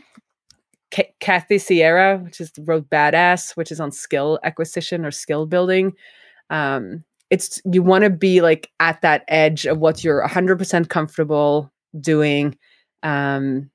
K- 0.89 1.13
kathy 1.19 1.57
sierra 1.57 2.17
which 2.19 2.39
is 2.39 2.51
wrote 2.59 2.89
badass 2.89 3.57
which 3.57 3.71
is 3.71 3.79
on 3.79 3.91
skill 3.91 4.39
acquisition 4.43 5.05
or 5.05 5.11
skill 5.11 5.45
building. 5.45 5.93
Um 6.49 7.03
it's 7.29 7.61
you 7.71 7.83
want 7.83 8.05
to 8.05 8.09
be 8.09 8.39
like 8.41 8.69
at 8.79 9.01
that 9.01 9.25
edge 9.27 9.65
of 9.65 9.79
what 9.79 10.01
you're 10.03 10.21
100% 10.25 10.87
comfortable 10.89 11.71
doing 11.99 12.57
um 13.03 13.69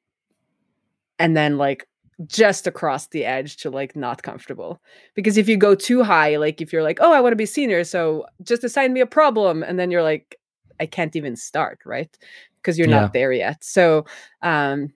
and 1.19 1.37
then 1.37 1.59
like 1.59 1.87
just 2.27 2.67
across 2.67 3.09
the 3.09 3.25
edge 3.25 3.57
to 3.59 3.71
like 3.71 3.97
not 3.97 4.23
comfortable. 4.23 4.81
Because 5.15 5.37
if 5.37 5.49
you 5.49 5.57
go 5.57 5.75
too 5.75 6.03
high 6.03 6.37
like 6.37 6.61
if 6.61 6.73
you're 6.73 6.83
like 6.83 6.99
oh 7.01 7.13
i 7.13 7.21
want 7.21 7.33
to 7.33 7.37
be 7.37 7.47
senior 7.47 7.85
so 7.85 8.25
just 8.43 8.65
assign 8.65 8.93
me 8.93 9.01
a 9.01 9.07
problem 9.07 9.63
and 9.63 9.79
then 9.79 9.91
you're 9.91 10.03
like 10.03 10.37
i 10.81 10.87
can't 10.87 11.17
even 11.17 11.37
start 11.37 11.81
right? 11.85 12.17
Because 12.57 12.79
you're 12.79 12.89
Yeah. 12.89 13.01
not 13.03 13.13
there 13.13 13.33
yet. 13.33 13.63
So 13.63 14.07
um 14.43 14.93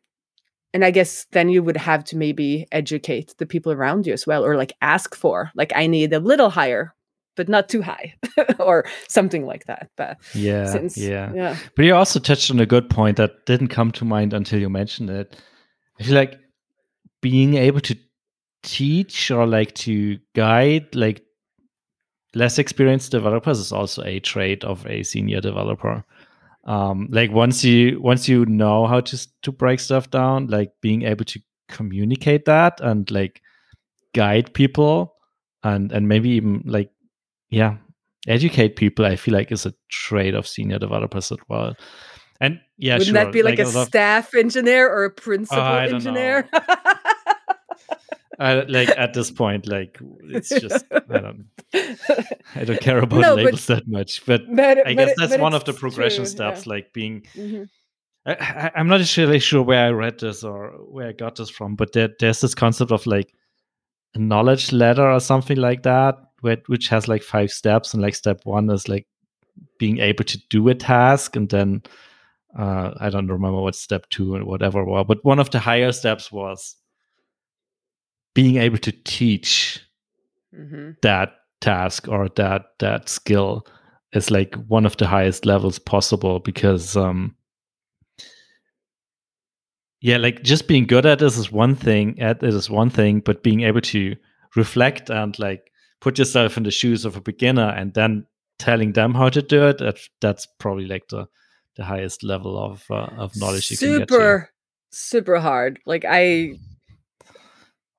and 0.77 0.85
i 0.85 0.91
guess 0.91 1.25
then 1.33 1.49
you 1.49 1.63
would 1.63 1.77
have 1.77 2.05
to 2.05 2.17
maybe 2.17 2.67
educate 2.71 3.35
the 3.39 3.47
people 3.47 3.73
around 3.73 4.07
you 4.07 4.13
as 4.13 4.27
well 4.27 4.45
or 4.45 4.57
like 4.57 4.73
ask 4.83 5.15
for 5.17 5.51
like 5.55 5.73
i 5.75 5.87
need 5.87 6.13
a 6.13 6.21
little 6.21 6.51
higher 6.51 6.93
but 7.37 7.49
not 7.49 7.69
too 7.69 7.83
high 7.83 8.15
or 8.59 8.85
something 9.09 9.47
like 9.47 9.65
that 9.67 9.91
but 9.97 10.17
Yeah. 10.35 10.67
since 10.67 10.97
yeah. 10.99 11.33
yeah 11.35 11.57
But 11.77 11.85
you 11.87 11.95
also 11.95 12.21
touched 12.21 12.51
on 12.51 12.61
a 12.61 12.67
good 12.75 12.89
point 12.91 13.17
that 13.17 13.45
didn't 13.47 13.69
come 13.69 13.91
to 13.93 14.05
mind 14.05 14.33
until 14.35 14.61
you 14.61 14.71
mentioned 14.71 15.11
it. 15.11 15.37
I 16.01 16.05
feel 16.05 16.15
like 16.15 16.35
being 17.23 17.55
able 17.55 17.81
to 17.81 17.97
teach 18.63 19.31
or 19.31 19.47
like 19.47 19.75
to 19.85 20.19
guide 20.35 20.95
like 20.95 21.23
less 22.35 22.59
experienced 22.59 23.11
developers 23.13 23.59
is 23.59 23.73
also 23.73 24.03
a 24.05 24.21
trait 24.21 24.65
of 24.65 24.87
a 24.87 25.03
senior 25.03 25.41
developer. 25.41 26.05
Um, 26.67 27.07
like 27.11 27.31
once 27.31 27.65
you 27.65 28.01
once 28.01 28.29
you 28.29 28.45
know 28.47 28.87
how 28.87 29.01
to 29.01 29.29
to 29.43 29.53
break 29.53 29.81
stuff 29.81 30.11
down, 30.11 30.49
like 30.49 30.73
being 30.83 31.03
able 31.03 31.25
to 31.27 31.41
communicate 31.69 32.45
that 32.47 32.81
and 32.81 33.11
like 33.11 33.41
guide 34.15 34.53
people 34.53 35.15
and 35.63 35.93
and 35.93 36.09
maybe 36.09 36.31
even 36.31 36.63
like 36.65 36.91
yeah 37.51 37.77
educate 38.29 38.77
people 38.77 39.05
i 39.05 39.15
feel 39.15 39.35
like 39.35 39.53
is 39.53 39.67
a 39.67 39.75
trait 39.89 40.35
of 40.35 40.47
senior 40.47 40.79
developers 40.79 41.31
as 41.31 41.39
well. 41.49 41.75
And 42.41 42.61
yeah 42.77 42.95
wouldn't 42.95 43.07
sure, 43.17 43.25
that 43.25 43.33
be 43.33 43.43
like, 43.43 43.59
a 43.59 43.65
lot- 43.65 43.87
staff 43.87 44.35
engineer 44.35 44.89
or 44.89 45.05
a 45.05 45.11
principal 45.11 45.63
engineer 45.63 46.49
I, 48.39 48.61
like 48.65 48.89
at 48.91 49.15
this 49.15 49.31
point 49.31 49.67
like 49.67 49.99
it's 50.25 50.49
just 50.51 50.85
i 50.93 51.19
don't 51.19 51.47
i 52.55 52.65
don't 52.65 52.81
care 52.81 52.99
about 52.99 53.21
No, 53.21 53.35
but- 53.37 53.45
labels 53.45 53.67
that 53.67 53.89
much 53.89 54.25
but 54.27 54.43
But- 54.55 54.87
i 54.87 54.93
guess 54.95 55.11
it- 55.11 55.17
that's 55.19 55.33
but 55.33 55.41
one 55.41 55.55
of 55.55 55.65
the 55.65 55.73
progression 55.73 56.25
true, 56.25 56.31
steps 56.31 56.67
yeah. 56.67 56.73
like 56.73 56.93
being 56.93 57.23
Mhm. 57.35 57.69
I, 58.27 58.71
i'm 58.75 58.89
not 58.89 59.17
really 59.17 59.39
sure 59.39 59.63
where 59.63 59.87
i 59.87 59.91
read 59.91 60.19
this 60.21 60.45
or 60.45 60.71
where 60.91 61.09
i 61.09 61.13
got 61.13 61.37
this 61.37 61.49
from 61.51 61.77
but 61.77 61.93
there, 61.93 62.11
there's 62.21 62.41
this 62.41 62.55
concept 62.55 62.91
of 62.93 63.07
like 63.07 63.33
a 64.15 64.19
knowledge 64.19 64.73
ladder 64.73 65.11
or 65.11 65.21
something 65.21 65.57
like 65.59 65.83
that 65.85 66.17
where, 66.41 66.59
which 66.67 66.89
has 66.89 67.09
like 67.09 67.23
five 67.23 67.51
steps 67.51 67.95
and 67.95 68.03
like 68.03 68.15
step 68.15 68.41
one 68.45 68.69
is 68.71 68.89
like 68.89 69.07
being 69.79 69.99
able 69.99 70.25
to 70.25 70.39
do 70.51 70.69
a 70.69 70.75
task 70.75 71.37
and 71.37 71.49
then 71.51 71.83
uh, 72.59 72.91
i 73.01 73.09
don't 73.09 73.29
remember 73.29 73.61
what 73.61 73.75
step 73.75 74.07
two 74.11 74.35
or 74.35 74.45
whatever 74.45 74.85
was 74.85 75.05
but 75.09 75.25
one 75.25 75.39
of 75.39 75.51
the 75.51 75.59
higher 75.59 75.93
steps 75.93 76.31
was 76.33 76.77
being 78.37 78.59
able 78.59 78.79
to 78.79 78.93
teach 78.93 79.81
Mhm. 80.55 80.97
that 81.01 81.31
task 81.61 82.07
or 82.07 82.29
that 82.37 82.67
that 82.79 83.09
skill 83.09 83.67
is 84.13 84.31
like 84.31 84.55
one 84.69 84.85
of 84.85 84.97
the 84.99 85.07
highest 85.07 85.47
levels 85.47 85.79
possible 85.79 86.39
because 86.39 86.97
um 86.97 87.35
yeah 90.01 90.19
like 90.19 90.43
just 90.43 90.69
being 90.69 90.87
good 90.87 91.07
at 91.07 91.19
this 91.19 91.39
is 91.39 91.51
one 91.51 91.75
thing 91.75 92.21
at 92.21 92.43
it 92.43 92.55
is 92.55 92.69
one 92.69 92.91
thing 92.91 93.21
but 93.21 93.43
being 93.43 93.63
able 93.63 93.81
to 93.81 94.15
reflect 94.55 95.09
and 95.11 95.39
like 95.39 95.73
put 96.01 96.19
yourself 96.19 96.59
in 96.59 96.63
the 96.63 96.71
shoes 96.71 97.07
of 97.07 97.17
a 97.17 97.21
beginner 97.23 97.71
and 97.71 97.95
then 97.95 98.27
telling 98.59 98.93
them 98.93 99.15
how 99.15 99.31
to 99.31 99.41
do 99.41 99.67
it 99.67 99.79
that, 99.79 99.99
that's 100.21 100.47
probably 100.59 100.87
like 100.87 101.09
the 101.09 101.27
the 101.77 101.85
highest 101.85 102.23
level 102.23 102.59
of 102.59 102.85
uh, 102.91 103.09
of 103.17 103.35
knowledge 103.37 103.71
you 103.71 103.79
can 103.79 103.99
get 103.99 104.11
super 104.11 104.51
super 104.91 105.39
hard 105.41 105.79
like 105.87 106.05
i 106.07 106.53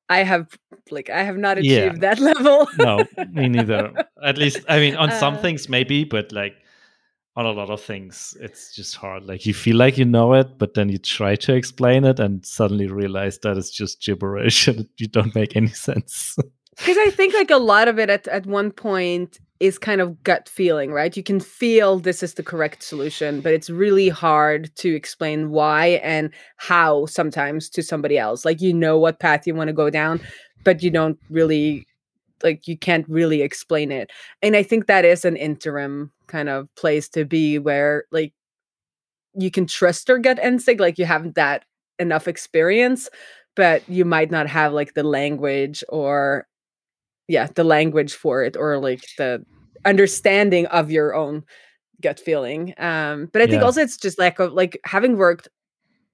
i 0.10 0.24
have 0.24 0.48
like 0.92 1.10
i 1.10 1.24
have 1.24 1.38
not 1.38 1.58
Yeah. 1.58 1.88
achieved 1.88 2.02
that 2.02 2.20
level. 2.32 2.68
No 2.78 3.08
me 3.32 3.50
neither. 3.50 3.92
At 4.24 4.38
least 4.44 4.66
i 4.70 4.80
mean 4.80 4.96
on 4.96 5.12
some 5.12 5.36
Uh, 5.36 5.42
things 5.42 5.70
maybe 5.70 6.04
but 6.06 6.32
like 6.32 6.54
on 7.36 7.46
a 7.46 7.52
lot 7.52 7.70
of 7.70 7.82
things 7.82 8.36
it's 8.42 8.74
just 8.76 8.96
hard. 8.96 9.24
Like 9.24 9.46
you 9.46 9.54
feel 9.54 9.76
like 9.78 9.98
you 9.98 10.06
know 10.06 10.34
it 10.34 10.58
but 10.58 10.74
then 10.74 10.90
you 10.90 10.98
try 10.98 11.36
to 11.36 11.54
explain 11.54 12.04
it 12.06 12.20
and 12.20 12.44
suddenly 12.46 12.88
realize 12.88 13.38
that 13.40 13.58
it's 13.58 13.70
just 13.72 14.02
gibberish 14.02 14.68
and 14.72 14.88
you 14.98 15.08
don't 15.08 15.36
make 15.36 15.56
any 15.56 15.68
sense. 15.88 16.36
Because 16.78 16.98
i 16.98 17.10
think 17.12 17.34
like 17.34 17.52
a 17.52 17.58
lot 17.58 17.88
of 17.88 18.00
it 18.00 18.10
at, 18.10 18.28
at 18.28 18.46
one 18.46 18.72
point 18.72 19.40
is 19.60 19.80
kind 19.80 20.02
of 20.02 20.22
gut 20.24 20.48
feeling 20.48 20.92
right? 20.92 21.18
You 21.18 21.24
can 21.24 21.40
feel 21.40 22.00
this 22.00 22.24
is 22.24 22.36
the 22.36 22.44
correct 22.44 22.84
solution 22.84 23.42
but 23.42 23.54
it's 23.54 23.70
really 23.70 24.10
hard 24.10 24.74
to 24.78 24.96
explain 24.96 25.52
why 25.52 26.00
and 26.04 26.32
how 26.58 27.06
sometimes 27.08 27.70
to 27.72 27.84
somebody 27.84 28.18
else. 28.18 28.46
Like 28.46 28.62
you 28.62 28.74
know 28.74 28.98
what 28.98 29.20
path 29.20 29.48
you 29.48 29.56
want 29.56 29.70
to 29.70 29.74
go 29.74 29.90
down 29.90 30.20
but 30.64 30.84
you 30.84 30.92
don't 30.92 31.20
really 31.30 31.88
like 32.44 32.68
you 32.68 32.78
can't 32.78 33.08
really 33.10 33.42
explain 33.42 33.92
it. 33.92 34.12
And 34.42 34.56
i 34.56 34.64
think 34.64 34.88
that 34.88 35.06
is 35.06 35.26
an 35.26 35.36
interim 35.38 36.12
kind 36.28 36.50
of 36.50 36.74
place 36.76 37.10
to 37.10 37.26
be 37.26 37.58
where 37.58 38.06
like 38.12 38.34
you 39.34 39.52
can 39.52 39.66
trust 39.66 40.10
your 40.10 40.20
gut 40.20 40.40
instinct 40.40 40.82
like 40.82 40.98
you 40.98 41.06
haven't 41.06 41.36
that 41.36 41.64
enough 42.00 42.28
experience 42.28 43.10
but 43.56 43.88
you 43.90 44.06
might 44.06 44.30
not 44.30 44.48
have 44.48 44.74
like 44.74 44.94
the 44.94 45.04
language 45.04 45.84
or 45.90 46.48
yeah 47.28 47.48
the 47.56 47.64
language 47.64 48.14
for 48.14 48.44
it 48.44 48.56
or 48.58 48.78
like 48.80 49.04
the 49.18 49.44
understanding 49.86 50.66
of 50.68 50.92
your 50.92 51.14
own 51.16 51.44
gut 52.02 52.20
feeling 52.20 52.74
um 52.78 53.30
but 53.34 53.42
i 53.42 53.46
think 53.48 53.62
Yeah. 53.62 53.66
also 53.66 53.82
it's 53.82 53.98
just 53.98 54.20
like 54.20 54.40
of 54.40 54.54
like 54.54 54.80
having 54.86 55.18
worked 55.18 55.48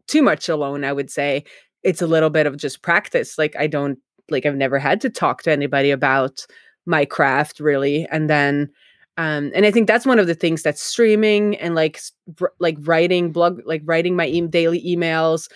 too 0.08 0.22
much 0.22 0.48
alone 0.50 0.84
i 0.84 0.94
would 0.94 1.10
say 1.12 1.44
it's 1.84 2.02
a 2.02 2.08
little 2.08 2.30
bit 2.30 2.46
of 2.46 2.58
just 2.58 2.82
practice 2.82 3.38
like 3.38 3.56
i 3.58 3.68
don't 3.68 4.00
like 4.30 4.46
i've 4.46 4.56
never 4.56 4.80
had 4.80 5.02
to 5.02 5.10
talk 5.10 5.44
to 5.44 5.52
anybody 5.52 5.92
about 5.92 6.46
my 6.86 7.06
craft 7.06 7.60
really 7.60 8.08
and 8.12 8.30
then 8.30 8.70
um 9.18 9.52
and 9.54 9.66
i 9.66 9.72
think 9.72 9.88
that's 9.88 10.06
one 10.06 10.20
of 10.20 10.28
the 10.28 10.36
things 10.36 10.64
that 10.64 10.78
streaming 10.78 11.56
and 11.58 11.76
like 11.76 12.00
br- 12.28 12.48
like 12.60 12.78
writing 12.82 13.32
blog 13.32 13.60
like 13.66 13.82
writing 13.86 14.16
my 14.16 14.28
e- 14.28 14.42
daily 14.48 14.82
emails 14.84 15.50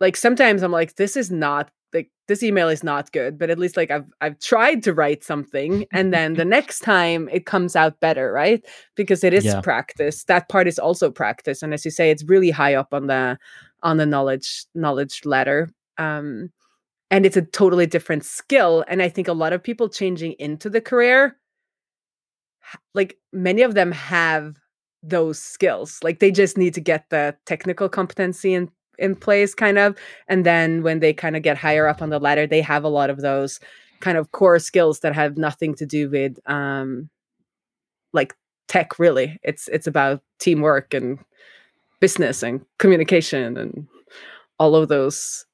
like 0.00 0.16
sometimes 0.16 0.62
i'm 0.62 0.72
like 0.72 0.94
this 0.96 1.16
is 1.16 1.30
not 1.30 1.70
like 1.92 2.10
this 2.28 2.42
email 2.42 2.68
is 2.68 2.84
not 2.84 3.10
good 3.12 3.38
but 3.38 3.50
at 3.50 3.58
least 3.58 3.76
like 3.76 3.90
i've 3.90 4.06
i've 4.20 4.38
tried 4.38 4.82
to 4.82 4.94
write 4.94 5.24
something 5.24 5.84
and 5.92 6.12
then 6.14 6.34
the 6.34 6.44
next 6.44 6.80
time 6.80 7.28
it 7.30 7.46
comes 7.46 7.76
out 7.76 7.98
better 8.00 8.32
right? 8.32 8.64
Because 8.94 9.24
it 9.24 9.34
is 9.34 9.44
Yeah. 9.44 9.60
practice. 9.60 10.24
That 10.24 10.48
part 10.48 10.68
is 10.68 10.78
also 10.78 11.10
practice 11.10 11.62
and 11.62 11.74
as 11.74 11.84
you 11.84 11.90
say 11.90 12.10
it's 12.10 12.24
really 12.24 12.50
high 12.50 12.74
up 12.74 12.92
on 12.92 13.06
the 13.06 13.38
on 13.82 13.96
the 13.96 14.06
knowledge 14.06 14.66
knowledge 14.74 15.22
ladder 15.24 15.70
um 15.98 16.50
and 17.10 17.26
it's 17.26 17.36
a 17.36 17.42
totally 17.42 17.86
different 17.86 18.24
skill 18.24 18.84
and 18.88 19.02
i 19.02 19.08
think 19.08 19.26
a 19.26 19.32
lot 19.32 19.52
of 19.52 19.62
people 19.62 19.88
changing 19.88 20.32
into 20.38 20.68
the 20.68 20.80
career 20.80 21.36
like 22.94 23.16
many 23.32 23.62
of 23.62 23.74
them 23.74 23.92
have 23.92 24.56
those 25.02 25.38
skills. 25.38 25.98
Like 26.02 26.18
they 26.18 26.30
just 26.30 26.58
need 26.58 26.74
to 26.74 26.80
get 26.80 27.06
the 27.10 27.36
technical 27.46 27.88
competency 27.88 28.54
in 28.54 28.70
in 29.00 29.16
place 29.16 29.54
kind 29.54 29.78
of 29.78 29.96
and 30.28 30.46
then 30.46 30.82
when 30.82 31.00
they 31.00 31.12
kind 31.12 31.36
of 31.36 31.42
get 31.42 31.56
higher 31.56 31.86
up 31.86 32.02
on 32.02 32.10
the 32.10 32.18
ladder 32.18 32.46
they 32.46 32.60
have 32.60 32.84
a 32.84 32.88
lot 32.88 33.10
of 33.10 33.20
those 33.20 33.58
kind 34.00 34.16
of 34.16 34.32
core 34.32 34.58
skills 34.58 35.00
that 35.00 35.14
have 35.14 35.36
nothing 35.36 35.74
to 35.74 35.86
do 35.86 36.08
with 36.10 36.38
um 36.46 37.10
like 38.12 38.34
tech 38.70 38.98
really. 38.98 39.38
It's 39.42 39.68
it's 39.68 39.86
about 39.86 40.22
teamwork 40.38 40.94
and 40.94 41.18
business 42.00 42.42
and 42.42 42.64
communication 42.78 43.56
and 43.56 43.86
all 44.58 44.74
of 44.74 44.88
those 44.88 45.44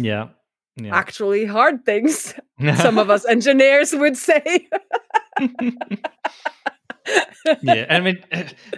yeah 0.00 0.28
yeah. 0.76 0.96
actually 0.96 1.44
hard 1.44 1.84
things 1.84 2.32
some 2.76 2.98
of 2.98 3.10
us 3.10 3.26
engineers 3.26 3.92
would 3.92 4.16
say. 4.16 4.68
Yeah 7.60 7.84
i 7.90 8.00
mean 8.00 8.24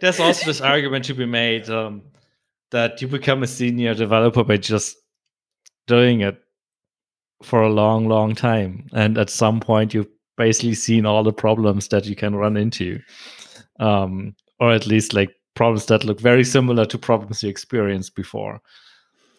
there's 0.01 0.19
also 0.19 0.47
this 0.47 0.61
argument 0.61 1.05
to 1.05 1.15
be 1.15 1.27
made 1.27 1.71
um, 1.71 2.03
that 2.71 3.01
you 3.01 3.09
become 3.09 3.43
a 3.43 3.47
senior 3.47 3.95
developer 3.95 4.45
by 4.45 4.57
just 4.57 4.97
doing 5.87 6.21
it 6.21 6.39
for 7.43 7.63
a 7.63 7.71
long 7.71 8.09
long 8.09 8.35
time 8.35 8.87
and 8.93 9.19
at 9.19 9.31
some 9.31 9.61
point 9.61 9.93
you've 9.93 10.09
basically 10.37 10.75
seen 10.75 11.07
all 11.07 11.23
the 11.23 11.33
problems 11.33 11.89
that 11.89 12.07
you 12.07 12.17
can 12.17 12.35
run 12.35 12.57
into 12.57 12.99
um, 13.79 14.35
or 14.59 14.73
at 14.73 14.87
least 14.87 15.13
like 15.13 15.35
problems 15.55 15.87
that 15.87 16.05
look 16.05 16.21
very 16.21 16.45
similar 16.45 16.85
to 16.85 16.99
problems 16.99 17.43
you 17.43 17.49
experienced 17.49 18.15
before 18.15 18.61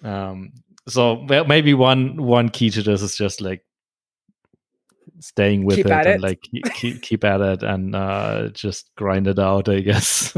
um, 0.04 0.52
so 0.88 1.18
maybe 1.48 1.74
one 1.74 2.16
one 2.18 2.50
key 2.50 2.70
to 2.70 2.82
this 2.82 3.02
is 3.02 3.18
just 3.18 3.42
like 3.42 3.64
staying 5.20 5.66
with 5.66 5.78
Keep 5.78 5.88
it 5.88 5.92
and 5.92 6.08
it. 6.08 6.22
like 6.22 6.42
keep, 6.42 6.64
keep 6.74 7.02
keep 7.08 7.24
at 7.24 7.42
it 7.42 7.64
and 7.64 7.96
uh, 7.96 8.50
just 8.50 8.92
grind 8.96 9.28
it 9.28 9.40
out. 9.40 9.70
I 9.70 9.80
guess. 9.82 10.36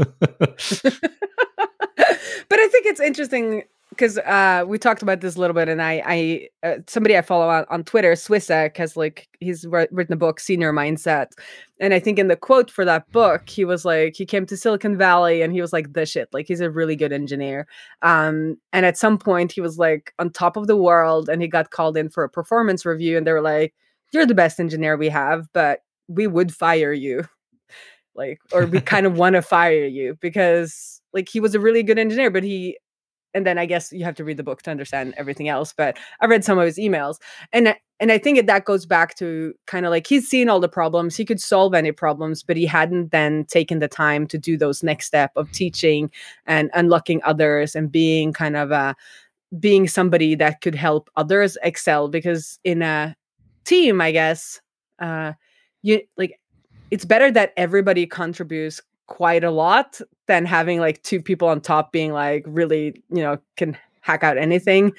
but 2.48 2.58
I 2.58 2.68
think 2.68 2.86
it's 2.86 3.00
interesting 3.00 3.64
because 3.90 4.18
uh, 4.18 4.64
we 4.66 4.78
talked 4.78 5.02
about 5.02 5.20
this 5.20 5.36
a 5.36 5.40
little 5.40 5.54
bit, 5.54 5.68
and 5.68 5.82
I, 5.82 6.02
I 6.06 6.48
uh, 6.66 6.76
somebody 6.86 7.16
I 7.16 7.22
follow 7.22 7.48
on, 7.48 7.66
on 7.70 7.84
Twitter, 7.84 8.12
Swyx, 8.12 8.76
has 8.76 8.96
like 8.96 9.28
he's 9.40 9.66
wr- 9.66 9.84
written 9.90 10.12
a 10.12 10.16
book, 10.16 10.40
Senior 10.40 10.72
Mindset, 10.72 11.32
and 11.80 11.92
I 11.92 11.98
think 11.98 12.18
in 12.18 12.28
the 12.28 12.36
quote 12.36 12.70
for 12.70 12.84
that 12.84 13.10
book, 13.12 13.48
he 13.48 13.64
was 13.64 13.84
like 13.84 14.16
he 14.16 14.24
came 14.24 14.46
to 14.46 14.56
Silicon 14.56 14.96
Valley 14.96 15.42
and 15.42 15.52
he 15.52 15.60
was 15.60 15.72
like 15.72 15.92
the 15.92 16.06
shit, 16.06 16.28
like 16.32 16.46
he's 16.46 16.60
a 16.60 16.70
really 16.70 16.96
good 16.96 17.12
engineer, 17.12 17.66
um, 18.02 18.56
and 18.72 18.86
at 18.86 18.96
some 18.96 19.18
point 19.18 19.52
he 19.52 19.60
was 19.60 19.78
like 19.78 20.14
on 20.18 20.30
top 20.30 20.56
of 20.56 20.66
the 20.66 20.76
world, 20.76 21.28
and 21.28 21.42
he 21.42 21.48
got 21.48 21.70
called 21.70 21.96
in 21.96 22.08
for 22.08 22.24
a 22.24 22.30
performance 22.30 22.86
review, 22.86 23.18
and 23.18 23.26
they 23.26 23.32
were 23.32 23.42
like, 23.42 23.74
"You're 24.12 24.26
the 24.26 24.34
best 24.34 24.60
engineer 24.60 24.96
we 24.96 25.08
have, 25.08 25.48
but 25.52 25.80
we 26.08 26.26
would 26.26 26.54
fire 26.54 26.92
you." 26.92 27.24
Like 28.14 28.40
or 28.52 28.66
we 28.66 28.80
kind 28.80 29.06
of 29.06 29.16
want 29.16 29.34
to 29.34 29.42
fire 29.42 29.86
you 29.86 30.16
because 30.20 31.00
like 31.12 31.28
he 31.28 31.40
was 31.40 31.54
a 31.54 31.60
really 31.60 31.82
good 31.82 31.98
engineer 31.98 32.30
but 32.30 32.42
he 32.42 32.76
and 33.34 33.46
then 33.46 33.58
i 33.58 33.66
guess 33.66 33.92
you 33.92 34.04
have 34.04 34.14
to 34.14 34.24
read 34.24 34.36
the 34.36 34.42
book 34.42 34.62
to 34.62 34.70
understand 34.70 35.14
everything 35.16 35.48
else 35.48 35.72
but 35.76 35.96
i 36.20 36.26
read 36.26 36.44
some 36.44 36.58
of 36.58 36.66
his 36.66 36.78
emails 36.78 37.16
and 37.52 37.74
and 38.00 38.12
i 38.12 38.18
think 38.18 38.44
that 38.44 38.64
goes 38.64 38.86
back 38.86 39.14
to 39.14 39.54
kind 39.66 39.86
of 39.86 39.90
like 39.90 40.06
he's 40.06 40.28
seen 40.28 40.48
all 40.48 40.60
the 40.60 40.68
problems 40.68 41.16
he 41.16 41.24
could 41.24 41.40
solve 41.40 41.74
any 41.74 41.92
problems 41.92 42.42
but 42.42 42.56
he 42.56 42.66
hadn't 42.66 43.10
then 43.10 43.44
taken 43.44 43.78
the 43.78 43.88
time 43.88 44.26
to 44.26 44.38
do 44.38 44.56
those 44.56 44.82
next 44.82 45.06
step 45.06 45.30
of 45.36 45.50
teaching 45.52 46.10
and 46.46 46.70
unlocking 46.74 47.20
others 47.24 47.74
and 47.74 47.92
being 47.92 48.32
kind 48.32 48.56
of 48.56 48.70
a 48.70 48.94
being 49.58 49.88
somebody 49.88 50.36
that 50.36 50.60
could 50.60 50.76
help 50.76 51.10
others 51.16 51.58
excel 51.62 52.08
because 52.08 52.58
in 52.64 52.82
a 52.82 53.14
team 53.64 54.00
i 54.00 54.10
guess 54.10 54.60
uh 55.00 55.32
you 55.82 56.00
like 56.16 56.38
it's 56.90 57.04
better 57.04 57.30
that 57.30 57.52
everybody 57.56 58.06
contributes 58.06 58.80
quite 59.06 59.42
a 59.42 59.50
lot 59.50 60.00
than 60.26 60.46
having 60.46 60.78
like 60.78 61.02
two 61.02 61.20
people 61.20 61.48
on 61.48 61.60
top 61.60 61.92
being 61.92 62.12
like 62.12 62.44
really 62.46 63.02
you 63.10 63.22
know 63.22 63.38
can 63.56 63.76
hack 64.00 64.22
out 64.22 64.38
anything 64.38 64.92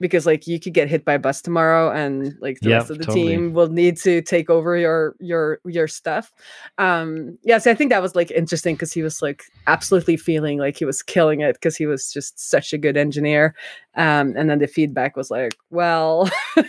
because 0.00 0.26
like 0.26 0.46
you 0.46 0.60
could 0.60 0.74
get 0.74 0.88
hit 0.88 1.04
by 1.04 1.14
a 1.14 1.18
bus 1.18 1.40
tomorrow 1.40 1.90
and 1.90 2.34
like 2.40 2.60
the 2.60 2.68
Yeah, 2.70 2.76
rest 2.76 2.90
of 2.90 2.98
the 2.98 3.06
totally. 3.06 3.32
team 3.34 3.52
will 3.54 3.68
need 3.68 3.96
to 3.98 4.20
take 4.22 4.50
over 4.50 4.76
your 4.76 5.16
your 5.20 5.58
your 5.64 5.88
stuff 5.88 6.32
um 6.78 7.38
yeah 7.44 7.56
so 7.58 7.70
i 7.70 7.74
think 7.74 7.90
that 7.90 8.02
was 8.02 8.14
like 8.14 8.30
interesting 8.30 8.74
because 8.74 8.92
he 8.92 9.02
was 9.02 9.22
like 9.22 9.44
absolutely 9.66 10.16
feeling 10.16 10.58
like 10.58 10.76
he 10.76 10.84
was 10.84 11.02
killing 11.02 11.40
it 11.40 11.54
because 11.54 11.76
he 11.76 11.86
was 11.86 12.12
just 12.12 12.38
such 12.38 12.72
a 12.72 12.78
good 12.78 12.96
engineer 12.96 13.54
um 13.94 14.34
and 14.36 14.50
then 14.50 14.58
the 14.58 14.66
feedback 14.66 15.16
was 15.16 15.30
like 15.30 15.54
well 15.70 16.28
we 16.56 16.62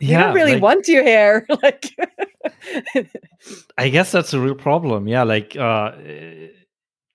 Yeah, 0.00 0.18
don't 0.18 0.34
really 0.34 0.52
like- 0.54 0.62
want 0.62 0.86
you 0.88 1.02
here 1.02 1.46
like 1.62 1.94
I 3.78 3.88
guess 3.88 4.12
that's 4.12 4.32
a 4.34 4.40
real 4.40 4.54
problem. 4.54 5.06
Yeah, 5.08 5.22
like 5.22 5.56
uh, 5.56 5.92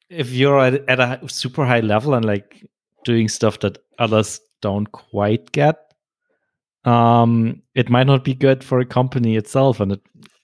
if 0.10 0.32
you're 0.32 0.60
at, 0.60 0.88
at 0.90 1.00
a 1.00 1.20
super 1.30 1.66
high 1.66 1.80
level 1.82 2.14
and 2.14 2.26
like 2.26 2.64
doing 3.04 3.28
stuff 3.28 3.60
that 3.60 3.78
others 4.00 4.40
don't 4.62 4.92
quite 4.92 5.52
get, 5.52 5.92
um, 6.86 7.62
it 7.76 7.90
might 7.90 8.08
not 8.08 8.24
be 8.24 8.34
good 8.34 8.64
for 8.64 8.80
a 8.80 8.86
company 8.86 9.36
itself. 9.36 9.80
And 9.80 9.94
it, 9.94 10.02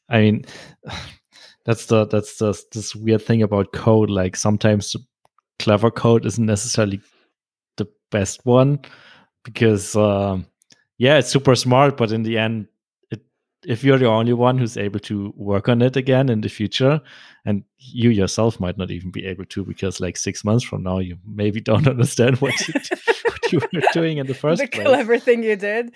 I 0.10 0.20
mean, 0.20 0.46
that's 1.66 1.88
the 1.88 2.06
that's 2.06 2.38
the 2.38 2.60
this 2.72 2.96
weird 2.96 3.22
thing 3.22 3.42
about 3.42 3.74
code. 3.74 4.10
Like 4.10 4.36
sometimes 4.36 4.96
clever 5.60 5.92
code 5.92 6.26
isn't 6.26 6.46
necessarily 6.46 7.02
the 7.78 7.88
best 8.12 8.46
one 8.46 8.80
because 9.44 9.96
um, 9.96 10.46
yeah, 10.98 11.18
it's 11.18 11.30
super 11.30 11.56
smart, 11.56 11.98
but 11.98 12.12
in 12.12 12.24
the 12.24 12.38
end, 12.38 12.68
if 13.68 13.84
you're 13.84 13.98
the 13.98 14.08
only 14.08 14.32
one 14.32 14.58
who's 14.58 14.78
able 14.78 15.02
to 15.02 15.34
work 15.36 15.68
on 15.68 15.82
it 15.82 15.98
again 15.98 16.30
in 16.30 16.40
the 16.40 16.48
future, 16.48 17.02
and 17.46 17.66
you 17.78 18.10
yourself 18.10 18.62
might 18.62 18.78
not 18.78 18.92
even 18.92 19.12
be 19.12 19.26
able 19.26 19.44
to 19.44 19.66
because 19.66 20.00
like 20.00 20.16
six 20.16 20.46
months 20.46 20.64
from 20.64 20.84
now, 20.84 21.00
you 21.00 21.18
maybe 21.26 21.60
don't 21.70 21.88
understand 21.88 22.38
what 22.38 22.54
you, 22.66 22.74
what 23.26 23.52
you 23.52 23.60
were 23.60 23.82
doing 23.92 24.20
in 24.20 24.26
the 24.26 24.34
first 24.46 24.62
the 24.62 24.68
place. 24.70 24.88
clever 24.88 25.20
thing 25.20 25.44
you 25.44 25.58
did 25.58 25.92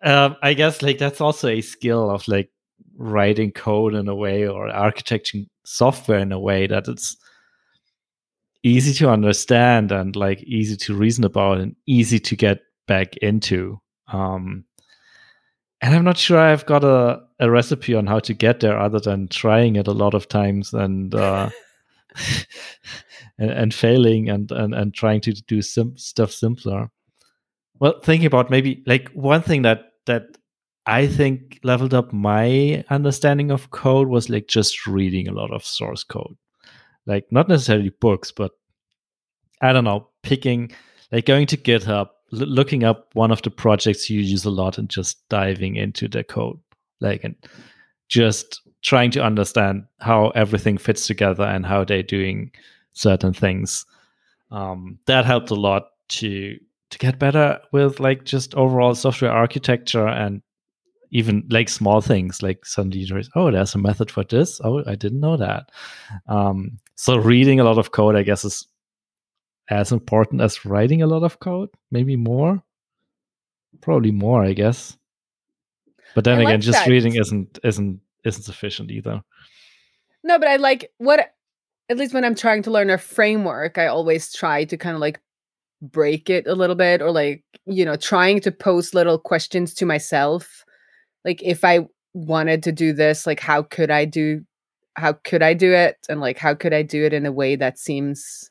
Um, 0.00 0.36
I 0.42 0.54
guess 0.54 0.80
like 0.80 0.98
that's 0.98 1.20
also 1.20 1.48
a 1.48 1.60
skill 1.60 2.08
of 2.08 2.26
like 2.28 2.50
writing 2.96 3.50
code 3.50 3.94
in 3.94 4.06
a 4.06 4.14
way 4.14 4.46
or 4.46 4.68
architecting 4.68 5.48
software 5.64 6.20
in 6.20 6.30
a 6.30 6.38
way 6.38 6.68
that 6.68 6.86
it's 6.86 7.16
easy 8.62 8.94
to 8.94 9.10
understand 9.10 9.90
and 9.90 10.14
like 10.14 10.40
easy 10.44 10.76
to 10.76 10.94
reason 10.94 11.24
about 11.24 11.58
and 11.58 11.74
easy 11.84 12.20
to 12.20 12.36
get 12.36 12.60
back 12.86 13.16
into. 13.16 13.80
Um, 14.06 14.66
and 15.82 15.94
I'm 15.96 16.04
not 16.04 16.16
sure 16.16 16.38
I've 16.38 16.64
got 16.64 16.84
a, 16.84 17.20
a 17.40 17.50
recipe 17.50 17.94
on 17.94 18.06
how 18.06 18.20
to 18.20 18.32
get 18.32 18.60
there 18.60 18.78
other 18.78 19.00
than 19.00 19.26
trying 19.28 19.76
it 19.76 19.88
a 19.88 19.92
lot 19.92 20.14
of 20.14 20.28
times 20.28 20.72
and 20.72 21.12
uh, 21.14 21.50
and, 23.38 23.50
and 23.50 23.74
failing 23.74 24.30
and, 24.30 24.50
and 24.52 24.74
and 24.74 24.94
trying 24.94 25.20
to 25.22 25.32
do 25.32 25.60
sim- 25.60 25.98
stuff 25.98 26.30
simpler. 26.30 26.90
Well, 27.80 28.00
thinking 28.00 28.26
about 28.26 28.48
maybe 28.48 28.84
like 28.86 29.10
one 29.10 29.42
thing 29.42 29.62
that 29.62 29.92
that 30.06 30.38
I 30.86 31.08
think 31.08 31.58
leveled 31.64 31.94
up 31.94 32.12
my 32.12 32.84
understanding 32.88 33.50
of 33.50 33.70
code 33.70 34.08
was 34.08 34.30
like 34.30 34.46
just 34.46 34.86
reading 34.86 35.26
a 35.26 35.32
lot 35.32 35.52
of 35.52 35.64
source 35.64 36.04
code. 36.04 36.36
Like 37.06 37.26
not 37.32 37.48
necessarily 37.48 37.90
books, 37.90 38.30
but 38.30 38.52
I 39.60 39.72
don't 39.72 39.84
know, 39.84 40.10
picking 40.22 40.70
like 41.10 41.26
going 41.26 41.46
to 41.48 41.56
GitHub, 41.56 42.08
l- 42.32 42.46
looking 42.46 42.84
up 42.84 43.14
one 43.14 43.30
of 43.30 43.42
the 43.42 43.50
projects 43.50 44.08
you 44.10 44.20
use 44.20 44.44
a 44.44 44.50
lot 44.50 44.78
and 44.78 44.88
just 44.88 45.28
diving 45.28 45.76
into 45.76 46.08
the 46.08 46.24
code. 46.24 46.58
Like 47.00 47.24
and 47.24 47.34
just 48.08 48.60
trying 48.82 49.10
to 49.12 49.22
understand 49.22 49.84
how 50.00 50.30
everything 50.30 50.76
fits 50.78 51.06
together 51.06 51.44
and 51.44 51.64
how 51.64 51.84
they're 51.84 52.02
doing 52.02 52.50
certain 52.92 53.32
things. 53.32 53.86
Um, 54.50 54.98
that 55.06 55.24
helped 55.24 55.50
a 55.50 55.54
lot 55.54 55.88
to 56.08 56.58
to 56.90 56.98
get 56.98 57.18
better 57.18 57.58
with 57.72 58.00
like 58.00 58.24
just 58.24 58.54
overall 58.54 58.94
software 58.94 59.32
architecture 59.32 60.06
and 60.06 60.42
even 61.10 61.46
like 61.50 61.68
small 61.68 62.00
things 62.00 62.42
like 62.42 62.64
suddenly 62.66 63.06
there's 63.08 63.30
oh 63.34 63.50
there's 63.50 63.74
a 63.74 63.78
method 63.78 64.10
for 64.10 64.24
this 64.24 64.60
oh 64.62 64.82
i 64.86 64.94
didn't 64.94 65.20
know 65.20 65.36
that 65.36 65.70
um, 66.28 66.78
so 66.94 67.16
reading 67.16 67.60
a 67.60 67.64
lot 67.64 67.78
of 67.78 67.92
code 67.92 68.14
i 68.14 68.22
guess 68.22 68.44
is 68.44 68.66
as 69.70 69.92
important 69.92 70.40
as 70.40 70.64
writing 70.64 71.02
a 71.02 71.06
lot 71.06 71.22
of 71.22 71.40
code 71.40 71.68
maybe 71.90 72.16
more 72.16 72.62
probably 73.80 74.10
more 74.10 74.44
i 74.44 74.52
guess 74.52 74.96
but 76.14 76.24
then 76.24 76.38
I 76.38 76.42
again 76.42 76.54
like 76.54 76.60
just 76.60 76.84
that. 76.84 76.88
reading 76.88 77.16
isn't 77.16 77.58
isn't 77.64 78.00
isn't 78.24 78.42
sufficient 78.42 78.90
either 78.90 79.22
No, 80.24 80.38
but 80.38 80.48
I 80.48 80.56
like 80.56 80.92
what 80.98 81.32
at 81.88 81.98
least 81.98 82.14
when 82.14 82.24
I'm 82.24 82.34
trying 82.34 82.62
to 82.62 82.70
learn 82.70 82.90
a 82.90 82.98
framework, 82.98 83.76
I 83.76 83.86
always 83.86 84.32
try 84.32 84.64
to 84.64 84.76
kind 84.76 84.94
of 84.94 85.00
like 85.00 85.20
break 85.82 86.30
it 86.30 86.46
a 86.46 86.54
little 86.54 86.76
bit 86.76 87.02
or 87.02 87.10
like, 87.10 87.44
you 87.66 87.84
know, 87.84 87.96
trying 87.96 88.40
to 88.42 88.52
pose 88.52 88.94
little 88.94 89.18
questions 89.18 89.74
to 89.74 89.86
myself. 89.86 90.64
Like 91.24 91.42
if 91.42 91.64
I 91.64 91.88
wanted 92.14 92.62
to 92.64 92.72
do 92.72 92.92
this, 92.92 93.26
like 93.26 93.40
how 93.40 93.62
could 93.62 93.90
I 93.90 94.04
do 94.04 94.44
how 94.94 95.14
could 95.14 95.42
I 95.42 95.54
do 95.54 95.72
it? 95.72 95.96
And 96.08 96.20
like 96.20 96.38
how 96.38 96.54
could 96.54 96.72
I 96.72 96.82
do 96.82 97.04
it 97.04 97.12
in 97.12 97.26
a 97.26 97.32
way 97.32 97.56
that 97.56 97.78
seems 97.78 98.50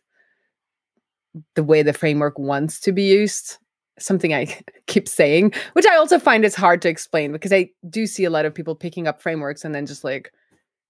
the 1.55 1.63
way 1.63 1.83
the 1.83 1.93
framework 1.93 2.37
wants 2.37 2.79
to 2.81 2.91
be 2.91 3.03
used? 3.03 3.57
Something 3.99 4.33
I 4.33 4.47
keep 4.87 5.07
saying, 5.07 5.53
which 5.73 5.85
I 5.85 5.95
also 5.95 6.19
find 6.19 6.45
is 6.45 6.55
hard 6.55 6.81
to 6.83 6.89
explain 6.89 7.31
because 7.31 7.53
I 7.53 7.69
do 7.89 8.07
see 8.07 8.23
a 8.23 8.29
lot 8.29 8.45
of 8.45 8.53
people 8.53 8.75
picking 8.75 9.07
up 9.07 9.21
frameworks 9.21 9.63
and 9.63 9.73
then 9.73 9.85
just 9.85 10.03
like 10.03 10.31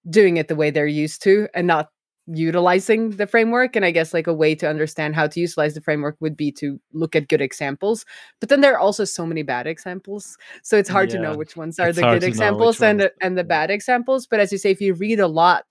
doing 0.10 0.38
it 0.38 0.48
the 0.48 0.56
way 0.56 0.72
they're 0.72 0.88
used 0.88 1.22
to 1.24 1.48
and 1.54 1.68
not 1.68 1.90
utilizing 2.28 3.10
the 3.12 3.26
framework 3.26 3.76
and 3.76 3.84
i 3.84 3.90
guess 3.90 4.14
like 4.14 4.28
a 4.28 4.34
way 4.34 4.54
to 4.54 4.70
understand 4.70 5.16
how 5.16 5.26
to 5.26 5.40
utilize 5.40 5.74
the 5.74 5.82
framework 5.82 6.16
would 6.20 6.38
be 6.38 6.52
to 6.52 6.80
look 6.94 7.16
at 7.16 7.28
good 7.28 7.42
examples 7.42 8.06
but 8.40 8.48
then 8.48 8.62
there 8.62 8.74
are 8.74 8.80
also 8.80 9.04
so 9.04 9.26
many 9.26 9.42
bad 9.42 9.66
examples 9.66 10.38
so 10.62 10.78
it's 10.78 10.90
hard 10.90 11.10
to 11.10 11.20
know 11.20 11.36
which 11.36 11.58
ones 11.58 11.80
are 11.80 11.90
it's 11.90 11.98
the 11.98 12.04
good 12.04 12.08
to 12.08 12.12
know 12.12 12.16
which 12.16 12.30
examples 12.30 12.82
and 12.82 13.00
the, 13.00 13.12
and 13.22 13.38
the 13.38 13.44
bad 13.44 13.72
examples 13.72 14.28
but 14.28 14.40
as 14.40 14.52
you 14.52 14.58
say 14.58 14.70
if 14.70 14.80
you 14.80 14.94
read 14.94 15.20
a 15.20 15.28
lot 15.28 15.66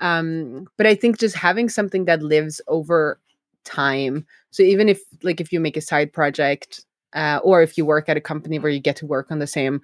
um 0.00 0.66
but 0.78 0.86
i 0.86 0.94
think 0.94 1.18
just 1.18 1.36
having 1.36 1.68
something 1.68 2.06
that 2.06 2.22
lives 2.22 2.62
over 2.66 3.20
time. 3.64 4.26
So 4.50 4.62
even 4.62 4.88
if 4.88 5.00
like 5.22 5.40
if 5.40 5.52
you 5.52 5.60
make 5.60 5.76
a 5.76 5.80
side 5.80 6.12
project 6.12 6.84
uh, 7.14 7.40
or 7.42 7.62
if 7.62 7.76
you 7.76 7.84
work 7.84 8.08
at 8.08 8.16
a 8.16 8.20
company 8.20 8.58
where 8.58 8.70
you 8.70 8.80
get 8.80 8.96
to 8.96 9.06
work 9.06 9.30
on 9.30 9.38
the 9.38 9.46
same 9.46 9.80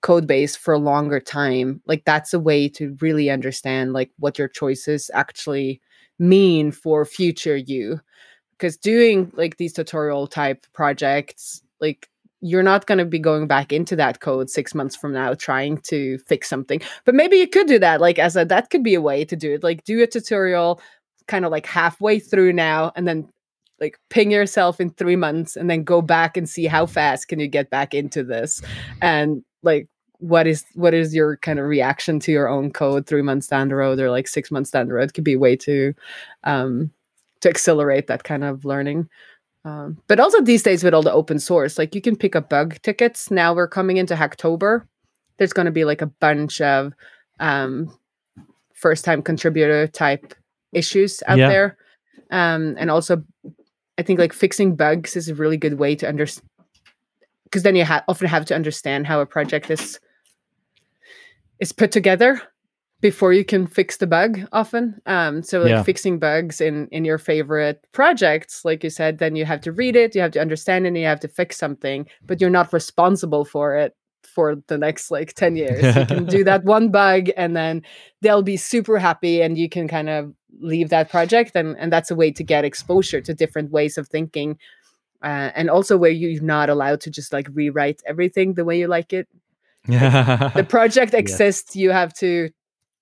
code 0.00 0.26
base 0.26 0.54
for 0.54 0.74
a 0.74 0.78
longer 0.78 1.18
time 1.18 1.82
like 1.86 2.04
that's 2.04 2.32
a 2.32 2.38
way 2.38 2.68
to 2.68 2.96
really 3.00 3.28
understand 3.30 3.92
like 3.92 4.12
what 4.20 4.38
your 4.38 4.46
choices 4.46 5.10
actually 5.12 5.80
mean 6.18 6.70
for 6.70 7.04
future 7.04 7.56
you. 7.56 8.00
Because 8.52 8.76
doing 8.76 9.30
like 9.34 9.56
these 9.56 9.72
tutorial 9.72 10.26
type 10.26 10.66
projects 10.72 11.62
like 11.80 12.08
you're 12.40 12.62
not 12.62 12.86
going 12.86 12.98
to 12.98 13.04
be 13.04 13.18
going 13.18 13.46
back 13.46 13.72
into 13.72 13.96
that 13.96 14.20
code 14.20 14.48
six 14.48 14.74
months 14.74 14.94
from 14.94 15.12
now 15.12 15.34
trying 15.34 15.78
to 15.78 16.18
fix 16.18 16.48
something. 16.48 16.80
But 17.04 17.14
maybe 17.14 17.36
you 17.36 17.48
could 17.48 17.66
do 17.66 17.78
that 17.80 18.00
like 18.00 18.18
as 18.18 18.36
a 18.36 18.44
that 18.44 18.70
could 18.70 18.82
be 18.82 18.94
a 18.94 19.00
way 19.00 19.24
to 19.24 19.36
do 19.36 19.54
it. 19.54 19.62
Like 19.62 19.84
do 19.84 20.02
a 20.02 20.06
tutorial 20.06 20.80
kind 21.28 21.44
of 21.44 21.50
like 21.50 21.66
halfway 21.66 22.18
through 22.18 22.52
now 22.52 22.90
and 22.96 23.06
then 23.06 23.28
like 23.80 23.98
ping 24.10 24.30
yourself 24.30 24.80
in 24.80 24.90
three 24.90 25.16
months 25.16 25.54
and 25.54 25.70
then 25.70 25.84
go 25.84 26.02
back 26.02 26.36
and 26.36 26.48
see 26.48 26.66
how 26.66 26.84
fast 26.84 27.28
can 27.28 27.38
you 27.38 27.46
get 27.46 27.70
back 27.70 27.94
into 27.94 28.24
this 28.24 28.60
and 29.00 29.44
like 29.62 29.88
what 30.18 30.46
is 30.46 30.64
what 30.74 30.94
is 30.94 31.14
your 31.14 31.36
kind 31.38 31.58
of 31.58 31.66
reaction 31.66 32.18
to 32.20 32.32
your 32.32 32.48
own 32.48 32.72
code 32.72 33.06
three 33.06 33.22
months 33.22 33.46
down 33.46 33.68
the 33.68 33.76
road 33.76 34.00
or 34.00 34.10
like 34.10 34.28
six 34.28 34.50
months 34.50 34.70
down 34.70 34.88
the 34.88 34.94
road? 34.94 35.14
Could 35.14 35.24
be 35.24 35.36
way 35.36 35.56
to 35.56 35.94
um 36.44 36.90
to 37.40 37.48
accelerate 37.48 38.08
that 38.08 38.24
kind 38.24 38.44
of 38.44 38.64
learning. 38.64 39.08
Um, 39.64 39.98
but 40.08 40.18
also 40.18 40.40
these 40.40 40.62
days 40.62 40.82
with 40.82 40.94
all 40.94 41.02
the 41.02 41.12
open 41.12 41.38
source 41.38 41.78
like 41.78 41.94
you 41.94 42.00
can 42.00 42.16
pick 42.16 42.34
up 42.34 42.48
bug 42.48 42.80
tickets. 42.82 43.30
Now 43.30 43.54
we're 43.54 43.68
coming 43.68 43.96
into 43.96 44.14
hacktober. 44.14 44.86
There's 45.36 45.52
going 45.52 45.66
to 45.66 45.72
be 45.72 45.84
like 45.84 46.02
a 46.02 46.06
bunch 46.06 46.60
of 46.60 46.92
um 47.38 47.96
first 48.74 49.04
time 49.04 49.22
contributor 49.22 49.86
type 49.86 50.34
issues 50.72 51.22
out 51.26 51.38
Yeah. 51.38 51.48
there 51.48 51.76
um 52.30 52.74
and 52.78 52.90
also 52.90 53.22
i 53.98 54.02
think 54.02 54.18
like 54.18 54.32
fixing 54.32 54.76
bugs 54.76 55.16
is 55.16 55.28
a 55.28 55.34
really 55.34 55.56
good 55.56 55.78
way 55.78 55.94
to 55.96 56.06
understand 56.08 56.46
because 57.44 57.62
then 57.62 57.76
you 57.76 57.84
ha- 57.84 58.04
often 58.08 58.28
have 58.28 58.44
to 58.46 58.54
understand 58.54 59.06
how 59.06 59.20
a 59.20 59.26
project 59.26 59.70
is 59.70 59.98
is 61.60 61.72
put 61.72 61.90
together 61.92 62.40
before 63.00 63.32
you 63.32 63.44
can 63.44 63.66
fix 63.66 63.96
the 63.98 64.06
bug 64.06 64.40
often 64.52 65.00
um 65.06 65.42
so 65.42 65.60
like 65.60 65.70
Yeah. 65.70 65.82
fixing 65.82 66.18
bugs 66.18 66.60
in 66.60 66.88
in 66.90 67.04
your 67.04 67.18
favorite 67.18 67.78
projects 67.92 68.64
like 68.64 68.82
you 68.84 68.90
said 68.90 69.18
then 69.18 69.36
you 69.36 69.44
have 69.44 69.60
to 69.62 69.72
read 69.72 69.96
it 69.96 70.14
you 70.14 70.20
have 70.20 70.32
to 70.32 70.40
understand 70.40 70.84
it 70.84 70.88
and 70.88 70.98
you 70.98 71.06
have 71.06 71.20
to 71.20 71.28
fix 71.28 71.56
something 71.56 72.06
but 72.26 72.40
you're 72.40 72.50
not 72.50 72.72
responsible 72.72 73.44
for 73.44 73.76
it 73.76 73.94
for 74.28 74.56
the 74.66 74.78
next 74.78 75.10
like 75.10 75.34
10 75.34 75.56
years. 75.56 75.96
You 75.96 76.06
can 76.06 76.24
do 76.26 76.44
that 76.50 76.64
one 76.64 76.90
bug 76.90 77.30
and 77.36 77.56
then 77.56 77.82
they'll 78.20 78.42
be 78.42 78.56
super 78.56 78.98
happy 78.98 79.40
and 79.40 79.58
you 79.58 79.68
can 79.68 79.88
kind 79.88 80.08
of 80.08 80.34
leave 80.60 80.88
that 80.88 81.10
project 81.10 81.54
and 81.54 81.76
and 81.78 81.92
that's 81.92 82.10
a 82.10 82.14
way 82.14 82.30
to 82.32 82.42
get 82.42 82.64
exposure 82.64 83.20
to 83.20 83.34
different 83.34 83.70
ways 83.70 83.98
of 83.98 84.08
thinking 84.08 84.58
uh, 85.22 85.50
and 85.54 85.68
also 85.68 85.96
where 85.96 86.10
you're 86.10 86.42
not 86.42 86.70
allowed 86.70 87.00
to 87.00 87.10
just 87.10 87.32
like 87.32 87.48
rewrite 87.52 88.00
everything 88.06 88.54
the 88.54 88.64
way 88.64 88.78
you 88.78 88.86
like 88.86 89.12
it. 89.12 89.28
Yeah. 89.88 90.50
the 90.54 90.64
project 90.64 91.14
exists 91.14 91.74
you 91.74 91.92
have 91.92 92.12
to 92.14 92.50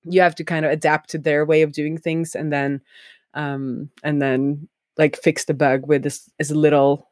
you 0.05 0.21
have 0.21 0.37
to 0.37 0.45
kind 0.45 0.65
of 0.65 0.71
adapt 0.71 1.11
to 1.11 1.19
their 1.19 1.45
way 1.45 1.63
of 1.63 1.73
doing 1.73 1.99
things 1.99 2.37
and 2.37 2.53
then 2.53 2.81
um 3.35 3.91
and 4.05 4.23
then 4.23 4.69
like 4.97 5.17
fix 5.17 5.47
the 5.47 5.55
bug 5.55 5.89
with 5.89 6.07
as, 6.07 6.29
as 6.39 6.53
little 6.53 7.11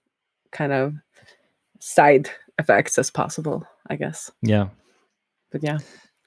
kind 0.53 0.73
of 0.73 0.95
side 1.81 2.31
effects 2.59 2.99
as 2.99 3.11
possible 3.11 3.67
i 3.89 3.97
guess. 3.97 4.30
Yeah. 4.43 4.68
but 5.51 5.62
yeah. 5.62 5.78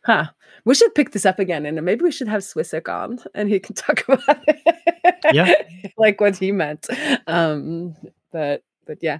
Huh. 0.05 0.28
We 0.64 0.74
should 0.76 0.95
pick 0.95 1.12
this 1.12 1.26
up 1.26 1.39
again 1.39 1.66
and 1.66 1.84
maybe 1.84 2.03
we 2.03 2.12
should 2.12 2.30
have 2.30 2.41
Swyx 2.41 2.74
on 2.88 3.20
and 3.36 3.49
he 3.49 3.60
can 3.60 3.76
talk 3.86 4.03
about 4.08 4.43
it. 4.47 5.16
Yeah. 5.34 5.53
like 5.97 6.22
what 6.22 6.38
he 6.38 6.51
meant. 6.51 6.88
Um 7.28 7.95
but 8.32 8.64
but 8.86 8.99
yeah. 9.01 9.20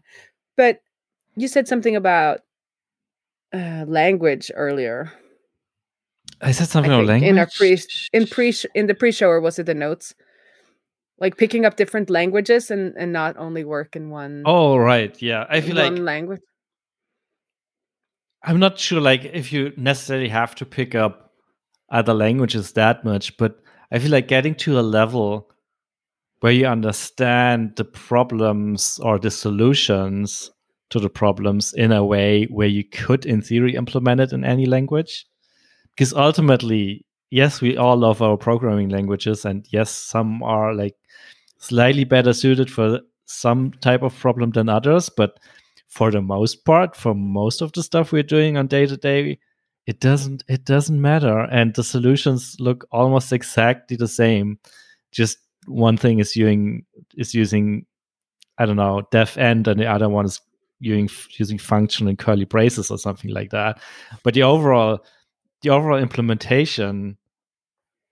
But 0.56 0.82
you 1.36 1.48
said 1.48 1.68
something 1.68 1.96
about 1.96 2.42
uh, 3.54 3.86
language 3.88 4.52
earlier. 4.56 5.12
I 6.42 6.52
said 6.52 6.68
something 6.68 6.92
I 6.92 6.96
about 6.96 7.08
language. 7.08 7.30
in 7.30 7.38
our 7.38 7.48
pre 7.48 7.78
in 8.14 8.28
pre 8.28 8.54
in 8.76 8.88
the 8.88 8.96
pre-show 8.96 9.28
or 9.30 9.42
was 9.42 9.60
it 9.60 9.66
the 9.66 9.74
notes? 9.74 10.14
Like 11.20 11.38
picking 11.38 11.66
up 11.66 11.78
different 11.78 12.10
languages 12.10 12.70
and 12.70 12.94
and 12.98 13.12
not 13.12 13.38
only 13.38 13.64
work 13.64 13.96
in 13.96 14.10
one 14.10 14.44
Oh 14.46 14.78
right, 14.78 15.20
yeah. 15.22 15.46
I 15.50 15.62
feel 15.62 15.76
one 15.76 15.96
like 15.96 16.04
language 16.04 16.42
I'm 18.48 18.60
not 18.60 18.80
sure 18.80 19.02
like 19.02 19.26
if 19.26 19.52
you 19.52 19.74
necessarily 19.76 20.30
have 20.30 20.56
to 20.56 20.66
pick 20.66 20.96
up 20.96 21.34
other 21.92 22.14
languages 22.14 22.72
that 22.74 23.04
much, 23.04 23.36
but 23.36 23.60
I 23.92 24.00
feel 24.00 24.12
like 24.12 24.30
getting 24.30 24.56
to 24.56 24.80
a 24.80 24.82
level 24.82 25.52
where 26.40 26.54
you 26.54 26.66
understand 26.66 27.74
the 27.76 27.84
problems 27.84 29.00
or 29.04 29.20
the 29.20 29.32
solutions 29.32 30.50
to 30.92 31.00
the 31.02 31.10
problems 31.10 31.74
in 31.74 31.92
a 31.92 32.06
way 32.06 32.46
where 32.46 32.70
you 32.70 32.86
could 32.86 33.26
in 33.26 33.42
theory 33.42 33.76
implement 33.76 34.22
it 34.22 34.32
in 34.32 34.46
any 34.46 34.66
language. 34.66 35.26
Because 35.94 36.14
ultimately, 36.14 37.06
yes, 37.30 37.60
we 37.60 37.76
all 37.76 37.98
love 37.98 38.22
our 38.22 38.38
programming 38.38 38.88
languages 38.88 39.44
and 39.44 39.68
yes, 39.72 39.92
some 39.92 40.42
are 40.42 40.74
like 40.74 40.96
slightly 41.58 42.06
better 42.06 42.32
suited 42.32 42.72
for 42.72 43.02
some 43.26 43.74
type 43.82 44.04
of 44.04 44.18
problem 44.18 44.52
than 44.52 44.70
others, 44.70 45.10
but 45.10 45.38
for 45.98 46.12
the 46.12 46.22
most 46.22 46.64
part, 46.64 46.96
for 46.96 47.16
most 47.16 47.60
of 47.60 47.72
the 47.74 47.82
stuff 47.82 48.12
we're 48.12 48.22
doing 48.22 48.56
on 48.56 48.68
day 48.68 48.86
to 48.86 48.96
day, 48.96 49.40
it 49.88 50.00
doesn't 50.00 50.44
it 50.48 50.64
doesn't 50.64 51.02
matter, 51.02 51.40
and 51.52 51.74
the 51.74 51.84
solutions 51.84 52.56
look 52.60 52.86
almost 52.92 53.34
exactly 53.34 53.98
the 53.98 54.08
same. 54.08 54.60
Just 55.12 55.40
one 55.66 55.98
thing 55.98 56.20
is 56.20 56.36
using 56.36 56.86
is 57.16 57.34
using 57.34 57.88
I 58.60 58.68
don't 58.68 58.76
know 58.76 59.08
def 59.12 59.40
end, 59.40 59.68
and 59.68 59.80
the 59.80 59.88
other 59.88 60.08
one 60.08 60.26
is 60.26 60.40
using 60.80 61.10
using 61.40 61.58
function 61.58 62.08
and 62.08 62.20
curly 62.20 62.46
braces 62.46 62.92
or 62.92 63.00
something 63.00 63.32
like 63.32 63.50
that. 63.50 63.82
But 64.22 64.36
the 64.36 64.44
overall 64.44 65.00
the 65.64 65.72
overall 65.72 65.98
implementation 65.98 67.18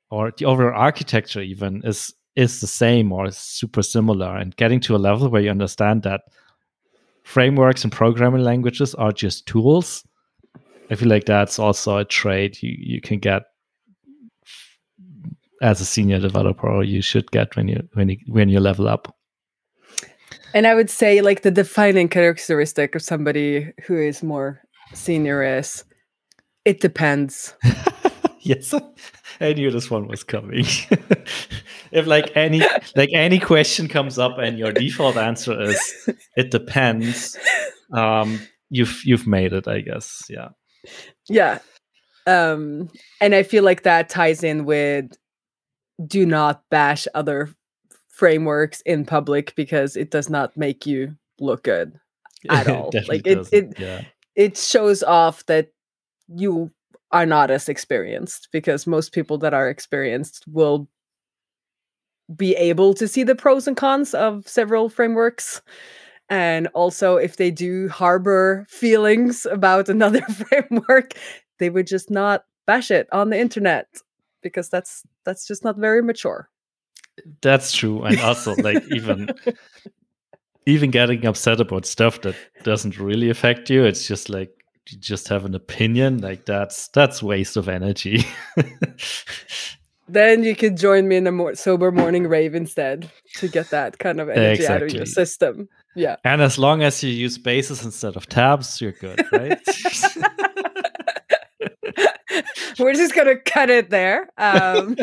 or 0.09 0.31
the 0.35 0.45
overall 0.45 0.81
architecture 0.81 1.41
even 1.41 1.83
is 1.83 2.11
is 2.35 2.61
the 2.61 2.67
same 2.67 3.11
or 3.11 3.29
super 3.29 3.83
similar 3.83 4.35
and 4.37 4.55
getting 4.55 4.79
to 4.79 4.95
a 4.95 5.05
level 5.09 5.29
where 5.29 5.43
you 5.43 5.51
understand 5.51 6.01
that 6.01 6.21
frameworks 7.25 7.83
and 7.83 7.91
programming 7.91 8.43
languages 8.43 8.95
are 8.95 9.11
just 9.11 9.47
tools. 9.47 10.05
I 10.89 10.95
feel 10.95 11.09
like 11.09 11.25
that's 11.25 11.59
also 11.59 11.97
a 11.97 12.05
trade 12.05 12.61
you, 12.61 12.75
you 12.79 13.01
can 13.01 13.19
get 13.19 13.43
as 15.61 15.81
a 15.81 15.85
senior 15.85 16.19
developer 16.19 16.69
or 16.69 16.83
you 16.83 17.01
should 17.01 17.29
get 17.31 17.55
when 17.55 17.67
you 17.67 17.87
when 17.93 18.09
you 18.09 18.17
when 18.27 18.49
you 18.49 18.59
level 18.59 18.87
up. 18.87 19.13
And 20.53 20.67
i 20.67 20.75
would 20.75 20.89
say 20.89 21.21
like 21.21 21.41
the 21.41 21.51
defining 21.51 22.07
characteristic 22.07 22.95
of 22.95 23.01
somebody 23.01 23.73
who 23.85 23.97
is 23.97 24.23
more 24.23 24.61
senior 24.93 25.43
is 25.43 25.83
it 26.63 26.79
depends 26.79 27.55
yes 28.47 28.73
i 29.41 29.53
knew 29.53 29.71
this 29.71 29.89
one 29.89 30.07
was 30.07 30.23
coming. 30.23 30.65
If 31.91 32.07
like 32.07 32.35
any 32.35 32.61
like 32.95 33.11
any 33.13 33.39
question 33.39 33.87
comes 33.87 34.19
up 34.19 34.37
and 34.37 34.59
your 34.59 34.73
default 34.73 35.15
answer 35.15 35.61
is 35.61 36.09
it 36.35 36.51
depends 36.51 37.37
um 37.93 38.39
you've 38.69 39.01
you've 39.05 39.25
made 39.25 39.53
it 39.53 39.67
i 39.67 39.79
guess 39.79 40.23
yeah. 40.29 40.49
Yeah. 41.29 41.59
Um 42.27 42.89
and 43.21 43.33
i 43.33 43.43
feel 43.43 43.63
like 43.63 43.83
that 43.83 44.09
ties 44.09 44.43
in 44.43 44.65
with 44.65 45.11
do 46.05 46.25
not 46.25 46.63
bash 46.69 47.07
other 47.15 47.49
frameworks 48.09 48.81
in 48.85 49.05
public 49.05 49.53
because 49.55 49.95
it 49.95 50.11
does 50.11 50.29
not 50.29 50.55
make 50.57 50.85
you 50.85 51.15
look 51.39 51.63
good 51.63 51.99
at 52.49 52.67
all. 52.69 52.91
Like 53.07 53.27
it 53.27 53.35
doesn't, 53.35 53.53
it 53.53 53.79
yeah. 53.79 54.01
it 54.35 54.57
shows 54.57 55.03
off 55.03 55.45
that 55.45 55.69
you 56.27 56.71
are 57.11 57.25
not 57.25 57.51
as 57.51 57.69
experienced 57.69 58.49
because 58.51 58.87
most 58.87 59.13
people 59.13 59.37
that 59.39 59.53
are 59.53 59.69
experienced 59.69 60.43
will 60.47 60.87
be 62.35 62.55
able 62.55 62.93
to 62.95 63.07
see 63.07 63.23
the 63.23 63.35
pros 63.35 63.67
and 63.67 63.77
cons 63.77 64.13
of 64.13 64.47
several 64.47 64.89
frameworks. 64.89 65.61
And 66.29 66.67
also 66.73 67.17
if 67.17 67.37
they 67.37 67.51
do 67.51 67.87
harbor 67.89 68.65
feelings 68.67 69.45
about 69.45 69.89
another 69.95 70.21
framework 70.21 71.13
they 71.59 71.69
would 71.69 71.87
just 71.87 72.09
not 72.09 72.45
bash 72.67 72.91
it 72.91 73.07
on 73.11 73.29
the 73.29 73.39
internet 73.39 73.87
because 74.41 74.69
that's 74.69 75.03
that's 75.23 75.47
just 75.47 75.63
not 75.63 75.77
very 75.77 76.01
mature. 76.01 76.49
That's 77.41 77.71
true 77.71 78.03
and 78.03 78.19
also 78.19 78.55
like 78.55 78.83
even 78.91 79.29
even 80.65 80.91
getting 80.91 81.25
upset 81.25 81.61
about 81.61 81.85
stuff 81.85 82.21
that 82.21 82.35
doesn't 82.63 82.99
really 82.99 83.29
affect 83.29 83.69
you 83.69 83.85
it's 83.85 84.07
just 84.07 84.29
like 84.29 84.64
just 84.85 85.29
have 85.29 85.45
an 85.45 85.55
opinion 85.55 86.19
like 86.19 86.45
that's 86.45 86.89
that's 86.89 87.23
waste 87.23 87.57
of 87.57 87.67
energy. 87.67 88.23
Then 90.07 90.43
you 90.43 90.55
could 90.55 90.77
join 90.77 91.07
me 91.07 91.15
in 91.15 91.25
a 91.25 91.31
more 91.31 91.55
sober 91.55 91.91
morning 91.91 92.27
rave 92.27 92.53
instead 92.53 93.09
to 93.37 93.47
get 93.47 93.71
that 93.71 93.97
kind 93.97 94.21
of 94.21 94.29
energy 94.29 94.67
out 94.67 94.83
of 94.83 94.93
your 94.93 95.07
system. 95.07 95.67
Yeah. 95.95 96.17
And 96.23 96.43
as 96.43 96.59
long 96.59 96.83
as 96.83 97.03
you 97.03 97.09
use 97.09 97.39
bases 97.39 97.83
instead 97.83 98.15
of 98.15 98.27
tabs 98.27 98.79
you're 98.79 98.91
good 98.91 99.25
right? 99.31 99.59
We're 102.77 102.93
just 102.93 103.15
gonna 103.15 103.37
cut 103.37 103.71
it 103.71 103.89
there. 103.89 104.29
Um 104.37 104.95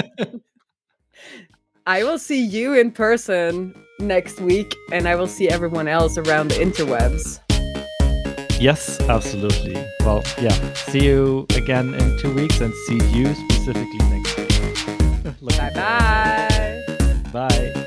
i 1.87 2.05
will 2.05 2.19
see 2.19 2.41
you 2.41 2.75
in 2.75 2.93
person 2.93 3.75
next 3.99 4.41
week 4.41 4.73
and 4.93 5.09
i 5.09 5.17
will 5.17 5.27
see 5.27 5.49
everyone 5.49 5.89
else 5.89 6.17
around 6.17 6.49
the 6.49 6.55
interwebs 6.55 7.41
Yes, 8.63 9.01
absolutely. 9.09 9.75
Well, 10.05 10.23
yeah. 10.41 10.55
See 10.75 11.05
you 11.05 11.47
again 11.57 11.95
in 11.95 12.19
two 12.21 12.33
weeks 12.33 12.61
and 12.61 12.73
see 12.87 13.01
you 13.11 13.35
specifically 13.35 13.99
next 14.09 14.39
week. 14.39 15.35
bye 15.59 15.71
bye. 15.75 16.83
Bye. 17.33 17.82